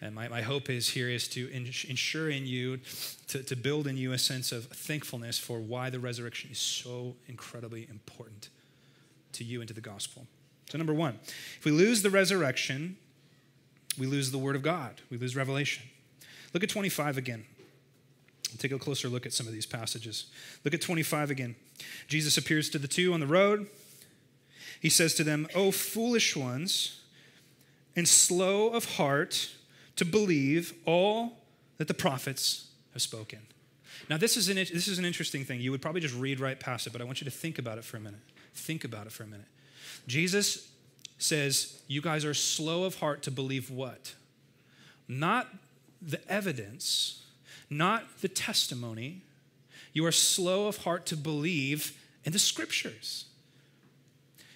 And 0.01 0.15
my, 0.15 0.27
my 0.27 0.41
hope 0.41 0.69
is 0.69 0.89
here 0.89 1.09
is 1.09 1.27
to 1.29 1.49
ensure 1.51 2.29
in 2.29 2.45
you, 2.45 2.79
to, 3.27 3.43
to 3.43 3.55
build 3.55 3.87
in 3.87 3.97
you 3.97 4.13
a 4.13 4.17
sense 4.17 4.51
of 4.51 4.65
thankfulness 4.65 5.37
for 5.37 5.59
why 5.59 5.89
the 5.89 5.99
resurrection 5.99 6.51
is 6.51 6.59
so 6.59 7.15
incredibly 7.27 7.87
important 7.89 8.49
to 9.33 9.43
you 9.43 9.59
and 9.61 9.67
to 9.67 9.73
the 9.73 9.81
gospel. 9.81 10.27
So, 10.69 10.77
number 10.77 10.93
one, 10.93 11.19
if 11.23 11.65
we 11.65 11.71
lose 11.71 12.01
the 12.01 12.09
resurrection, 12.09 12.97
we 13.97 14.07
lose 14.07 14.31
the 14.31 14.37
word 14.37 14.55
of 14.55 14.63
God, 14.63 15.01
we 15.09 15.17
lose 15.17 15.35
revelation. 15.35 15.83
Look 16.53 16.63
at 16.63 16.69
25 16.69 17.17
again 17.17 17.45
take 18.57 18.71
a 18.71 18.79
closer 18.79 19.09
look 19.09 19.25
at 19.25 19.33
some 19.33 19.47
of 19.47 19.53
these 19.53 19.65
passages. 19.65 20.25
Look 20.63 20.73
at 20.73 20.81
25 20.81 21.31
again. 21.31 21.55
Jesus 22.07 22.37
appears 22.37 22.69
to 22.69 22.77
the 22.77 22.87
two 22.87 23.13
on 23.13 23.19
the 23.19 23.27
road. 23.27 23.67
He 24.83 24.89
says 24.89 25.15
to 25.15 25.23
them, 25.23 25.47
O 25.55 25.71
foolish 25.71 26.35
ones, 26.35 27.01
and 27.95 28.07
slow 28.07 28.67
of 28.69 28.85
heart 28.97 29.49
to 29.95 30.05
believe 30.05 30.75
all 30.85 31.39
that 31.77 31.87
the 31.87 31.95
prophets 31.95 32.67
have 32.93 33.01
spoken. 33.01 33.39
Now, 34.09 34.17
this 34.17 34.37
is, 34.37 34.49
an, 34.49 34.57
this 34.57 34.87
is 34.87 34.99
an 34.99 35.05
interesting 35.05 35.43
thing. 35.43 35.59
You 35.59 35.71
would 35.71 35.81
probably 35.81 36.01
just 36.01 36.15
read 36.15 36.39
right 36.39 36.59
past 36.59 36.85
it, 36.85 36.93
but 36.93 37.01
I 37.01 37.05
want 37.05 37.21
you 37.21 37.25
to 37.25 37.31
think 37.31 37.57
about 37.57 37.79
it 37.79 37.83
for 37.83 37.97
a 37.97 37.99
minute. 37.99 38.19
Think 38.53 38.83
about 38.83 39.07
it 39.07 39.11
for 39.11 39.23
a 39.23 39.27
minute. 39.27 39.47
Jesus 40.05 40.69
says, 41.17 41.81
You 41.87 42.01
guys 42.01 42.25
are 42.25 42.35
slow 42.35 42.83
of 42.83 42.99
heart 42.99 43.23
to 43.23 43.31
believe 43.31 43.71
what? 43.71 44.13
Not 45.07 45.47
the 45.99 46.19
evidence 46.29 47.23
not 47.77 48.21
the 48.21 48.27
testimony. 48.27 49.21
You 49.93 50.05
are 50.05 50.11
slow 50.11 50.67
of 50.67 50.77
heart 50.77 51.05
to 51.07 51.17
believe 51.17 51.97
in 52.23 52.33
the 52.33 52.39
scriptures. 52.39 53.25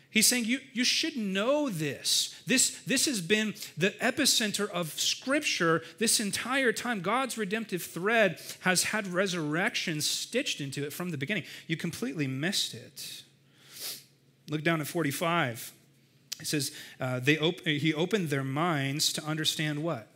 He's 0.10 0.26
saying 0.28 0.46
you, 0.46 0.60
you 0.74 0.84
should 0.84 1.18
know 1.18 1.70
this. 1.70 2.42
this. 2.48 2.82
This 2.86 3.06
has 3.06 3.22
been 3.22 3.54
the 3.78 3.92
epicenter 4.02 4.70
of 4.70 5.00
Scripture 5.00 5.84
this 6.00 6.20
entire 6.20 6.72
time. 6.72 7.02
God's 7.02 7.38
redemptive 7.38 7.84
thread 7.84 8.40
has 8.62 8.84
had 8.84 9.08
resurrection 9.08 10.02
stitched 10.02 10.62
into 10.62 10.84
it 10.86 10.94
from 10.94 11.12
the 11.12 11.18
beginning. 11.18 11.44
You 11.68 11.78
completely 11.78 12.26
missed 12.26 12.74
it. 12.74 13.24
Look 14.50 14.64
down 14.64 14.80
at 14.80 14.88
45. 14.88 15.74
It 16.40 16.48
says, 16.48 16.72
uh, 17.00 17.20
they 17.20 17.38
op- 17.38 17.66
He 17.66 17.94
opened 17.94 18.30
their 18.30 18.44
minds 18.44 19.12
to 19.14 19.24
understand 19.24 19.84
what? 19.84 20.08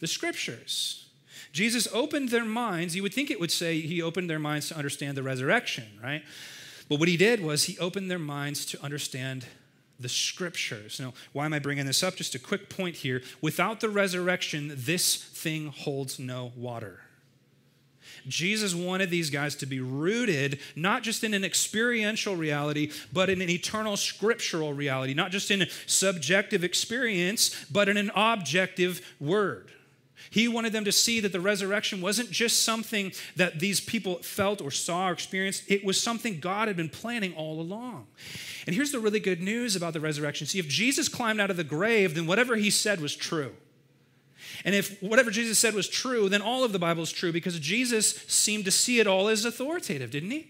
The 0.00 0.06
scriptures. 0.06 1.04
Jesus 1.52 1.86
opened 1.92 2.30
their 2.30 2.44
minds. 2.44 2.96
You 2.96 3.02
would 3.02 3.14
think 3.14 3.30
it 3.30 3.38
would 3.38 3.52
say 3.52 3.80
he 3.80 4.02
opened 4.02 4.28
their 4.28 4.40
minds 4.40 4.68
to 4.68 4.76
understand 4.76 5.16
the 5.16 5.22
resurrection, 5.22 5.84
right? 6.02 6.22
But 6.88 6.98
what 6.98 7.08
he 7.08 7.16
did 7.16 7.42
was 7.42 7.64
he 7.64 7.78
opened 7.78 8.10
their 8.10 8.18
minds 8.18 8.66
to 8.66 8.82
understand 8.82 9.46
the 9.98 10.08
scriptures. 10.08 11.00
Now, 11.00 11.14
why 11.32 11.46
am 11.46 11.52
I 11.52 11.58
bringing 11.58 11.86
this 11.86 12.02
up? 12.02 12.16
Just 12.16 12.34
a 12.34 12.38
quick 12.38 12.68
point 12.68 12.96
here. 12.96 13.22
Without 13.40 13.80
the 13.80 13.88
resurrection, 13.88 14.72
this 14.74 15.16
thing 15.16 15.68
holds 15.68 16.18
no 16.18 16.52
water. 16.56 17.00
Jesus 18.26 18.74
wanted 18.74 19.10
these 19.10 19.30
guys 19.30 19.54
to 19.56 19.66
be 19.66 19.80
rooted 19.80 20.58
not 20.76 21.02
just 21.02 21.24
in 21.24 21.34
an 21.34 21.44
experiential 21.44 22.36
reality, 22.36 22.90
but 23.12 23.28
in 23.28 23.42
an 23.42 23.50
eternal 23.50 23.96
scriptural 23.96 24.72
reality, 24.72 25.14
not 25.14 25.30
just 25.30 25.50
in 25.50 25.66
subjective 25.86 26.64
experience, 26.64 27.64
but 27.70 27.88
in 27.88 27.96
an 27.96 28.10
objective 28.14 29.14
word. 29.20 29.70
He 30.30 30.48
wanted 30.48 30.72
them 30.72 30.84
to 30.84 30.92
see 30.92 31.20
that 31.20 31.32
the 31.32 31.40
resurrection 31.40 32.00
wasn't 32.00 32.30
just 32.30 32.62
something 32.62 33.12
that 33.36 33.60
these 33.60 33.80
people 33.80 34.16
felt 34.16 34.60
or 34.60 34.70
saw 34.70 35.08
or 35.08 35.12
experienced, 35.12 35.64
it 35.68 35.84
was 35.84 36.00
something 36.00 36.40
God 36.40 36.68
had 36.68 36.76
been 36.76 36.88
planning 36.88 37.34
all 37.34 37.60
along. 37.60 38.06
And 38.66 38.74
here's 38.74 38.92
the 38.92 39.00
really 39.00 39.20
good 39.20 39.40
news 39.40 39.76
about 39.76 39.92
the 39.92 40.00
resurrection. 40.00 40.46
See, 40.46 40.58
if 40.58 40.68
Jesus 40.68 41.08
climbed 41.08 41.40
out 41.40 41.50
of 41.50 41.56
the 41.56 41.64
grave, 41.64 42.14
then 42.14 42.26
whatever 42.26 42.56
he 42.56 42.70
said 42.70 43.00
was 43.00 43.14
true. 43.14 43.52
And 44.64 44.74
if 44.74 45.02
whatever 45.02 45.30
Jesus 45.30 45.58
said 45.58 45.74
was 45.74 45.88
true, 45.88 46.28
then 46.28 46.42
all 46.42 46.64
of 46.64 46.72
the 46.72 46.78
Bible 46.78 47.02
is 47.02 47.12
true 47.12 47.32
because 47.32 47.58
Jesus 47.58 48.14
seemed 48.28 48.64
to 48.66 48.70
see 48.70 49.00
it 49.00 49.06
all 49.06 49.28
as 49.28 49.44
authoritative, 49.44 50.10
didn't 50.10 50.30
he? 50.30 50.48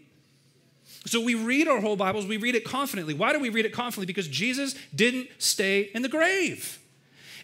So 1.07 1.21
we 1.21 1.35
read 1.35 1.69
our 1.69 1.81
whole 1.81 1.97
Bibles, 1.97 2.27
we 2.27 2.37
read 2.37 2.55
it 2.55 2.65
confidently. 2.65 3.13
Why 3.13 3.33
do 3.33 3.39
we 3.39 3.51
read 3.51 3.67
it 3.67 3.73
confidently? 3.73 4.07
Because 4.07 4.29
Jesus 4.29 4.75
didn't 4.95 5.29
stay 5.39 5.91
in 5.95 6.03
the 6.03 6.09
grave. 6.09 6.79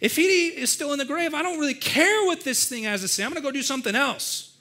If 0.01 0.17
he 0.17 0.49
is 0.49 0.71
still 0.71 0.93
in 0.93 0.99
the 0.99 1.05
grave, 1.05 1.35
I 1.35 1.43
don't 1.43 1.59
really 1.59 1.75
care 1.75 2.25
what 2.25 2.43
this 2.43 2.69
thing 2.69 2.85
has 2.85 3.03
to 3.03 3.09
say. 3.09 3.23
I'm 3.23 3.31
going 3.31 3.43
to 3.43 3.47
go 3.47 3.53
do 3.53 3.63
something 3.63 3.95
else. 3.95 4.57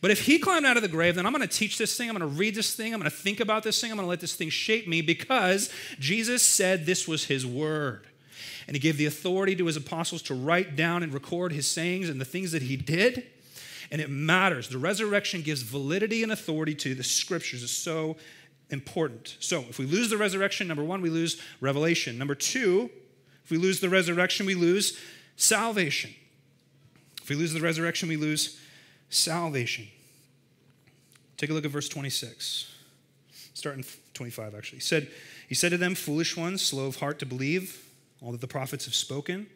But 0.00 0.10
if 0.10 0.24
he 0.24 0.38
climbed 0.38 0.64
out 0.64 0.76
of 0.76 0.82
the 0.82 0.88
grave, 0.88 1.16
then 1.16 1.26
I'm 1.26 1.32
going 1.32 1.46
to 1.46 1.54
teach 1.54 1.76
this 1.76 1.96
thing. 1.96 2.08
I'm 2.08 2.16
going 2.16 2.30
to 2.30 2.38
read 2.38 2.54
this 2.54 2.74
thing. 2.74 2.94
I'm 2.94 3.00
going 3.00 3.10
to 3.10 3.16
think 3.16 3.40
about 3.40 3.62
this 3.64 3.80
thing. 3.80 3.90
I'm 3.90 3.96
going 3.96 4.06
to 4.06 4.10
let 4.10 4.20
this 4.20 4.34
thing 4.34 4.48
shape 4.48 4.88
me 4.88 5.02
because 5.02 5.70
Jesus 5.98 6.42
said 6.42 6.86
this 6.86 7.06
was 7.06 7.24
his 7.24 7.44
word. 7.44 8.06
And 8.66 8.74
he 8.74 8.80
gave 8.80 8.96
the 8.96 9.06
authority 9.06 9.56
to 9.56 9.66
his 9.66 9.76
apostles 9.76 10.22
to 10.22 10.34
write 10.34 10.76
down 10.76 11.02
and 11.02 11.12
record 11.12 11.52
his 11.52 11.66
sayings 11.66 12.08
and 12.08 12.20
the 12.20 12.24
things 12.24 12.52
that 12.52 12.62
he 12.62 12.76
did. 12.76 13.26
And 13.90 14.00
it 14.00 14.08
matters. 14.08 14.68
The 14.68 14.78
resurrection 14.78 15.42
gives 15.42 15.62
validity 15.62 16.22
and 16.22 16.30
authority 16.30 16.74
to 16.76 16.94
the 16.94 17.02
scriptures. 17.02 17.62
It's 17.62 17.72
so 17.72 18.16
important. 18.70 19.36
So 19.40 19.60
if 19.68 19.78
we 19.78 19.84
lose 19.84 20.08
the 20.08 20.16
resurrection, 20.16 20.68
number 20.68 20.84
one, 20.84 21.02
we 21.02 21.10
lose 21.10 21.42
revelation. 21.60 22.16
Number 22.16 22.36
two, 22.36 22.90
if 23.50 23.58
we 23.58 23.58
lose 23.58 23.80
the 23.80 23.88
resurrection, 23.88 24.46
we 24.46 24.54
lose 24.54 24.96
salvation. 25.34 26.14
If 27.20 27.28
we 27.28 27.34
lose 27.34 27.52
the 27.52 27.60
resurrection, 27.60 28.08
we 28.08 28.16
lose 28.16 28.60
salvation. 29.08 29.88
Take 31.36 31.50
a 31.50 31.52
look 31.52 31.64
at 31.64 31.72
verse 31.72 31.88
26. 31.88 32.72
Start 33.54 33.76
in 33.76 33.84
25, 34.14 34.54
actually. 34.54 34.76
He 34.76 34.82
said, 34.82 35.08
he 35.48 35.56
said 35.56 35.70
to 35.70 35.78
them, 35.78 35.96
Foolish 35.96 36.36
ones, 36.36 36.62
slow 36.62 36.86
of 36.86 37.00
heart 37.00 37.18
to 37.18 37.26
believe 37.26 37.84
all 38.22 38.30
that 38.30 38.40
the 38.40 38.46
prophets 38.46 38.84
have 38.84 38.94
spoken. 38.94 39.48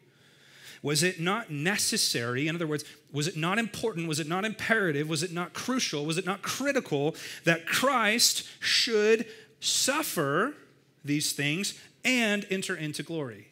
Was 0.83 1.01
it 1.01 1.21
not 1.21 1.49
necessary? 1.49 2.49
In 2.49 2.55
other 2.55 2.67
words, 2.67 2.83
was 3.13 3.29
it 3.29 3.37
not 3.37 3.57
important? 3.57 4.09
Was 4.09 4.19
it 4.19 4.27
not 4.27 4.43
imperative? 4.43 5.07
Was 5.07 5.23
it 5.23 5.31
not 5.31 5.53
crucial? 5.53 6.05
Was 6.05 6.17
it 6.17 6.25
not 6.25 6.41
critical 6.41 7.15
that 7.45 7.65
Christ 7.65 8.45
should 8.59 9.25
suffer 9.61 10.53
these 11.05 11.31
things 11.31 11.79
and 12.03 12.45
enter 12.49 12.75
into 12.75 13.01
glory? 13.01 13.47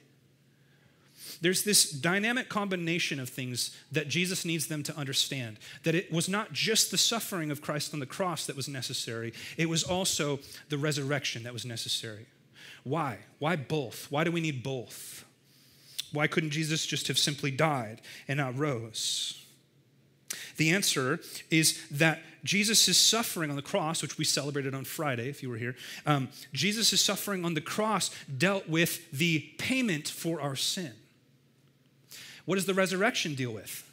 There's 1.44 1.64
this 1.64 1.92
dynamic 1.92 2.48
combination 2.48 3.20
of 3.20 3.28
things 3.28 3.76
that 3.92 4.08
Jesus 4.08 4.46
needs 4.46 4.68
them 4.68 4.82
to 4.84 4.98
understand. 4.98 5.60
That 5.84 5.94
it 5.94 6.10
was 6.10 6.30
not 6.30 6.54
just 6.54 6.90
the 6.90 6.98
suffering 6.98 7.52
of 7.52 7.62
Christ 7.62 7.94
on 7.94 8.00
the 8.00 8.06
cross 8.06 8.46
that 8.46 8.56
was 8.56 8.70
necessary, 8.70 9.34
it 9.58 9.68
was 9.68 9.84
also 9.84 10.40
the 10.70 10.78
resurrection 10.78 11.44
that 11.44 11.52
was 11.52 11.66
necessary. 11.66 12.28
Why? 12.86 13.20
Why 13.40 13.58
both? 13.58 14.10
Why 14.10 14.24
do 14.24 14.32
we 14.32 14.40
need 14.40 14.64
both? 14.64 15.26
Why 16.14 16.28
couldn't 16.28 16.52
Jesus 16.52 16.86
just 16.86 17.10
have 17.10 17.18
simply 17.18 17.52
died 17.52 18.00
and 18.30 18.38
not 18.38 18.58
rose? 18.58 19.46
The 20.56 20.70
answer 20.70 21.20
is 21.52 21.86
that 21.92 22.22
Jesus' 22.46 22.98
suffering 22.98 23.50
on 23.50 23.58
the 23.58 23.62
cross, 23.62 24.02
which 24.02 24.18
we 24.18 24.24
celebrated 24.24 24.74
on 24.74 24.86
Friday, 24.86 25.28
if 25.28 25.44
you 25.44 25.50
were 25.50 25.58
here, 25.58 25.76
um, 26.06 26.30
Jesus' 26.54 27.02
suffering 27.02 27.44
on 27.44 27.54
the 27.54 27.62
cross 27.62 28.12
dealt 28.38 28.70
with 28.70 29.12
the 29.12 29.40
payment 29.58 30.08
for 30.08 30.40
our 30.40 30.56
sin. 30.56 30.94
What 32.46 32.56
does 32.56 32.66
the 32.66 32.74
resurrection 32.74 33.36
deal 33.36 33.52
with? 33.52 33.90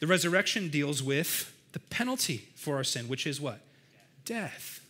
The 0.00 0.06
resurrection 0.06 0.68
deals 0.68 1.02
with 1.02 1.52
the 1.72 1.78
penalty 1.78 2.48
for 2.54 2.76
our 2.76 2.84
sin, 2.84 3.08
which 3.08 3.26
is 3.26 3.40
what? 3.40 3.60
Death. 4.24 4.80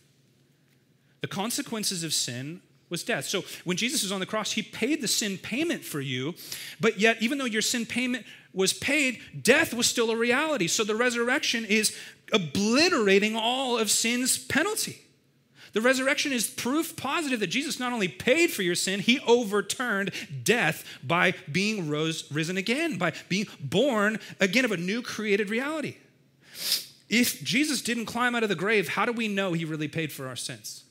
The 1.21 1.27
consequences 1.27 2.03
of 2.03 2.13
sin 2.13 2.61
was 2.89 3.03
death. 3.03 3.25
So 3.25 3.43
when 3.63 3.77
Jesus 3.77 4.03
was 4.03 4.11
on 4.11 4.19
the 4.19 4.25
cross, 4.25 4.51
he 4.51 4.61
paid 4.61 5.01
the 5.01 5.07
sin 5.07 5.37
payment 5.37 5.83
for 5.83 5.99
you, 5.99 6.35
but 6.79 6.99
yet, 6.99 7.21
even 7.21 7.37
though 7.37 7.45
your 7.45 7.61
sin 7.61 7.85
payment 7.85 8.25
was 8.53 8.73
paid, 8.73 9.19
death 9.41 9.73
was 9.73 9.87
still 9.87 10.09
a 10.09 10.15
reality. 10.15 10.67
So 10.67 10.83
the 10.83 10.95
resurrection 10.95 11.65
is 11.65 11.95
obliterating 12.31 13.35
all 13.35 13.77
of 13.77 13.91
sin's 13.91 14.37
penalty. 14.37 15.01
The 15.77 15.81
resurrection 15.81 16.33
is 16.33 16.47
proof 16.47 16.95
positive 16.95 17.39
that 17.39 17.51
Jesus 17.51 17.79
not 17.79 17.93
only 17.93 18.07
paid 18.07 18.49
for 18.49 18.63
your 18.63 18.73
sin, 18.73 18.99
he 18.99 19.19
overturned 19.19 20.09
death 20.43 20.83
by 21.03 21.35
being 21.51 21.87
rose, 21.87 22.23
risen 22.31 22.57
again, 22.57 22.97
by 22.97 23.13
being 23.29 23.45
born 23.59 24.17
again 24.39 24.65
of 24.65 24.71
a 24.71 24.77
new 24.77 25.03
created 25.03 25.51
reality. 25.51 25.97
If 27.09 27.43
Jesus 27.43 27.83
didn't 27.83 28.07
climb 28.07 28.33
out 28.33 28.41
of 28.41 28.49
the 28.49 28.55
grave, 28.55 28.87
how 28.87 29.05
do 29.05 29.11
we 29.11 29.27
know 29.27 29.53
he 29.53 29.65
really 29.65 29.87
paid 29.87 30.11
for 30.11 30.27
our 30.27 30.35
sins? 30.35 30.83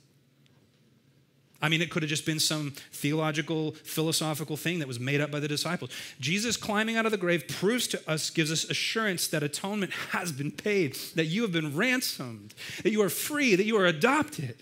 I 1.60 1.68
mean, 1.68 1.82
it 1.82 1.90
could 1.90 2.04
have 2.04 2.10
just 2.10 2.24
been 2.24 2.38
some 2.38 2.72
theological, 2.92 3.72
philosophical 3.72 4.56
thing 4.56 4.78
that 4.78 4.86
was 4.86 5.00
made 5.00 5.20
up 5.20 5.32
by 5.32 5.40
the 5.40 5.48
disciples. 5.48 5.90
Jesus 6.20 6.56
climbing 6.56 6.96
out 6.96 7.06
of 7.06 7.10
the 7.10 7.18
grave 7.18 7.48
proves 7.48 7.88
to 7.88 8.08
us, 8.08 8.30
gives 8.30 8.52
us 8.52 8.62
assurance 8.62 9.26
that 9.28 9.42
atonement 9.42 9.92
has 10.10 10.30
been 10.30 10.52
paid, 10.52 10.94
that 11.16 11.24
you 11.24 11.42
have 11.42 11.50
been 11.50 11.76
ransomed, 11.76 12.54
that 12.84 12.92
you 12.92 13.02
are 13.02 13.08
free, 13.08 13.56
that 13.56 13.66
you 13.66 13.76
are 13.76 13.86
adopted. 13.86 14.54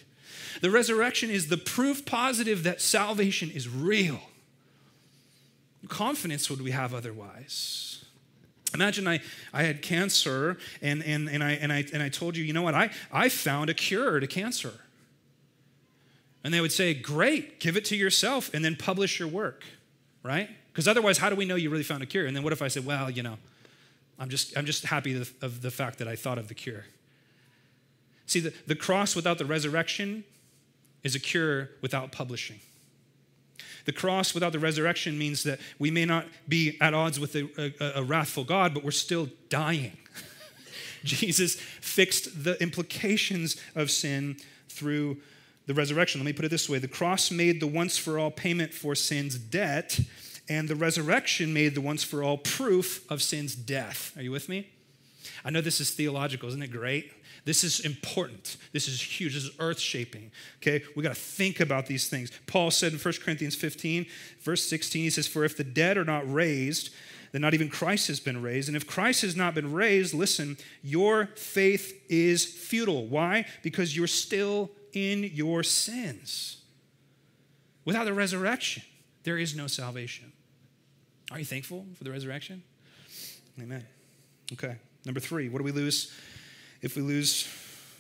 The 0.64 0.70
resurrection 0.70 1.29
is 1.29 1.48
the 1.48 1.59
proof 1.59 2.07
positive 2.07 2.62
that 2.62 2.81
salvation 2.81 3.50
is 3.50 3.68
real. 3.68 4.18
Confidence 5.88 6.48
would 6.48 6.62
we 6.62 6.70
have 6.70 6.94
otherwise? 6.94 8.03
Imagine 8.72 9.07
I, 9.07 9.20
I 9.53 9.64
had 9.64 9.83
cancer 9.83 10.57
and, 10.81 11.05
and, 11.05 11.29
and, 11.29 11.44
I, 11.44 11.50
and, 11.50 11.70
I, 11.70 11.85
and 11.92 12.03
I 12.03 12.09
told 12.09 12.35
you, 12.35 12.44
you 12.44 12.55
know 12.55 12.62
what, 12.62 12.72
I, 12.72 12.88
I 13.12 13.29
found 13.29 13.68
a 13.68 13.74
cure 13.74 14.18
to 14.18 14.27
cancer. 14.27 14.72
And 16.42 16.55
they 16.55 16.62
would 16.62 16.72
say, 16.72 16.94
Great, 16.94 17.61
give 17.61 17.77
it 17.77 17.85
to 17.85 17.96
yourself 17.96 18.48
and 18.55 18.64
then 18.64 18.74
publish 18.74 19.18
your 19.18 19.29
work, 19.29 19.64
right? 20.22 20.48
Because 20.72 20.88
otherwise, 20.88 21.18
how 21.18 21.29
do 21.29 21.37
we 21.37 21.44
know 21.44 21.57
you 21.57 21.68
really 21.68 21.85
found 21.85 22.03
a 22.03 22.07
cure? 22.07 22.24
And 22.24 22.35
then 22.35 22.42
what 22.42 22.55
if 22.55 22.62
I 22.62 22.68
said, 22.68 22.87
Well, 22.87 23.11
you 23.11 23.22
know, 23.22 23.37
I'm 24.18 24.31
just, 24.31 24.57
I'm 24.57 24.64
just 24.64 24.87
happy 24.87 25.14
of 25.42 25.61
the 25.61 25.70
fact 25.70 25.98
that 25.98 26.09
I 26.09 26.16
thought 26.16 26.38
of 26.38 26.48
the 26.48 26.55
cure. 26.55 26.87
See, 28.24 28.40
the, 28.40 28.55
the 28.66 28.74
cross 28.74 29.14
without 29.14 29.37
the 29.37 29.44
resurrection 29.44 30.24
is 31.04 31.14
a 31.14 31.20
cure 31.20 31.70
without 31.80 32.10
publishing. 32.10 32.60
The 33.84 33.92
cross 33.92 34.32
without 34.32 34.52
the 34.52 34.58
resurrection 34.58 35.18
means 35.18 35.42
that 35.42 35.60
we 35.78 35.90
may 35.90 36.06
not 36.06 36.26
be 36.48 36.78
at 36.80 36.94
odds 36.94 37.20
with 37.20 37.36
a, 37.36 37.74
a, 37.80 38.00
a 38.00 38.02
wrathful 38.02 38.44
God, 38.44 38.72
but 38.72 38.82
we're 38.82 38.90
still 38.90 39.28
dying. 39.50 39.96
Jesus 41.04 41.56
fixed 41.56 42.44
the 42.44 42.60
implications 42.62 43.56
of 43.74 43.90
sin 43.90 44.38
through 44.70 45.18
the 45.66 45.74
resurrection. 45.74 46.20
Let 46.20 46.26
me 46.26 46.32
put 46.32 46.46
it 46.46 46.50
this 46.50 46.68
way 46.68 46.78
the 46.78 46.88
cross 46.88 47.30
made 47.30 47.60
the 47.60 47.66
once 47.66 47.98
for 47.98 48.18
all 48.18 48.30
payment 48.30 48.72
for 48.72 48.94
sin's 48.94 49.38
debt, 49.38 50.00
and 50.48 50.68
the 50.68 50.76
resurrection 50.76 51.52
made 51.52 51.74
the 51.74 51.81
once 51.81 52.02
for 52.02 52.22
all 52.22 52.38
proof 52.38 53.10
of 53.10 53.22
sin's 53.22 53.54
death. 53.54 54.12
Are 54.16 54.22
you 54.22 54.31
with 54.31 54.48
me? 54.48 54.70
I 55.44 55.50
know 55.50 55.60
this 55.60 55.81
is 55.81 55.90
theological, 55.90 56.48
isn't 56.48 56.62
it 56.62 56.72
great? 56.72 57.12
This 57.44 57.62
is 57.62 57.80
important. 57.80 58.56
This 58.72 58.88
is 58.88 59.00
huge. 59.00 59.34
This 59.34 59.44
is 59.44 59.50
earth 59.58 59.78
shaping. 59.78 60.30
Okay? 60.62 60.82
We 60.96 61.02
got 61.02 61.14
to 61.14 61.20
think 61.20 61.60
about 61.60 61.86
these 61.86 62.08
things. 62.08 62.30
Paul 62.46 62.70
said 62.70 62.92
in 62.92 62.98
1 62.98 63.14
Corinthians 63.22 63.54
15, 63.54 64.06
verse 64.40 64.64
16, 64.64 65.02
he 65.02 65.10
says, 65.10 65.26
For 65.26 65.44
if 65.44 65.56
the 65.56 65.64
dead 65.64 65.98
are 65.98 66.04
not 66.04 66.30
raised, 66.30 66.90
then 67.32 67.42
not 67.42 67.52
even 67.52 67.68
Christ 67.68 68.08
has 68.08 68.20
been 68.20 68.40
raised. 68.40 68.68
And 68.68 68.76
if 68.76 68.86
Christ 68.86 69.22
has 69.22 69.36
not 69.36 69.54
been 69.54 69.72
raised, 69.72 70.14
listen, 70.14 70.56
your 70.82 71.26
faith 71.36 72.02
is 72.08 72.44
futile. 72.46 73.06
Why? 73.06 73.44
Because 73.62 73.94
you're 73.94 74.06
still 74.06 74.70
in 74.92 75.24
your 75.24 75.62
sins. 75.62 76.58
Without 77.84 78.04
the 78.04 78.14
resurrection, 78.14 78.84
there 79.24 79.36
is 79.36 79.54
no 79.54 79.66
salvation. 79.66 80.32
Are 81.30 81.38
you 81.38 81.44
thankful 81.44 81.84
for 81.96 82.04
the 82.04 82.10
resurrection? 82.10 82.62
Amen. 83.60 83.84
Okay. 84.52 84.76
Number 85.04 85.20
three, 85.20 85.48
what 85.48 85.58
do 85.58 85.64
we 85.64 85.72
lose 85.72 86.12
if 86.85 86.96
we 86.96 87.02
lose 87.02 87.48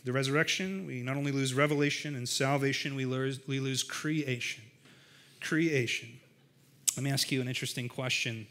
the 0.04 0.12
resurrection, 0.12 0.86
we 0.86 1.00
not 1.00 1.16
only 1.16 1.32
lose 1.32 1.54
revelation 1.54 2.14
and 2.14 2.28
salvation, 2.28 2.94
we 2.94 3.06
lose, 3.06 3.40
we 3.48 3.58
lose 3.58 3.82
creation. 3.82 4.62
Creation. 5.40 6.10
Let 6.94 7.02
me 7.02 7.10
ask 7.10 7.32
you 7.32 7.40
an 7.40 7.48
interesting 7.48 7.88
question. 7.88 8.46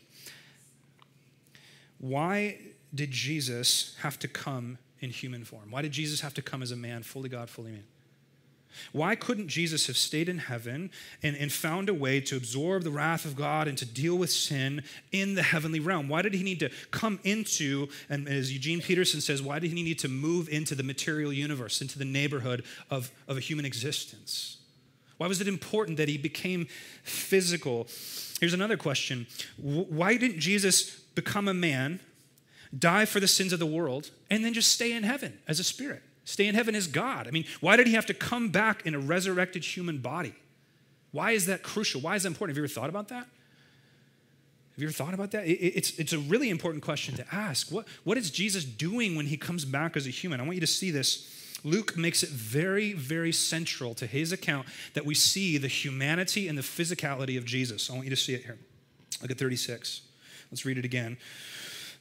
Why 1.99 2.57
did 2.95 3.11
Jesus 3.11 3.95
have 4.01 4.17
to 4.19 4.27
come 4.27 4.79
in 5.01 5.11
human 5.11 5.43
form? 5.43 5.69
Why 5.69 5.83
did 5.83 5.91
Jesus 5.91 6.21
have 6.21 6.33
to 6.33 6.41
come 6.41 6.63
as 6.63 6.71
a 6.71 6.75
man, 6.75 7.03
fully 7.03 7.29
God, 7.29 7.47
fully 7.47 7.71
man? 7.71 7.83
Why 8.91 9.15
couldn't 9.15 9.47
Jesus 9.47 9.87
have 9.87 9.97
stayed 9.97 10.29
in 10.29 10.37
heaven 10.37 10.91
and, 11.21 11.35
and 11.35 11.51
found 11.51 11.89
a 11.89 11.93
way 11.93 12.19
to 12.21 12.37
absorb 12.37 12.83
the 12.83 12.91
wrath 12.91 13.25
of 13.25 13.35
God 13.35 13.67
and 13.67 13.77
to 13.77 13.85
deal 13.85 14.17
with 14.17 14.31
sin 14.31 14.83
in 15.11 15.35
the 15.35 15.43
heavenly 15.43 15.79
realm? 15.79 16.09
Why 16.09 16.21
did 16.21 16.33
he 16.33 16.43
need 16.43 16.59
to 16.59 16.69
come 16.91 17.19
into, 17.23 17.89
and 18.09 18.27
as 18.27 18.51
Eugene 18.51 18.81
Peterson 18.81 19.21
says, 19.21 19.41
why 19.41 19.59
did 19.59 19.71
he 19.71 19.83
need 19.83 19.99
to 19.99 20.07
move 20.07 20.49
into 20.49 20.75
the 20.75 20.83
material 20.83 21.33
universe, 21.33 21.81
into 21.81 21.99
the 21.99 22.05
neighborhood 22.05 22.63
of, 22.89 23.11
of 23.27 23.37
a 23.37 23.41
human 23.41 23.65
existence? 23.65 24.57
Why 25.17 25.27
was 25.27 25.39
it 25.39 25.47
important 25.47 25.97
that 25.97 26.09
he 26.09 26.17
became 26.17 26.67
physical? 27.03 27.87
Here's 28.39 28.53
another 28.53 28.77
question 28.77 29.27
Why 29.57 30.17
didn't 30.17 30.39
Jesus 30.39 30.99
become 31.15 31.47
a 31.47 31.53
man, 31.53 31.99
die 32.77 33.05
for 33.05 33.19
the 33.19 33.27
sins 33.27 33.53
of 33.53 33.59
the 33.59 33.65
world, 33.65 34.11
and 34.29 34.43
then 34.43 34.53
just 34.53 34.71
stay 34.71 34.91
in 34.91 35.03
heaven 35.03 35.39
as 35.47 35.59
a 35.59 35.63
spirit? 35.63 36.03
Stay 36.25 36.47
in 36.47 36.55
heaven 36.55 36.75
as 36.75 36.87
God. 36.87 37.27
I 37.27 37.31
mean, 37.31 37.45
why 37.59 37.75
did 37.75 37.87
he 37.87 37.93
have 37.93 38.05
to 38.07 38.13
come 38.13 38.49
back 38.49 38.85
in 38.85 38.95
a 38.95 38.99
resurrected 38.99 39.63
human 39.63 39.97
body? 39.97 40.33
Why 41.11 41.31
is 41.31 41.45
that 41.47 41.63
crucial? 41.63 42.01
Why 42.01 42.15
is 42.15 42.23
that 42.23 42.29
important? 42.29 42.55
Have 42.55 42.57
you 42.57 42.63
ever 42.63 42.73
thought 42.73 42.89
about 42.89 43.09
that? 43.09 43.27
Have 44.73 44.81
you 44.81 44.87
ever 44.87 44.93
thought 44.93 45.13
about 45.13 45.31
that? 45.31 45.43
It's, 45.45 45.99
it's 45.99 46.13
a 46.13 46.19
really 46.19 46.49
important 46.49 46.83
question 46.83 47.15
to 47.15 47.25
ask. 47.31 47.71
What, 47.71 47.87
what 48.03 48.17
is 48.17 48.31
Jesus 48.31 48.65
doing 48.65 49.15
when 49.15 49.27
he 49.27 49.37
comes 49.37 49.65
back 49.65 49.95
as 49.95 50.07
a 50.07 50.09
human? 50.09 50.39
I 50.39 50.43
want 50.43 50.55
you 50.55 50.61
to 50.61 50.67
see 50.67 50.89
this. 50.89 51.29
Luke 51.63 51.95
makes 51.95 52.23
it 52.23 52.29
very, 52.29 52.93
very 52.93 53.31
central 53.31 53.93
to 53.95 54.07
his 54.07 54.31
account 54.31 54.67
that 54.95 55.05
we 55.05 55.13
see 55.13 55.57
the 55.57 55.67
humanity 55.67 56.47
and 56.47 56.57
the 56.57 56.63
physicality 56.63 57.37
of 57.37 57.45
Jesus. 57.45 57.89
I 57.89 57.93
want 57.93 58.05
you 58.05 58.09
to 58.09 58.15
see 58.15 58.33
it 58.33 58.43
here. 58.43 58.57
Look 59.21 59.29
at 59.29 59.37
36. 59.37 60.01
Let's 60.51 60.65
read 60.65 60.77
it 60.79 60.85
again. 60.85 61.17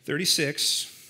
36 0.07 1.02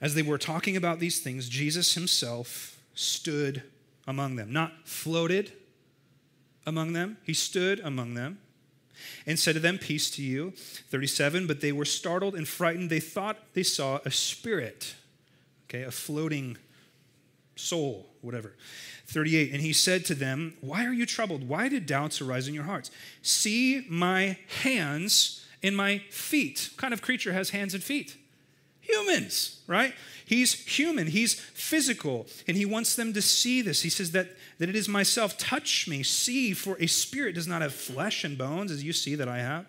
as 0.00 0.14
they 0.14 0.22
were 0.22 0.38
talking 0.38 0.76
about 0.76 0.98
these 0.98 1.20
things, 1.20 1.48
Jesus 1.48 1.94
himself 1.94 2.78
stood 2.94 3.62
among 4.06 4.36
them, 4.36 4.52
not 4.52 4.72
floated 4.84 5.52
among 6.66 6.92
them, 6.92 7.18
he 7.24 7.34
stood 7.34 7.80
among 7.80 8.14
them 8.14 8.38
and 9.26 9.38
said 9.38 9.54
to 9.54 9.60
them, 9.60 9.78
Peace 9.78 10.10
to 10.12 10.22
you. 10.22 10.52
37, 10.90 11.46
but 11.46 11.60
they 11.60 11.72
were 11.72 11.84
startled 11.84 12.34
and 12.34 12.46
frightened. 12.46 12.90
They 12.90 13.00
thought 13.00 13.38
they 13.54 13.62
saw 13.62 14.00
a 14.04 14.10
spirit, 14.10 14.94
okay, 15.68 15.82
a 15.82 15.90
floating 15.90 16.56
soul, 17.56 18.06
whatever. 18.20 18.54
38, 19.06 19.52
and 19.52 19.60
he 19.60 19.72
said 19.72 20.04
to 20.06 20.14
them, 20.14 20.54
Why 20.60 20.84
are 20.84 20.92
you 20.92 21.06
troubled? 21.06 21.48
Why 21.48 21.68
did 21.68 21.86
doubts 21.86 22.20
arise 22.20 22.48
in 22.48 22.54
your 22.54 22.64
hearts? 22.64 22.90
See 23.22 23.84
my 23.88 24.38
hands 24.62 25.44
and 25.62 25.76
my 25.76 25.98
feet. 26.10 26.70
What 26.72 26.80
kind 26.80 26.94
of 26.94 27.02
creature 27.02 27.32
has 27.32 27.50
hands 27.50 27.74
and 27.74 27.82
feet? 27.82 28.16
Humans, 28.92 29.60
right? 29.66 29.94
He's 30.24 30.52
human, 30.52 31.08
he's 31.08 31.34
physical, 31.34 32.26
and 32.46 32.56
he 32.56 32.64
wants 32.64 32.94
them 32.94 33.12
to 33.14 33.22
see 33.22 33.62
this. 33.62 33.82
He 33.82 33.90
says 33.90 34.12
that, 34.12 34.28
that 34.58 34.68
it 34.68 34.76
is 34.76 34.88
myself. 34.88 35.36
Touch 35.38 35.88
me, 35.88 36.02
see, 36.02 36.52
for 36.52 36.76
a 36.78 36.86
spirit 36.86 37.34
does 37.34 37.48
not 37.48 37.62
have 37.62 37.74
flesh 37.74 38.22
and 38.22 38.38
bones, 38.38 38.70
as 38.70 38.84
you 38.84 38.92
see 38.92 39.14
that 39.16 39.28
I 39.28 39.38
have. 39.38 39.66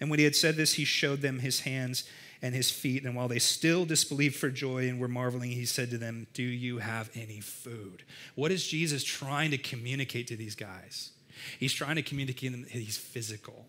And 0.00 0.10
when 0.10 0.18
he 0.18 0.24
had 0.24 0.36
said 0.36 0.56
this, 0.56 0.74
he 0.74 0.84
showed 0.84 1.20
them 1.20 1.40
his 1.40 1.60
hands 1.60 2.04
and 2.42 2.54
his 2.54 2.70
feet. 2.70 3.04
And 3.04 3.16
while 3.16 3.28
they 3.28 3.38
still 3.38 3.84
disbelieved 3.84 4.36
for 4.36 4.50
joy 4.50 4.88
and 4.88 5.00
were 5.00 5.08
marveling, 5.08 5.50
he 5.50 5.64
said 5.64 5.90
to 5.90 5.98
them, 5.98 6.26
Do 6.34 6.42
you 6.42 6.78
have 6.78 7.10
any 7.14 7.40
food? 7.40 8.04
What 8.34 8.52
is 8.52 8.66
Jesus 8.66 9.02
trying 9.02 9.50
to 9.52 9.58
communicate 9.58 10.26
to 10.28 10.36
these 10.36 10.54
guys? 10.54 11.10
He's 11.58 11.72
trying 11.72 11.96
to 11.96 12.02
communicate 12.02 12.52
to 12.52 12.58
them 12.58 12.62
that 12.62 12.72
he's 12.72 12.96
physical, 12.96 13.66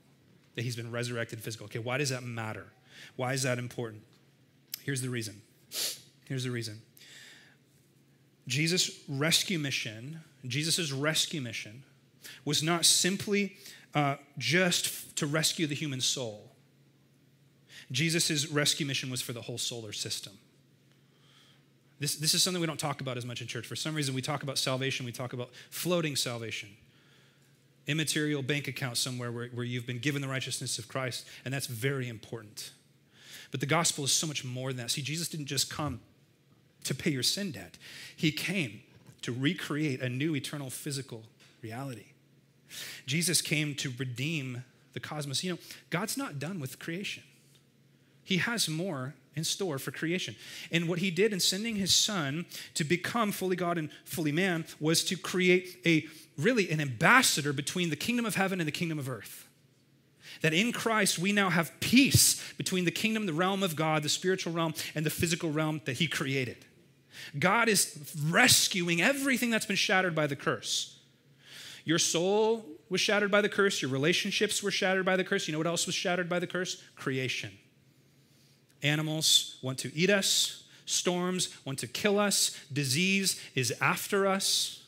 that 0.56 0.62
he's 0.62 0.76
been 0.76 0.92
resurrected 0.92 1.42
physical. 1.42 1.66
Okay, 1.66 1.80
why 1.80 1.98
does 1.98 2.10
that 2.10 2.24
matter? 2.24 2.68
Why 3.16 3.34
is 3.34 3.44
that 3.44 3.58
important? 3.58 4.04
Here's 4.88 5.02
the 5.02 5.10
reason. 5.10 5.42
Here's 6.30 6.46
the 6.46 6.50
reason. 6.50 6.82
Jesus' 8.48 9.02
rescue 9.10 9.60
mission, 9.60 10.22
Jesus' 10.46 10.94
rescue 10.94 11.42
mission 11.42 11.84
was 12.46 12.64
not 12.64 12.86
simply 12.86 13.58
uh, 13.94 14.16
just 14.38 15.14
to 15.18 15.28
rescue 15.28 15.68
the 15.68 15.76
human 15.76 16.00
soul. 16.00 16.54
Jesus' 17.92 18.48
rescue 18.48 18.86
mission 18.86 19.12
was 19.12 19.22
for 19.22 19.34
the 19.34 19.42
whole 19.42 19.58
solar 19.58 19.92
system. 19.92 20.38
This, 22.00 22.16
this 22.16 22.34
is 22.34 22.42
something 22.42 22.62
we 22.62 22.68
don't 22.68 22.80
talk 22.80 23.02
about 23.02 23.18
as 23.18 23.26
much 23.26 23.42
in 23.42 23.48
church. 23.48 23.68
For 23.68 23.76
some 23.76 23.94
reason, 23.94 24.16
we 24.16 24.22
talk 24.22 24.42
about 24.42 24.58
salvation, 24.58 25.06
we 25.06 25.12
talk 25.12 25.34
about 25.34 25.50
floating 25.70 26.16
salvation, 26.16 26.70
immaterial 27.88 28.42
bank 28.42 28.70
account 28.70 28.96
somewhere 28.96 29.34
where, 29.34 29.50
where 29.50 29.66
you've 29.66 29.86
been 29.86 30.00
given 30.00 30.22
the 30.22 30.30
righteousness 30.30 30.80
of 30.80 30.88
Christ, 30.88 31.28
and 31.44 31.54
that's 31.54 31.68
very 31.68 32.08
important. 32.08 32.72
But 33.52 33.60
the 33.60 33.66
gospel 33.66 34.04
is 34.06 34.12
so 34.12 34.28
much 34.28 34.44
more 34.44 34.70
than 34.70 34.78
that. 34.78 34.92
See, 34.92 35.02
Jesus 35.02 35.30
didn't 35.30 35.46
just 35.46 35.70
come 35.70 36.02
to 36.84 36.96
pay 36.96 37.12
your 37.12 37.24
sin 37.24 37.52
debt, 37.52 37.78
He 38.16 38.32
came 38.32 38.82
to 39.22 39.32
recreate 39.32 40.02
a 40.02 40.10
new 40.10 40.36
eternal 40.36 40.70
physical 40.70 41.24
reality. 41.62 42.06
Jesus 43.06 43.42
came 43.42 43.76
to 43.76 43.92
redeem 43.98 44.64
the 44.94 45.00
cosmos. 45.00 45.44
You 45.44 45.54
know, 45.54 45.60
God's 45.90 46.18
not 46.18 46.40
done 46.40 46.60
with 46.60 46.80
creation, 46.80 47.24
He 48.24 48.38
has 48.38 48.70
more 48.70 49.16
in 49.36 49.44
store 49.44 49.78
for 49.78 49.92
creation. 49.92 50.36
And 50.72 50.90
what 50.90 51.00
He 51.00 51.12
did 51.12 51.32
in 51.32 51.40
sending 51.40 51.76
His 51.76 51.94
Son 51.94 52.46
to 52.74 52.84
become 52.84 53.32
fully 53.32 53.56
God 53.56 53.78
and 53.78 53.90
fully 54.06 54.32
man 54.32 54.66
was 54.80 55.04
to 55.06 55.16
create 55.16 55.80
a 55.86 56.08
really 56.38 56.70
an 56.70 56.82
ambassador 56.82 57.54
between 57.54 57.90
the 57.90 57.96
kingdom 57.96 58.26
of 58.26 58.36
heaven 58.36 58.60
and 58.60 58.68
the 58.68 58.72
kingdom 58.72 59.00
of 59.00 59.10
earth. 59.10 59.47
That 60.42 60.54
in 60.54 60.72
Christ 60.72 61.20
we 61.20 61.32
now 61.32 61.50
have 61.50 61.78
peace 61.80 62.44
between 62.54 62.86
the 62.86 62.92
kingdom, 62.92 63.26
the 63.26 63.34
realm 63.34 63.64
of 63.64 63.76
God, 63.76 64.04
the 64.04 64.10
spiritual 64.10 64.54
realm, 64.54 64.74
and 64.96 65.06
the 65.06 65.10
physical 65.10 65.52
realm 65.52 65.82
that 65.86 65.98
He 65.98 66.08
created. 66.08 66.58
God 67.38 67.70
is 67.70 68.16
rescuing 68.28 69.02
everything 69.02 69.50
that's 69.50 69.66
been 69.66 69.76
shattered 69.76 70.16
by 70.16 70.28
the 70.28 70.36
curse. 70.36 71.00
Your 71.84 72.00
soul 72.00 72.66
was 72.90 73.02
shattered 73.02 73.32
by 73.32 73.42
the 73.42 73.50
curse, 73.50 73.82
your 73.82 73.92
relationships 73.92 74.62
were 74.62 74.72
shattered 74.72 75.06
by 75.06 75.16
the 75.16 75.24
curse. 75.24 75.48
You 75.48 75.54
know 75.54 75.58
what 75.58 75.68
else 75.68 75.86
was 75.86 75.96
shattered 75.96 76.30
by 76.30 76.40
the 76.40 76.48
curse? 76.48 76.82
Creation. 76.96 77.52
Animals 78.84 79.58
want 79.62 79.80
to 79.80 79.96
eat 79.96 80.10
us, 80.10 80.64
storms 80.86 81.50
want 81.66 81.80
to 81.80 81.88
kill 81.88 82.20
us, 82.20 82.58
disease 82.72 83.42
is 83.56 83.74
after 83.82 84.28
us 84.28 84.84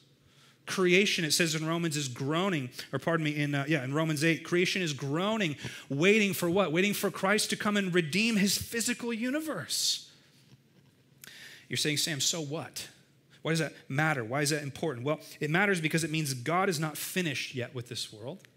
creation 0.70 1.26
it 1.26 1.32
says 1.32 1.56
in 1.56 1.66
romans 1.66 1.98
is 1.98 2.08
groaning 2.08 2.70
or 2.94 3.00
pardon 3.00 3.24
me 3.24 3.36
in 3.36 3.56
uh, 3.56 3.66
yeah 3.68 3.84
in 3.84 3.92
romans 3.92 4.24
8 4.24 4.44
creation 4.44 4.84
is 4.84 4.94
groaning 4.94 5.56
waiting 5.90 6.32
for 6.32 6.50
what? 6.50 6.72
Waiting 6.72 6.94
for 6.94 7.10
christ 7.10 7.50
to 7.50 7.56
come 7.56 7.76
and 7.76 7.94
redeem 7.94 8.36
his 8.36 8.58
physical 8.58 9.12
universe. 9.12 10.12
You're 11.68 11.78
saying 11.78 11.98
sam 11.98 12.22
so 12.22 12.40
what? 12.40 12.88
Why 13.42 13.52
does 13.52 13.60
that 13.60 13.74
matter? 13.88 14.24
Why 14.24 14.42
is 14.42 14.52
that 14.52 14.62
important? 14.62 15.06
Well 15.06 15.20
it 15.40 15.50
matters 15.50 15.82
because 15.82 16.04
it 16.04 16.12
means 16.12 16.36
god 16.36 16.70
is 16.70 16.80
not 16.80 16.98
finished 16.98 17.56
yet 17.56 17.74
with 17.74 17.90
this 17.90 18.14
world. 18.14 18.48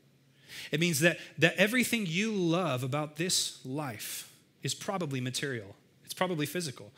It 0.70 0.80
means 0.80 1.00
that 1.00 1.18
that 1.38 1.54
everything 1.56 2.04
you 2.06 2.30
love 2.30 2.84
about 2.84 3.16
this 3.16 3.64
life 3.64 4.30
is 4.62 4.74
probably 4.74 5.20
material. 5.20 5.74
It's 6.04 6.14
probably 6.14 6.44
physical 6.44 6.92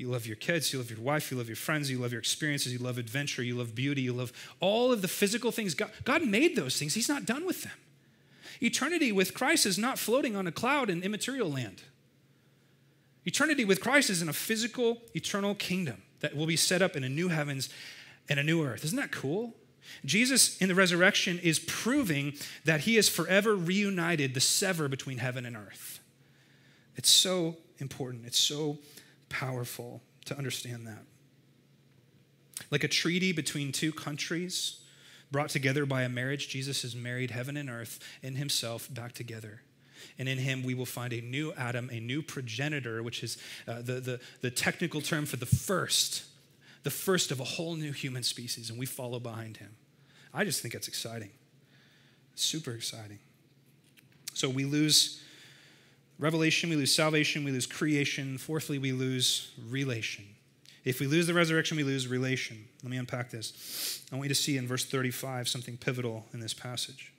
you 0.00 0.08
love 0.08 0.26
your 0.26 0.36
kids, 0.36 0.72
you 0.72 0.78
love 0.78 0.90
your 0.90 1.00
wife, 1.00 1.30
you 1.30 1.36
love 1.36 1.46
your 1.46 1.56
friends, 1.56 1.90
you 1.90 1.98
love 1.98 2.10
your 2.10 2.20
experiences, 2.20 2.72
you 2.72 2.78
love 2.78 2.96
adventure, 2.96 3.42
you 3.42 3.54
love 3.54 3.74
beauty, 3.74 4.00
you 4.00 4.14
love 4.14 4.32
all 4.58 4.92
of 4.92 5.02
the 5.02 5.08
physical 5.08 5.52
things. 5.52 5.74
God, 5.74 5.90
God 6.04 6.26
made 6.26 6.56
those 6.56 6.78
things, 6.78 6.94
He's 6.94 7.08
not 7.08 7.26
done 7.26 7.44
with 7.44 7.62
them. 7.62 7.74
Eternity 8.62 9.12
with 9.12 9.34
Christ 9.34 9.66
is 9.66 9.78
not 9.78 9.98
floating 9.98 10.34
on 10.34 10.46
a 10.46 10.52
cloud 10.52 10.88
in 10.88 11.02
immaterial 11.02 11.50
land. 11.50 11.82
Eternity 13.26 13.64
with 13.64 13.82
Christ 13.82 14.08
is 14.08 14.22
in 14.22 14.28
a 14.30 14.32
physical, 14.32 15.02
eternal 15.14 15.54
kingdom 15.54 16.02
that 16.20 16.34
will 16.34 16.46
be 16.46 16.56
set 16.56 16.80
up 16.80 16.96
in 16.96 17.04
a 17.04 17.08
new 17.08 17.28
heavens 17.28 17.68
and 18.28 18.40
a 18.40 18.42
new 18.42 18.64
earth. 18.64 18.84
Isn't 18.84 18.96
that 18.96 19.12
cool? 19.12 19.54
Jesus 20.06 20.56
in 20.62 20.68
the 20.68 20.74
resurrection 20.74 21.38
is 21.42 21.58
proving 21.58 22.34
that 22.64 22.80
he 22.80 22.96
has 22.96 23.10
forever 23.10 23.54
reunited 23.54 24.32
the 24.32 24.40
sever 24.40 24.88
between 24.88 25.18
heaven 25.18 25.44
and 25.44 25.56
earth. 25.56 26.00
It's 26.96 27.10
so 27.10 27.56
important. 27.78 28.24
It's 28.26 28.38
so 28.38 28.78
powerful 29.30 30.02
to 30.26 30.36
understand 30.36 30.86
that. 30.86 31.04
Like 32.70 32.84
a 32.84 32.88
treaty 32.88 33.32
between 33.32 33.72
two 33.72 33.92
countries 33.92 34.80
brought 35.30 35.48
together 35.48 35.86
by 35.86 36.02
a 36.02 36.08
marriage, 36.08 36.48
Jesus 36.48 36.82
has 36.82 36.94
married 36.94 37.30
heaven 37.30 37.56
and 37.56 37.70
earth 37.70 37.98
in 38.22 38.34
himself 38.34 38.92
back 38.92 39.12
together. 39.12 39.62
And 40.18 40.28
in 40.28 40.38
him, 40.38 40.62
we 40.62 40.74
will 40.74 40.86
find 40.86 41.12
a 41.12 41.20
new 41.20 41.52
Adam, 41.54 41.88
a 41.90 42.00
new 42.00 42.22
progenitor, 42.22 43.02
which 43.02 43.22
is 43.22 43.38
uh, 43.66 43.82
the, 43.82 44.00
the, 44.00 44.20
the 44.40 44.50
technical 44.50 45.00
term 45.00 45.26
for 45.26 45.36
the 45.36 45.46
first, 45.46 46.24
the 46.82 46.90
first 46.90 47.30
of 47.30 47.40
a 47.40 47.44
whole 47.44 47.76
new 47.76 47.92
human 47.92 48.22
species, 48.22 48.70
and 48.70 48.78
we 48.78 48.86
follow 48.86 49.18
behind 49.20 49.58
him. 49.58 49.76
I 50.32 50.44
just 50.44 50.62
think 50.62 50.74
it's 50.74 50.88
exciting. 50.88 51.30
Super 52.34 52.72
exciting. 52.72 53.18
So 54.32 54.48
we 54.48 54.64
lose 54.64 55.20
Revelation, 56.20 56.68
we 56.68 56.76
lose 56.76 56.94
salvation, 56.94 57.44
we 57.44 57.50
lose 57.50 57.66
creation. 57.66 58.36
Fourthly, 58.36 58.78
we 58.78 58.92
lose 58.92 59.52
relation. 59.70 60.26
If 60.84 61.00
we 61.00 61.06
lose 61.06 61.26
the 61.26 61.32
resurrection, 61.32 61.78
we 61.78 61.82
lose 61.82 62.08
relation. 62.08 62.68
Let 62.82 62.90
me 62.90 62.98
unpack 62.98 63.30
this. 63.30 64.02
I 64.12 64.16
want 64.16 64.26
you 64.26 64.34
to 64.34 64.40
see 64.40 64.58
in 64.58 64.66
verse 64.66 64.84
35 64.84 65.48
something 65.48 65.78
pivotal 65.78 66.26
in 66.34 66.40
this 66.40 66.52
passage. 66.52 67.14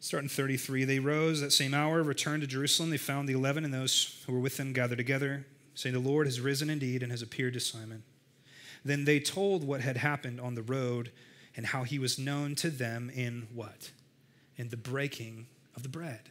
Starting 0.00 0.28
33, 0.28 0.84
they 0.84 0.98
rose 0.98 1.40
that 1.40 1.52
same 1.52 1.72
hour, 1.72 2.02
returned 2.02 2.42
to 2.42 2.46
Jerusalem. 2.46 2.90
They 2.90 2.98
found 2.98 3.26
the 3.26 3.32
eleven 3.32 3.64
and 3.64 3.72
those 3.72 4.22
who 4.26 4.34
were 4.34 4.40
with 4.40 4.58
them 4.58 4.74
gathered 4.74 4.98
together, 4.98 5.46
saying, 5.74 5.94
The 5.94 6.00
Lord 6.00 6.26
has 6.26 6.40
risen 6.40 6.68
indeed 6.68 7.02
and 7.02 7.10
has 7.10 7.22
appeared 7.22 7.54
to 7.54 7.60
Simon. 7.60 8.02
Then 8.84 9.06
they 9.06 9.18
told 9.18 9.64
what 9.64 9.80
had 9.80 9.96
happened 9.96 10.40
on 10.40 10.56
the 10.56 10.62
road 10.62 11.10
and 11.56 11.66
how 11.66 11.84
he 11.84 11.98
was 11.98 12.18
known 12.18 12.54
to 12.56 12.68
them 12.68 13.10
in 13.14 13.46
what? 13.54 13.92
In 14.58 14.68
the 14.68 14.76
breaking 14.76 15.46
of 15.76 15.82
the 15.82 15.88
bread. 15.88 16.30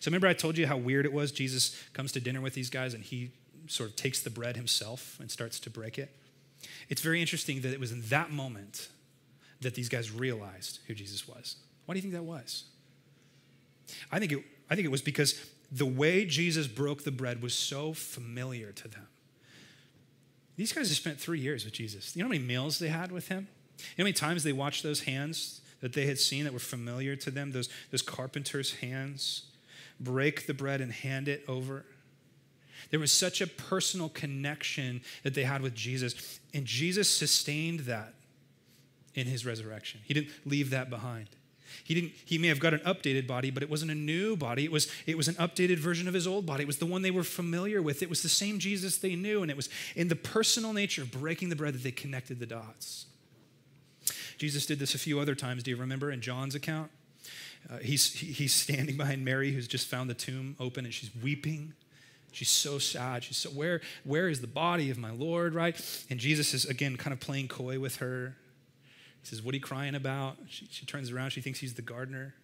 So 0.00 0.08
remember, 0.08 0.26
I 0.26 0.32
told 0.32 0.56
you 0.58 0.66
how 0.66 0.76
weird 0.76 1.04
it 1.06 1.12
was. 1.12 1.32
Jesus 1.32 1.80
comes 1.92 2.12
to 2.12 2.20
dinner 2.20 2.40
with 2.40 2.54
these 2.54 2.70
guys 2.70 2.94
and 2.94 3.02
he 3.02 3.32
sort 3.66 3.90
of 3.90 3.96
takes 3.96 4.20
the 4.22 4.30
bread 4.30 4.56
himself 4.56 5.18
and 5.20 5.30
starts 5.30 5.58
to 5.60 5.70
break 5.70 5.98
it. 5.98 6.14
It's 6.88 7.02
very 7.02 7.20
interesting 7.20 7.60
that 7.62 7.72
it 7.72 7.80
was 7.80 7.92
in 7.92 8.02
that 8.02 8.30
moment 8.30 8.88
that 9.60 9.74
these 9.74 9.88
guys 9.88 10.10
realized 10.10 10.80
who 10.86 10.94
Jesus 10.94 11.26
was. 11.26 11.56
Why 11.86 11.94
do 11.94 11.98
you 11.98 12.02
think 12.02 12.14
that 12.14 12.24
was? 12.24 12.64
I 14.10 14.18
think 14.18 14.32
it, 14.32 14.44
I 14.70 14.74
think 14.74 14.86
it 14.86 14.90
was 14.90 15.02
because 15.02 15.50
the 15.70 15.86
way 15.86 16.24
Jesus 16.24 16.66
broke 16.66 17.04
the 17.04 17.10
bread 17.10 17.42
was 17.42 17.54
so 17.54 17.92
familiar 17.92 18.72
to 18.72 18.88
them. 18.88 19.06
These 20.56 20.72
guys 20.72 20.88
have 20.88 20.96
spent 20.96 21.18
three 21.18 21.40
years 21.40 21.64
with 21.64 21.72
Jesus. 21.72 22.14
You 22.14 22.22
know 22.22 22.26
how 22.26 22.32
many 22.32 22.44
meals 22.44 22.78
they 22.78 22.88
had 22.88 23.10
with 23.10 23.28
him? 23.28 23.48
You 23.78 23.84
know 23.84 23.86
how 23.98 24.04
many 24.04 24.12
times 24.12 24.44
they 24.44 24.52
watched 24.52 24.82
those 24.82 25.04
hands 25.04 25.61
that 25.82 25.92
they 25.92 26.06
had 26.06 26.18
seen 26.18 26.44
that 26.44 26.52
were 26.54 26.58
familiar 26.58 27.14
to 27.16 27.30
them, 27.30 27.52
those, 27.52 27.68
those 27.90 28.00
carpenter's 28.00 28.76
hands, 28.76 29.44
break 30.00 30.46
the 30.46 30.54
bread 30.54 30.80
and 30.80 30.90
hand 30.90 31.28
it 31.28 31.44
over? 31.46 31.84
There 32.90 33.00
was 33.00 33.12
such 33.12 33.40
a 33.40 33.46
personal 33.46 34.08
connection 34.08 35.02
that 35.22 35.34
they 35.34 35.44
had 35.44 35.60
with 35.60 35.74
Jesus, 35.74 36.40
and 36.54 36.64
Jesus 36.64 37.08
sustained 37.08 37.80
that 37.80 38.14
in 39.14 39.26
his 39.26 39.44
resurrection. 39.44 40.00
He 40.04 40.14
didn't 40.14 40.30
leave 40.44 40.70
that 40.70 40.90
behind. 40.90 41.28
He 41.84 41.94
didn't 41.94 42.12
he 42.24 42.38
may 42.38 42.48
have 42.48 42.60
got 42.60 42.74
an 42.74 42.80
updated 42.80 43.26
body, 43.26 43.50
but 43.50 43.62
it 43.62 43.70
wasn't 43.70 43.90
a 43.90 43.94
new 43.94 44.36
body. 44.36 44.64
It 44.64 44.72
was 44.72 44.88
it 45.06 45.16
was 45.16 45.28
an 45.28 45.34
updated 45.36 45.78
version 45.78 46.06
of 46.06 46.14
his 46.14 46.26
old 46.26 46.44
body. 46.44 46.64
It 46.64 46.66
was 46.66 46.78
the 46.78 46.86
one 46.86 47.02
they 47.02 47.10
were 47.10 47.24
familiar 47.24 47.80
with. 47.80 48.02
It 48.02 48.10
was 48.10 48.22
the 48.22 48.28
same 48.28 48.58
Jesus 48.58 48.98
they 48.98 49.16
knew 49.16 49.42
and 49.42 49.50
it 49.50 49.56
was 49.56 49.68
in 49.96 50.08
the 50.08 50.16
personal 50.16 50.72
nature 50.72 51.02
of 51.02 51.10
breaking 51.10 51.48
the 51.48 51.56
bread 51.56 51.74
that 51.74 51.82
they 51.82 51.90
connected 51.90 52.38
the 52.38 52.46
dots. 52.46 53.06
Jesus 54.42 54.66
did 54.66 54.80
this 54.80 54.96
a 54.96 54.98
few 54.98 55.20
other 55.20 55.36
times. 55.36 55.62
Do 55.62 55.70
you 55.70 55.76
remember 55.76 56.10
in 56.10 56.20
John's 56.20 56.56
account? 56.56 56.90
Uh, 57.70 57.76
he's, 57.76 58.12
he's 58.12 58.52
standing 58.52 58.96
behind 58.96 59.24
Mary, 59.24 59.52
who's 59.52 59.68
just 59.68 59.86
found 59.86 60.10
the 60.10 60.14
tomb 60.14 60.56
open, 60.58 60.84
and 60.84 60.92
she's 60.92 61.10
weeping. 61.22 61.74
She's 62.32 62.48
so 62.48 62.80
sad. 62.80 63.22
She's 63.22 63.36
so, 63.36 63.50
where, 63.50 63.80
where 64.02 64.28
is 64.28 64.40
the 64.40 64.48
body 64.48 64.90
of 64.90 64.98
my 64.98 65.12
Lord, 65.12 65.54
right? 65.54 65.80
And 66.10 66.18
Jesus 66.18 66.54
is, 66.54 66.64
again, 66.64 66.96
kind 66.96 67.12
of 67.12 67.20
playing 67.20 67.46
coy 67.46 67.78
with 67.78 67.98
her. 67.98 68.34
He 69.20 69.28
says, 69.28 69.42
What 69.42 69.52
are 69.52 69.58
you 69.58 69.62
crying 69.62 69.94
about? 69.94 70.38
She, 70.48 70.66
she 70.68 70.86
turns 70.86 71.12
around. 71.12 71.30
She 71.30 71.40
thinks 71.40 71.60
he's 71.60 71.74
the 71.74 71.82
gardener. 71.82 72.34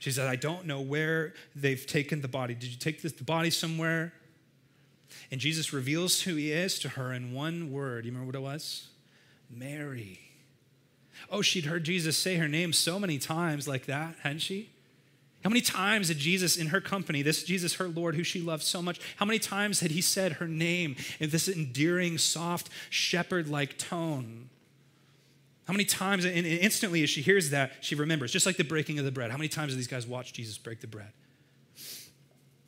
She 0.00 0.10
says, 0.10 0.26
I 0.26 0.36
don't 0.36 0.66
know 0.66 0.82
where 0.82 1.32
they've 1.56 1.86
taken 1.86 2.20
the 2.20 2.28
body. 2.28 2.52
Did 2.52 2.72
you 2.72 2.78
take 2.78 3.00
this, 3.00 3.12
the 3.12 3.24
body 3.24 3.48
somewhere? 3.48 4.12
And 5.30 5.40
Jesus 5.40 5.72
reveals 5.72 6.20
who 6.20 6.34
he 6.34 6.52
is 6.52 6.78
to 6.80 6.90
her 6.90 7.10
in 7.10 7.32
one 7.32 7.72
word. 7.72 8.04
You 8.04 8.10
remember 8.10 8.26
what 8.26 8.34
it 8.34 8.42
was? 8.42 8.88
Mary. 9.48 10.29
Oh, 11.28 11.42
she'd 11.42 11.66
heard 11.66 11.84
Jesus 11.84 12.16
say 12.16 12.36
her 12.36 12.48
name 12.48 12.72
so 12.72 12.98
many 12.98 13.18
times 13.18 13.66
like 13.66 13.86
that, 13.86 14.14
hadn't 14.22 14.38
she? 14.38 14.70
How 15.42 15.48
many 15.48 15.62
times 15.62 16.08
had 16.08 16.18
Jesus 16.18 16.56
in 16.56 16.68
her 16.68 16.80
company, 16.80 17.22
this 17.22 17.42
Jesus, 17.44 17.74
her 17.74 17.88
Lord, 17.88 18.14
who 18.14 18.22
she 18.22 18.40
loved 18.40 18.62
so 18.62 18.82
much, 18.82 19.00
how 19.16 19.24
many 19.24 19.38
times 19.38 19.80
had 19.80 19.90
he 19.90 20.02
said 20.02 20.32
her 20.32 20.46
name 20.46 20.96
in 21.18 21.30
this 21.30 21.48
endearing, 21.48 22.18
soft, 22.18 22.68
shepherd 22.90 23.48
like 23.48 23.78
tone? 23.78 24.50
How 25.66 25.72
many 25.72 25.84
times, 25.84 26.24
and 26.24 26.46
instantly 26.46 27.02
as 27.02 27.10
she 27.10 27.22
hears 27.22 27.50
that, 27.50 27.72
she 27.80 27.94
remembers, 27.94 28.32
just 28.32 28.44
like 28.44 28.56
the 28.56 28.64
breaking 28.64 28.98
of 28.98 29.04
the 29.04 29.12
bread. 29.12 29.30
How 29.30 29.36
many 29.36 29.48
times 29.48 29.72
have 29.72 29.76
these 29.78 29.86
guys 29.86 30.06
watched 30.06 30.34
Jesus 30.34 30.58
break 30.58 30.80
the 30.80 30.86
bread? 30.86 31.12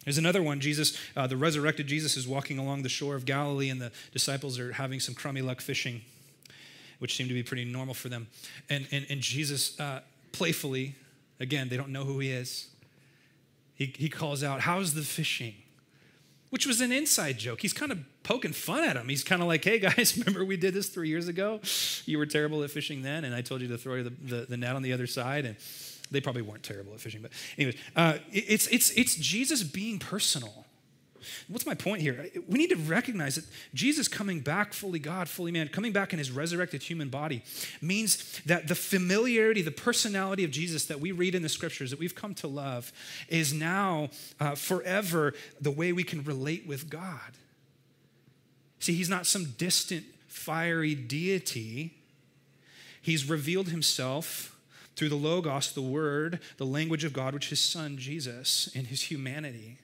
There's 0.04 0.18
another 0.18 0.42
one. 0.42 0.60
Jesus, 0.60 0.96
uh, 1.16 1.26
the 1.26 1.36
resurrected 1.36 1.86
Jesus, 1.86 2.16
is 2.16 2.26
walking 2.26 2.58
along 2.58 2.82
the 2.82 2.88
shore 2.88 3.14
of 3.14 3.24
Galilee, 3.24 3.70
and 3.70 3.80
the 3.80 3.92
disciples 4.12 4.58
are 4.58 4.72
having 4.72 4.98
some 4.98 5.14
crummy 5.14 5.42
luck 5.42 5.60
fishing, 5.60 6.02
which 7.02 7.16
seemed 7.16 7.28
to 7.28 7.34
be 7.34 7.42
pretty 7.42 7.64
normal 7.64 7.94
for 7.94 8.08
them. 8.08 8.28
And, 8.70 8.86
and, 8.92 9.04
and 9.10 9.20
Jesus, 9.20 9.78
uh, 9.80 10.00
playfully, 10.30 10.94
again, 11.40 11.68
they 11.68 11.76
don't 11.76 11.90
know 11.90 12.04
who 12.04 12.20
he 12.20 12.30
is, 12.30 12.68
he, 13.74 13.92
he 13.96 14.08
calls 14.08 14.44
out, 14.44 14.60
How's 14.60 14.94
the 14.94 15.02
fishing? 15.02 15.54
which 16.50 16.66
was 16.66 16.82
an 16.82 16.92
inside 16.92 17.38
joke. 17.38 17.62
He's 17.62 17.72
kind 17.72 17.90
of 17.90 17.98
poking 18.24 18.52
fun 18.52 18.84
at 18.84 18.94
him. 18.94 19.08
He's 19.08 19.24
kind 19.24 19.40
of 19.40 19.48
like, 19.48 19.64
hey 19.64 19.78
guys, 19.78 20.18
remember 20.18 20.44
we 20.44 20.58
did 20.58 20.74
this 20.74 20.90
three 20.90 21.08
years 21.08 21.26
ago? 21.26 21.60
You 22.04 22.18
were 22.18 22.26
terrible 22.26 22.62
at 22.62 22.70
fishing 22.70 23.00
then, 23.00 23.24
and 23.24 23.34
I 23.34 23.40
told 23.40 23.62
you 23.62 23.68
to 23.68 23.78
throw 23.78 24.02
the, 24.02 24.10
the, 24.10 24.46
the 24.50 24.56
net 24.58 24.76
on 24.76 24.82
the 24.82 24.92
other 24.92 25.06
side. 25.06 25.46
And 25.46 25.56
they 26.10 26.20
probably 26.20 26.42
weren't 26.42 26.62
terrible 26.62 26.92
at 26.92 27.00
fishing, 27.00 27.22
but 27.22 27.30
anyways, 27.56 27.76
uh, 27.96 28.18
it's, 28.30 28.66
it's, 28.66 28.90
it's 28.90 29.14
Jesus 29.16 29.62
being 29.62 29.98
personal. 29.98 30.61
What's 31.48 31.66
my 31.66 31.74
point 31.74 32.02
here? 32.02 32.28
We 32.48 32.58
need 32.58 32.70
to 32.70 32.76
recognize 32.76 33.36
that 33.36 33.44
Jesus 33.74 34.08
coming 34.08 34.40
back 34.40 34.72
fully 34.72 34.98
God, 34.98 35.28
fully 35.28 35.52
man, 35.52 35.68
coming 35.68 35.92
back 35.92 36.12
in 36.12 36.18
his 36.18 36.30
resurrected 36.30 36.82
human 36.82 37.08
body 37.08 37.42
means 37.80 38.40
that 38.46 38.68
the 38.68 38.74
familiarity, 38.74 39.62
the 39.62 39.70
personality 39.70 40.44
of 40.44 40.50
Jesus 40.50 40.86
that 40.86 41.00
we 41.00 41.12
read 41.12 41.34
in 41.34 41.42
the 41.42 41.48
scriptures 41.48 41.90
that 41.90 41.98
we've 41.98 42.14
come 42.14 42.34
to 42.36 42.46
love 42.46 42.92
is 43.28 43.52
now 43.52 44.10
uh, 44.40 44.54
forever 44.54 45.34
the 45.60 45.70
way 45.70 45.92
we 45.92 46.04
can 46.04 46.22
relate 46.24 46.66
with 46.66 46.90
God. 46.90 47.36
See, 48.78 48.94
he's 48.94 49.08
not 49.08 49.26
some 49.26 49.54
distant, 49.58 50.04
fiery 50.26 50.94
deity. 50.94 51.94
He's 53.00 53.28
revealed 53.28 53.68
himself 53.68 54.52
through 54.96 55.08
the 55.08 55.16
Logos, 55.16 55.72
the 55.72 55.82
Word, 55.82 56.40
the 56.58 56.66
language 56.66 57.04
of 57.04 57.12
God, 57.12 57.34
which 57.34 57.46
is 57.46 57.50
His 57.50 57.60
Son, 57.60 57.96
Jesus, 57.96 58.68
in 58.74 58.86
His 58.86 59.02
humanity. 59.02 59.78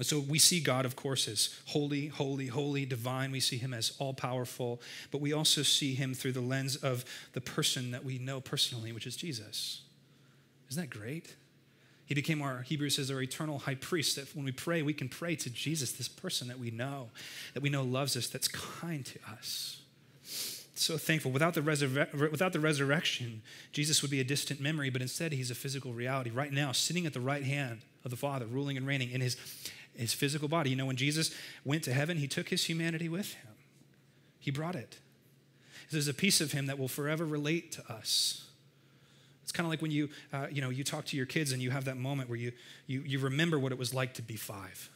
So 0.00 0.18
we 0.18 0.40
see 0.40 0.58
God, 0.58 0.84
of 0.84 0.96
course, 0.96 1.28
as 1.28 1.54
holy, 1.66 2.08
holy, 2.08 2.48
holy, 2.48 2.84
divine. 2.84 3.30
We 3.30 3.38
see 3.38 3.58
him 3.58 3.72
as 3.72 3.94
all 4.00 4.12
powerful, 4.12 4.80
but 5.12 5.20
we 5.20 5.32
also 5.32 5.62
see 5.62 5.94
him 5.94 6.14
through 6.14 6.32
the 6.32 6.40
lens 6.40 6.74
of 6.74 7.04
the 7.32 7.40
person 7.40 7.92
that 7.92 8.04
we 8.04 8.18
know 8.18 8.40
personally, 8.40 8.90
which 8.90 9.06
is 9.06 9.16
Jesus. 9.16 9.82
Isn't 10.68 10.82
that 10.82 10.98
great? 10.98 11.36
He 12.06 12.14
became 12.14 12.42
our, 12.42 12.62
Hebrews 12.62 12.96
says, 12.96 13.10
our 13.10 13.22
eternal 13.22 13.60
high 13.60 13.76
priest. 13.76 14.16
That 14.16 14.34
when 14.34 14.44
we 14.44 14.52
pray, 14.52 14.82
we 14.82 14.94
can 14.94 15.08
pray 15.08 15.36
to 15.36 15.48
Jesus, 15.48 15.92
this 15.92 16.08
person 16.08 16.48
that 16.48 16.58
we 16.58 16.72
know, 16.72 17.10
that 17.54 17.62
we 17.62 17.70
know 17.70 17.84
loves 17.84 18.16
us, 18.16 18.26
that's 18.28 18.48
kind 18.48 19.06
to 19.06 19.18
us. 19.30 19.80
So 20.74 20.98
thankful. 20.98 21.30
Without 21.30 21.54
the, 21.54 21.60
resurre- 21.60 22.32
without 22.32 22.52
the 22.52 22.58
resurrection, 22.58 23.42
Jesus 23.72 24.02
would 24.02 24.10
be 24.10 24.20
a 24.20 24.24
distant 24.24 24.60
memory, 24.60 24.90
but 24.90 25.02
instead, 25.02 25.32
he's 25.32 25.52
a 25.52 25.54
physical 25.54 25.92
reality 25.92 26.30
right 26.30 26.52
now, 26.52 26.72
sitting 26.72 27.06
at 27.06 27.12
the 27.12 27.20
right 27.20 27.44
hand 27.44 27.82
of 28.04 28.10
the 28.10 28.16
Father, 28.16 28.44
ruling 28.46 28.76
and 28.76 28.86
reigning 28.86 29.12
in 29.12 29.20
his 29.20 29.36
his 29.96 30.12
physical 30.12 30.48
body. 30.48 30.70
You 30.70 30.76
know, 30.76 30.86
when 30.86 30.96
Jesus 30.96 31.30
went 31.64 31.82
to 31.84 31.92
heaven, 31.92 32.16
he 32.16 32.26
took 32.26 32.48
his 32.48 32.64
humanity 32.64 33.08
with 33.08 33.34
him, 33.34 33.52
he 34.38 34.50
brought 34.50 34.74
it. 34.74 34.98
There's 35.90 36.08
a 36.08 36.14
piece 36.14 36.40
of 36.40 36.52
him 36.52 36.66
that 36.66 36.78
will 36.78 36.88
forever 36.88 37.24
relate 37.24 37.72
to 37.72 37.92
us. 37.92 38.46
It's 39.42 39.52
kind 39.52 39.66
of 39.66 39.70
like 39.70 39.82
when 39.82 39.90
you, 39.90 40.08
uh, 40.32 40.46
you 40.50 40.62
know, 40.62 40.70
you 40.70 40.82
talk 40.82 41.04
to 41.06 41.16
your 41.16 41.26
kids 41.26 41.52
and 41.52 41.62
you 41.62 41.70
have 41.70 41.84
that 41.84 41.98
moment 41.98 42.30
where 42.30 42.38
you, 42.38 42.52
you, 42.86 43.02
you 43.04 43.18
remember 43.18 43.58
what 43.58 43.72
it 43.72 43.78
was 43.78 43.92
like 43.92 44.14
to 44.14 44.22
be 44.22 44.36
five. 44.36 44.88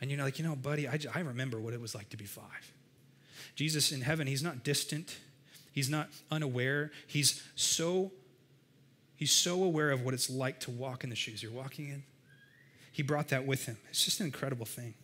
And 0.00 0.10
you're 0.10 0.22
like, 0.22 0.38
you 0.38 0.44
know, 0.44 0.54
buddy, 0.54 0.86
I, 0.86 0.98
I 1.14 1.20
remember 1.20 1.58
what 1.58 1.72
it 1.72 1.80
was 1.80 1.94
like 1.94 2.10
to 2.10 2.16
be 2.16 2.26
five. 2.26 2.72
Jesus 3.54 3.92
in 3.92 4.02
heaven, 4.02 4.26
he's 4.26 4.42
not 4.42 4.62
distant. 4.62 5.18
He's 5.72 5.88
not 5.88 6.08
unaware. 6.30 6.90
He's 7.06 7.42
so, 7.54 8.12
he's 9.16 9.32
so 9.32 9.62
aware 9.64 9.90
of 9.90 10.04
what 10.04 10.14
it's 10.14 10.28
like 10.28 10.60
to 10.60 10.70
walk 10.70 11.04
in 11.04 11.10
the 11.10 11.16
shoes 11.16 11.42
you're 11.42 11.52
walking 11.52 11.88
in. 11.88 12.02
He 12.92 13.02
brought 13.02 13.28
that 13.28 13.46
with 13.46 13.66
him. 13.66 13.78
It's 13.90 14.04
just 14.04 14.20
an 14.20 14.26
incredible 14.26 14.66
thing. 14.66 14.94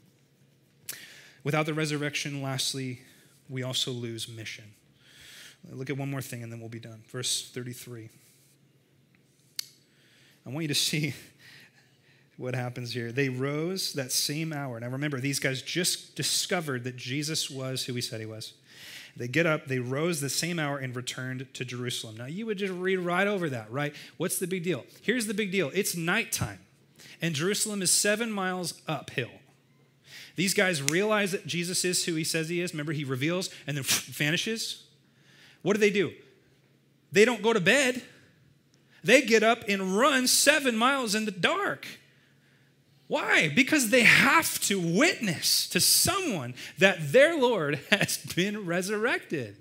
Without 1.45 1.66
the 1.66 1.74
resurrection, 1.74 2.43
lastly, 2.43 3.01
we 3.49 3.62
also 3.62 3.93
lose 3.93 4.28
mission. 4.28 4.64
Look 5.70 5.91
at 5.91 5.97
one 5.97 6.11
more 6.11 6.22
thing 6.22 6.43
and 6.43 6.53
then 6.53 6.61
we'll 6.61 6.68
be 6.68 6.80
done. 6.80 7.03
Verse 7.09 7.51
33. 7.53 8.09
I 10.45 10.51
want 10.51 10.62
you 10.62 10.68
to 10.68 10.74
see 10.74 11.14
what 12.37 12.55
happens 12.55 12.93
here. 12.93 13.12
They 13.12 13.28
rose 13.28 13.93
that 13.95 14.12
same 14.12 14.53
hour. 14.53 14.78
Now 14.78 14.89
remember, 14.89 15.20
these 15.20 15.39
guys 15.39 15.62
just 15.62 16.16
discovered 16.16 16.84
that 16.84 16.97
Jesus 16.97 17.51
was 17.51 17.84
who 17.84 17.95
he 17.95 18.01
said 18.01 18.20
he 18.20 18.26
was. 18.26 18.55
They 19.16 19.28
get 19.28 19.47
up, 19.47 19.66
they 19.66 19.78
rose 19.78 20.20
the 20.20 20.28
same 20.28 20.59
hour 20.59 20.76
and 20.76 20.95
returned 20.95 21.47
to 21.55 21.64
Jerusalem. 21.64 22.18
Now 22.18 22.26
you 22.26 22.45
would 22.45 22.59
just 22.59 22.74
read 22.74 22.99
right 22.99 23.26
over 23.26 23.49
that, 23.49 23.70
right? 23.70 23.95
What's 24.18 24.39
the 24.39 24.47
big 24.47 24.62
deal? 24.62 24.84
Here's 25.01 25.26
the 25.26 25.32
big 25.32 25.51
deal 25.51 25.70
it's 25.74 25.97
nighttime 25.97 26.59
and 27.20 27.34
Jerusalem 27.34 27.82
is 27.82 27.90
seven 27.90 28.30
miles 28.30 28.80
uphill. 28.86 29.30
These 30.36 30.54
guys 30.54 30.82
realize 30.82 31.32
that 31.32 31.46
Jesus 31.46 31.84
is 31.84 32.04
who 32.04 32.14
he 32.14 32.24
says 32.24 32.48
he 32.48 32.61
is. 32.61 32.72
Remember, 32.72 32.92
he 32.92 33.04
reveals 33.04 33.50
and 33.66 33.76
then 33.76 33.84
vanishes. 33.86 34.84
What 35.62 35.72
do 35.72 35.80
they 35.80 35.90
do? 35.90 36.12
They 37.11 37.24
don't 37.24 37.42
go 37.42 37.52
to 37.52 37.61
bed. 37.61 38.02
They 39.02 39.22
get 39.22 39.42
up 39.42 39.64
and 39.68 39.96
run 39.96 40.26
seven 40.26 40.76
miles 40.76 41.14
in 41.14 41.24
the 41.24 41.30
dark. 41.30 41.86
Why? 43.09 43.48
Because 43.48 43.90
they 43.90 44.02
have 44.02 44.59
to 44.62 44.80
witness 44.80 45.68
to 45.68 45.80
someone 45.80 46.54
that 46.78 47.12
their 47.12 47.38
Lord 47.38 47.80
has 47.90 48.18
been 48.18 48.66
resurrected. 48.66 49.57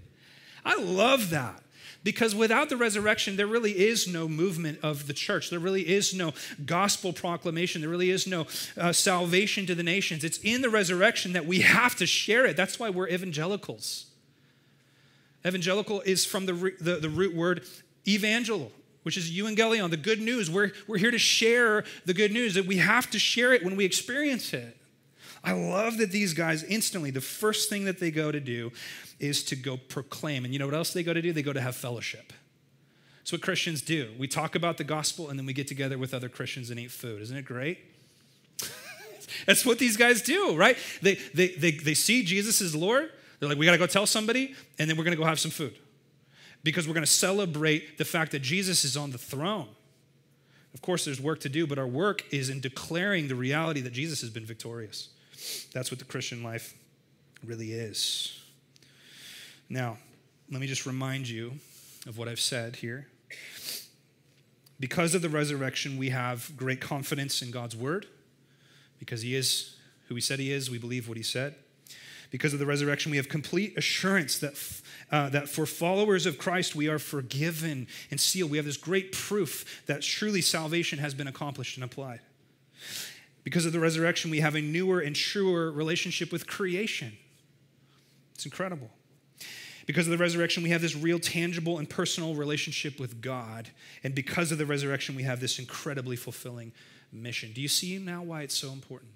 I 0.66 0.76
love 0.82 1.30
that. 1.30 1.62
Because 2.06 2.36
without 2.36 2.70
the 2.70 2.78
resurrection, 2.78 3.36
there 3.36 3.48
really 3.48 3.72
is 3.72 4.08
no 4.08 4.28
movement 4.28 4.78
of 4.84 5.08
the 5.08 5.14
church. 5.14 5.50
There 5.50 5.58
really 5.58 5.90
is 5.90 6.14
no 6.14 6.34
gospel 6.64 7.12
proclamation. 7.12 7.82
There 7.82 7.90
really 7.90 8.12
is 8.12 8.28
no 8.28 8.46
uh, 8.78 8.94
salvation 8.94 9.66
to 9.66 9.74
the 9.74 9.82
nations. 9.82 10.24
It's 10.24 10.38
in 10.44 10.62
the 10.62 10.70
resurrection 10.70 11.34
that 11.34 11.48
we 11.48 11.62
have 11.62 11.96
to 11.96 12.06
share 12.06 12.46
it. 12.46 12.56
That's 12.56 12.80
why 12.80 12.92
we're 12.92 13.10
evangelicals. 13.10 14.06
Evangelical 15.44 16.02
is 16.02 16.26
from 16.26 16.46
the, 16.46 16.76
the, 16.80 16.98
the 16.98 17.10
root 17.10 17.36
word 17.36 17.64
evangel, 18.08 18.72
which 19.02 19.18
is 19.18 19.32
euangelion, 19.32 19.90
the 19.90 19.98
good 19.98 20.22
news. 20.22 20.48
We're, 20.48 20.74
we're 20.88 21.00
here 21.00 21.12
to 21.12 21.18
share 21.18 21.86
the 22.06 22.14
good 22.14 22.32
news, 22.32 22.54
that 22.54 22.68
we 22.68 22.78
have 22.78 23.10
to 23.12 23.20
share 23.20 23.52
it 23.52 23.66
when 23.66 23.76
we 23.76 23.84
experience 23.84 24.54
it. 24.54 24.78
I 25.46 25.54
love 25.54 25.98
that 26.00 26.12
these 26.12 26.34
guys 26.34 26.64
instantly, 26.64 27.12
the 27.12 27.22
first 27.22 27.70
thing 27.70 27.86
that 27.86 28.00
they 28.00 28.10
go 28.10 28.32
to 28.32 28.40
do 28.40 28.72
is 29.20 29.44
to 29.46 29.56
go 29.56 29.78
proclaim. 29.78 30.44
And 30.44 30.52
you 30.52 30.60
know 30.60 30.66
what 30.66 30.74
else 30.74 30.92
they 30.92 31.04
go 31.04 31.14
to 31.14 31.22
do? 31.22 31.32
They 31.32 31.44
go 31.44 31.54
to 31.54 31.62
have 31.62 31.76
fellowship. 31.76 32.34
That's 33.20 33.32
what 33.32 33.42
Christians 33.42 33.82
do. 33.82 34.12
We 34.18 34.28
talk 34.28 34.56
about 34.56 34.78
the 34.78 34.84
gospel 34.84 35.30
and 35.30 35.38
then 35.38 35.46
we 35.46 35.54
get 35.54 35.68
together 35.68 35.98
with 35.98 36.14
other 36.14 36.30
Christians 36.30 36.72
and 36.72 36.80
eat 36.80 36.92
food. 36.92 37.22
Isn't 37.22 37.38
it 37.38 37.46
great? 37.46 37.78
That's 39.46 39.66
what 39.66 39.78
these 39.78 39.98
guys 39.98 40.24
do, 40.24 40.56
right? 40.56 40.78
They, 41.02 41.16
they, 41.34 41.50
they, 41.50 41.72
they 41.72 41.94
see 41.94 42.24
Jesus 42.24 42.60
as 42.62 42.76
Lord. 42.76 43.12
They're 43.40 43.50
like, 43.50 43.58
we 43.58 43.66
got 43.66 43.74
to 43.74 43.78
go 43.78 43.88
tell 43.88 44.08
somebody, 44.08 44.56
and 44.80 44.90
then 44.90 44.98
we're 44.98 45.04
going 45.04 45.16
to 45.16 45.22
go 45.22 45.28
have 45.28 45.40
some 45.40 45.52
food 45.52 45.78
because 46.64 46.88
we're 46.88 46.94
going 46.94 47.06
to 47.06 47.12
celebrate 47.12 47.98
the 47.98 48.06
fact 48.06 48.32
that 48.32 48.42
Jesus 48.42 48.84
is 48.84 48.98
on 48.98 49.12
the 49.12 49.18
throne. 49.18 49.68
Of 50.74 50.82
course, 50.82 51.06
there's 51.06 51.22
work 51.22 51.40
to 51.42 51.50
do, 51.50 51.68
but 51.68 51.78
our 51.78 51.88
work 51.88 52.24
is 52.34 52.50
in 52.50 52.60
declaring 52.60 53.28
the 53.28 53.36
reality 53.36 53.82
that 53.82 53.94
Jesus 53.94 54.22
has 54.22 54.30
been 54.30 54.46
victorious. 54.46 55.10
That's 55.74 55.92
what 55.92 56.00
the 56.00 56.06
Christian 56.06 56.44
life 56.44 56.74
really 57.44 57.72
is. 57.72 58.42
Now, 59.70 59.98
let 60.52 60.62
me 60.62 60.68
just 60.68 60.86
remind 60.86 61.28
you 61.28 61.54
of 62.08 62.18
what 62.18 62.28
I've 62.28 62.40
said 62.40 62.78
here. 62.78 63.08
Because 64.80 65.16
of 65.16 65.22
the 65.22 65.30
resurrection, 65.30 65.98
we 65.98 66.10
have 66.10 66.52
great 66.58 66.82
confidence 66.82 67.42
in 67.42 67.52
God's 67.52 67.76
word. 67.76 68.08
Because 69.00 69.22
he 69.22 69.36
is 69.36 69.76
who 70.08 70.16
he 70.16 70.22
said 70.22 70.40
he 70.40 70.52
is, 70.52 70.70
we 70.70 70.78
believe 70.78 71.08
what 71.08 71.18
he 71.18 71.24
said. 71.24 71.56
Because 72.32 72.54
of 72.54 72.60
the 72.60 72.66
resurrection, 72.66 73.12
we 73.12 73.18
have 73.18 73.30
complete 73.30 73.78
assurance 73.78 74.40
that, 74.40 74.54
uh, 75.12 75.30
that 75.30 75.48
for 75.48 75.66
followers 75.66 76.26
of 76.26 76.38
Christ, 76.38 76.76
we 76.76 76.88
are 76.88 77.00
forgiven 77.00 77.88
and 78.12 78.20
sealed. 78.20 78.52
We 78.52 78.58
have 78.58 78.66
this 78.66 78.78
great 78.78 79.12
proof 79.12 79.84
that 79.86 80.02
truly 80.02 80.42
salvation 80.42 81.00
has 81.00 81.14
been 81.14 81.28
accomplished 81.28 81.78
and 81.78 81.84
applied. 81.84 82.20
Because 83.46 83.66
of 83.68 83.72
the 83.72 83.80
resurrection, 83.80 84.32
we 84.32 84.40
have 84.40 84.56
a 84.56 84.62
newer 84.62 85.00
and 85.00 85.16
truer 85.16 85.72
relationship 85.72 86.32
with 86.32 86.48
creation. 86.48 87.14
It's 88.34 88.44
incredible. 88.44 88.90
Because 89.86 90.08
of 90.08 90.12
the 90.12 90.18
resurrection, 90.18 90.64
we 90.64 90.72
have 90.72 90.82
this 90.82 90.96
real, 90.96 91.20
tangible, 91.20 91.78
and 91.78 91.88
personal 91.88 92.34
relationship 92.34 93.00
with 93.00 93.22
God. 93.22 93.70
And 94.04 94.16
because 94.16 94.52
of 94.52 94.58
the 94.58 94.66
resurrection, 94.66 95.16
we 95.16 95.24
have 95.24 95.40
this 95.40 95.60
incredibly 95.60 96.16
fulfilling 96.16 96.72
mission. 97.14 97.54
Do 97.54 97.62
you 97.62 97.68
see 97.68 98.00
now 98.00 98.24
why 98.24 98.42
it's 98.42 98.58
so 98.58 98.72
important? 98.72 99.12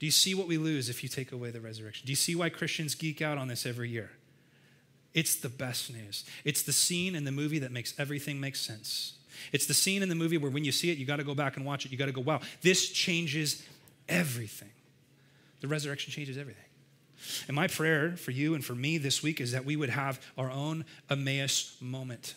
Do 0.00 0.06
you 0.06 0.12
see 0.12 0.34
what 0.34 0.48
we 0.48 0.56
lose 0.56 0.88
if 0.88 1.02
you 1.02 1.10
take 1.10 1.30
away 1.30 1.50
the 1.50 1.60
resurrection? 1.60 2.06
Do 2.06 2.12
you 2.12 2.16
see 2.16 2.34
why 2.34 2.48
Christians 2.48 2.94
geek 2.94 3.20
out 3.20 3.36
on 3.36 3.48
this 3.48 3.66
every 3.66 3.90
year? 3.90 4.12
It's 5.12 5.36
the 5.36 5.50
best 5.50 5.92
news. 5.92 6.24
It's 6.42 6.62
the 6.62 6.72
scene 6.72 7.14
in 7.14 7.24
the 7.24 7.32
movie 7.32 7.58
that 7.58 7.70
makes 7.70 7.92
everything 8.00 8.40
make 8.40 8.56
sense. 8.56 9.12
It's 9.50 9.66
the 9.66 9.74
scene 9.74 10.02
in 10.02 10.08
the 10.08 10.14
movie 10.14 10.38
where 10.38 10.50
when 10.50 10.64
you 10.64 10.72
see 10.72 10.90
it, 10.90 10.98
you 10.98 11.06
got 11.06 11.16
to 11.16 11.24
go 11.24 11.34
back 11.34 11.56
and 11.56 11.66
watch 11.66 11.84
it. 11.84 11.92
You 11.92 11.98
got 11.98 12.06
to 12.06 12.12
go, 12.12 12.20
wow, 12.20 12.40
this 12.60 12.90
changes 12.90 13.66
everything. 14.08 14.70
The 15.60 15.68
resurrection 15.68 16.12
changes 16.12 16.38
everything. 16.38 16.64
And 17.46 17.54
my 17.54 17.68
prayer 17.68 18.16
for 18.16 18.32
you 18.32 18.54
and 18.54 18.64
for 18.64 18.74
me 18.74 18.98
this 18.98 19.22
week 19.22 19.40
is 19.40 19.52
that 19.52 19.64
we 19.64 19.76
would 19.76 19.90
have 19.90 20.20
our 20.36 20.50
own 20.50 20.84
Emmaus 21.08 21.76
moment. 21.80 22.34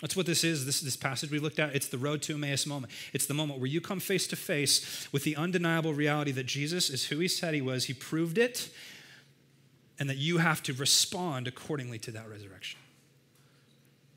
That's 0.00 0.16
what 0.16 0.26
this 0.26 0.44
is, 0.44 0.64
this, 0.64 0.80
this 0.80 0.96
passage 0.96 1.30
we 1.30 1.40
looked 1.40 1.58
at. 1.58 1.74
It's 1.74 1.88
the 1.88 1.98
road 1.98 2.22
to 2.22 2.34
Emmaus 2.34 2.66
moment. 2.66 2.92
It's 3.12 3.26
the 3.26 3.34
moment 3.34 3.58
where 3.58 3.68
you 3.68 3.80
come 3.80 3.98
face 3.98 4.28
to 4.28 4.36
face 4.36 5.08
with 5.12 5.24
the 5.24 5.34
undeniable 5.34 5.92
reality 5.92 6.30
that 6.32 6.46
Jesus 6.46 6.88
is 6.88 7.06
who 7.06 7.18
he 7.18 7.26
said 7.28 7.54
he 7.54 7.60
was. 7.60 7.86
He 7.86 7.94
proved 7.94 8.38
it, 8.38 8.70
and 9.98 10.08
that 10.08 10.16
you 10.16 10.38
have 10.38 10.62
to 10.64 10.72
respond 10.72 11.48
accordingly 11.48 11.98
to 11.98 12.12
that 12.12 12.28
resurrection. 12.28 12.78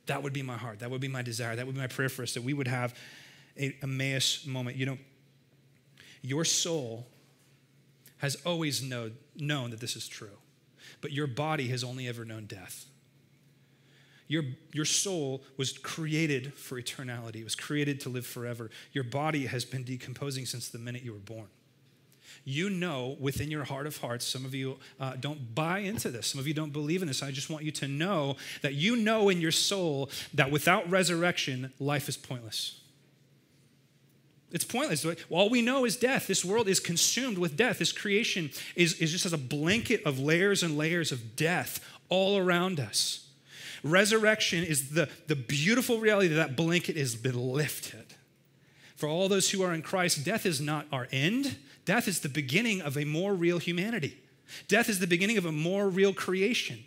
That 0.08 0.24
would 0.24 0.34
be 0.34 0.42
my 0.42 0.58
heart. 0.58 0.80
That 0.80 0.92
would 0.92 1.02
be 1.02 1.08
my 1.08 1.22
desire. 1.22 1.56
That 1.56 1.66
would 1.66 1.76
be 1.76 1.82
my 1.82 1.88
prayer 1.88 2.10
for 2.10 2.24
us 2.24 2.34
that 2.34 2.44
we 2.44 2.54
would 2.54 2.68
have 2.68 2.96
a 3.58 3.76
Emmaus 3.84 4.46
moment. 4.46 4.78
You 4.78 4.86
know, 4.86 4.98
your 6.22 6.46
soul 6.46 7.08
has 8.18 8.36
always 8.46 8.84
know, 8.84 9.12
known 9.36 9.72
that 9.72 9.80
this 9.80 9.96
is 9.96 10.08
true, 10.08 10.38
but 11.02 11.12
your 11.12 11.28
body 11.28 11.68
has 11.70 11.84
only 11.84 12.08
ever 12.08 12.24
known 12.24 12.46
death. 12.46 12.86
Your, 14.28 14.44
your 14.72 14.86
soul 14.86 15.44
was 15.58 15.78
created 15.78 16.54
for 16.54 16.80
eternality, 16.82 17.38
it 17.38 17.44
was 17.44 17.56
created 17.56 18.00
to 18.02 18.10
live 18.10 18.26
forever. 18.26 18.70
Your 18.94 19.04
body 19.04 19.48
has 19.48 19.66
been 19.66 19.84
decomposing 19.84 20.46
since 20.46 20.70
the 20.70 20.78
minute 20.78 21.04
you 21.04 21.12
were 21.12 21.20
born. 21.20 21.48
You 22.44 22.70
know 22.70 23.16
within 23.20 23.52
your 23.52 23.64
heart 23.64 23.86
of 23.86 23.98
hearts, 23.98 24.26
some 24.26 24.46
of 24.46 24.56
you 24.56 24.78
uh, 25.00 25.14
don't 25.20 25.54
buy 25.54 25.80
into 25.80 26.10
this, 26.10 26.28
some 26.28 26.40
of 26.40 26.48
you 26.48 26.54
don't 26.54 26.74
believe 26.74 27.02
in 27.02 27.08
this. 27.08 27.22
I 27.22 27.32
just 27.32 27.50
want 27.50 27.64
you 27.64 27.72
to 27.72 27.88
know 27.88 28.38
that 28.62 28.74
you 28.74 28.96
know 28.96 29.30
in 29.30 29.42
your 29.42 29.52
soul 29.52 30.10
that 30.34 30.52
without 30.52 30.90
resurrection, 30.90 31.72
life 31.80 32.10
is 32.10 32.18
pointless. 32.18 32.80
It's 34.52 34.66
pointless. 34.66 35.06
All 35.30 35.50
we 35.50 35.62
know 35.62 35.86
is 35.86 35.96
death. 35.96 36.28
This 36.28 36.44
world 36.44 36.68
is 36.68 36.80
consumed 36.80 37.38
with 37.38 37.56
death. 37.56 37.80
This 37.80 37.94
creation 37.94 38.52
is, 38.76 38.96
is 38.96 39.12
just 39.12 39.26
as 39.26 39.34
a 39.34 39.38
blanket 39.38 40.04
of 40.06 40.20
layers 40.20 40.62
and 40.62 40.78
layers 40.78 41.12
of 41.12 41.36
death 41.36 41.80
all 42.10 42.38
around 42.38 42.80
us. 42.80 43.30
Resurrection 43.84 44.64
is 44.64 44.90
the, 44.90 45.10
the 45.28 45.36
beautiful 45.36 46.00
reality 46.00 46.28
that 46.28 46.36
that 46.36 46.56
blanket 46.56 46.98
has 46.98 47.16
been 47.16 47.40
lifted. 47.40 48.14
For 48.96 49.08
all 49.08 49.30
those 49.30 49.50
who 49.50 49.64
are 49.64 49.74
in 49.74 49.82
Christ, 49.82 50.24
death 50.24 50.46
is 50.46 50.62
not 50.62 50.86
our 50.92 51.08
end, 51.12 51.58
death 51.86 52.08
is 52.08 52.20
the 52.22 52.30
beginning 52.30 52.82
of 52.82 52.98
a 52.98 53.06
more 53.06 53.34
real 53.34 53.60
humanity. 53.60 54.18
Death 54.68 54.90
is 54.90 55.00
the 55.00 55.08
beginning 55.08 55.38
of 55.38 55.46
a 55.46 55.52
more 55.52 55.88
real 55.88 56.14
creation. 56.14 56.84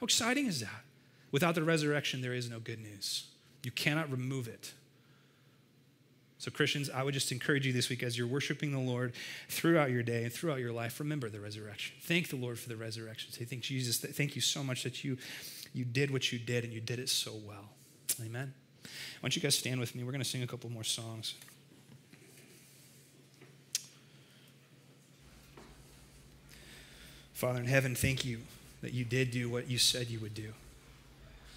How 0.00 0.04
exciting 0.04 0.46
is 0.46 0.60
that? 0.60 0.84
Without 1.30 1.54
the 1.54 1.62
resurrection, 1.62 2.22
there 2.22 2.34
is 2.34 2.50
no 2.50 2.58
good 2.58 2.80
news. 2.80 3.26
You 3.62 3.70
cannot 3.70 4.10
remove 4.10 4.48
it. 4.48 4.72
So, 6.38 6.52
Christians, 6.52 6.88
I 6.88 7.02
would 7.02 7.14
just 7.14 7.32
encourage 7.32 7.66
you 7.66 7.72
this 7.72 7.88
week 7.88 8.04
as 8.04 8.16
you're 8.16 8.28
worshiping 8.28 8.70
the 8.70 8.78
Lord 8.78 9.12
throughout 9.48 9.90
your 9.90 10.04
day 10.04 10.22
and 10.22 10.32
throughout 10.32 10.60
your 10.60 10.72
life, 10.72 11.00
remember 11.00 11.28
the 11.28 11.40
resurrection. 11.40 11.96
Thank 12.02 12.28
the 12.28 12.36
Lord 12.36 12.60
for 12.60 12.68
the 12.68 12.76
resurrection. 12.76 13.32
Say, 13.32 13.44
thank 13.44 13.62
Jesus. 13.62 13.98
Thank 13.98 14.36
you 14.36 14.40
so 14.40 14.62
much 14.62 14.84
that 14.84 15.02
you, 15.02 15.18
you 15.74 15.84
did 15.84 16.12
what 16.12 16.32
you 16.32 16.38
did 16.38 16.62
and 16.62 16.72
you 16.72 16.80
did 16.80 17.00
it 17.00 17.08
so 17.08 17.32
well. 17.44 17.70
Amen. 18.24 18.54
Why 18.82 18.90
don't 19.22 19.34
you 19.34 19.42
guys 19.42 19.58
stand 19.58 19.80
with 19.80 19.96
me? 19.96 20.04
We're 20.04 20.12
going 20.12 20.22
to 20.22 20.28
sing 20.28 20.44
a 20.44 20.46
couple 20.46 20.70
more 20.70 20.84
songs. 20.84 21.34
Father 27.38 27.60
in 27.60 27.66
heaven, 27.66 27.94
thank 27.94 28.24
you 28.24 28.40
that 28.82 28.92
you 28.92 29.04
did 29.04 29.30
do 29.30 29.48
what 29.48 29.70
you 29.70 29.78
said 29.78 30.08
you 30.08 30.18
would 30.18 30.34
do, 30.34 30.52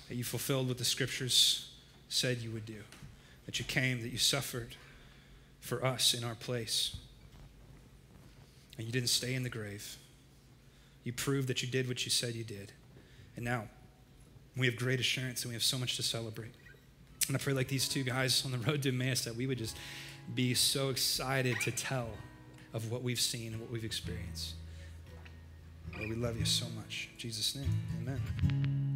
that 0.09 0.13
you 0.13 0.23
fulfilled 0.23 0.67
what 0.67 0.77
the 0.77 0.85
scriptures 0.85 1.71
said 2.07 2.37
you 2.37 2.51
would 2.51 2.67
do 2.67 2.83
that 3.47 3.57
you 3.57 3.65
came, 3.65 4.03
that 4.03 4.09
you 4.09 4.19
suffered 4.19 4.75
for 5.59 5.83
us 5.83 6.13
in 6.13 6.23
our 6.23 6.35
place. 6.35 6.95
And 8.77 8.85
you 8.85 8.93
didn't 8.93 9.09
stay 9.09 9.33
in 9.33 9.41
the 9.41 9.49
grave. 9.49 9.97
You 11.03 11.13
proved 11.13 11.47
that 11.47 11.63
you 11.63 11.67
did 11.67 11.87
what 11.87 12.05
you 12.05 12.11
said 12.11 12.35
you 12.35 12.43
did. 12.43 12.71
And 13.35 13.43
now 13.43 13.63
we 14.55 14.67
have 14.67 14.75
great 14.75 14.99
assurance 14.99 15.41
and 15.41 15.49
we 15.49 15.55
have 15.55 15.63
so 15.63 15.79
much 15.79 15.95
to 15.95 16.03
celebrate. 16.03 16.53
And 17.27 17.35
I 17.35 17.39
pray, 17.39 17.53
like 17.53 17.69
these 17.69 17.89
two 17.89 18.03
guys 18.03 18.45
on 18.45 18.51
the 18.51 18.59
road 18.59 18.83
to 18.83 18.89
Emmaus, 18.89 19.25
that 19.25 19.35
we 19.35 19.47
would 19.47 19.57
just 19.57 19.75
be 20.35 20.53
so 20.53 20.89
excited 20.89 21.59
to 21.61 21.71
tell 21.71 22.09
of 22.71 22.91
what 22.91 23.01
we've 23.01 23.19
seen 23.19 23.53
and 23.53 23.59
what 23.59 23.71
we've 23.71 23.83
experienced. 23.83 24.53
Lord, 26.01 26.09
we 26.09 26.15
love 26.15 26.39
you 26.39 26.45
so 26.45 26.65
much. 26.75 27.09
In 27.13 27.19
Jesus' 27.19 27.55
name, 27.55 27.69
amen. 28.01 28.90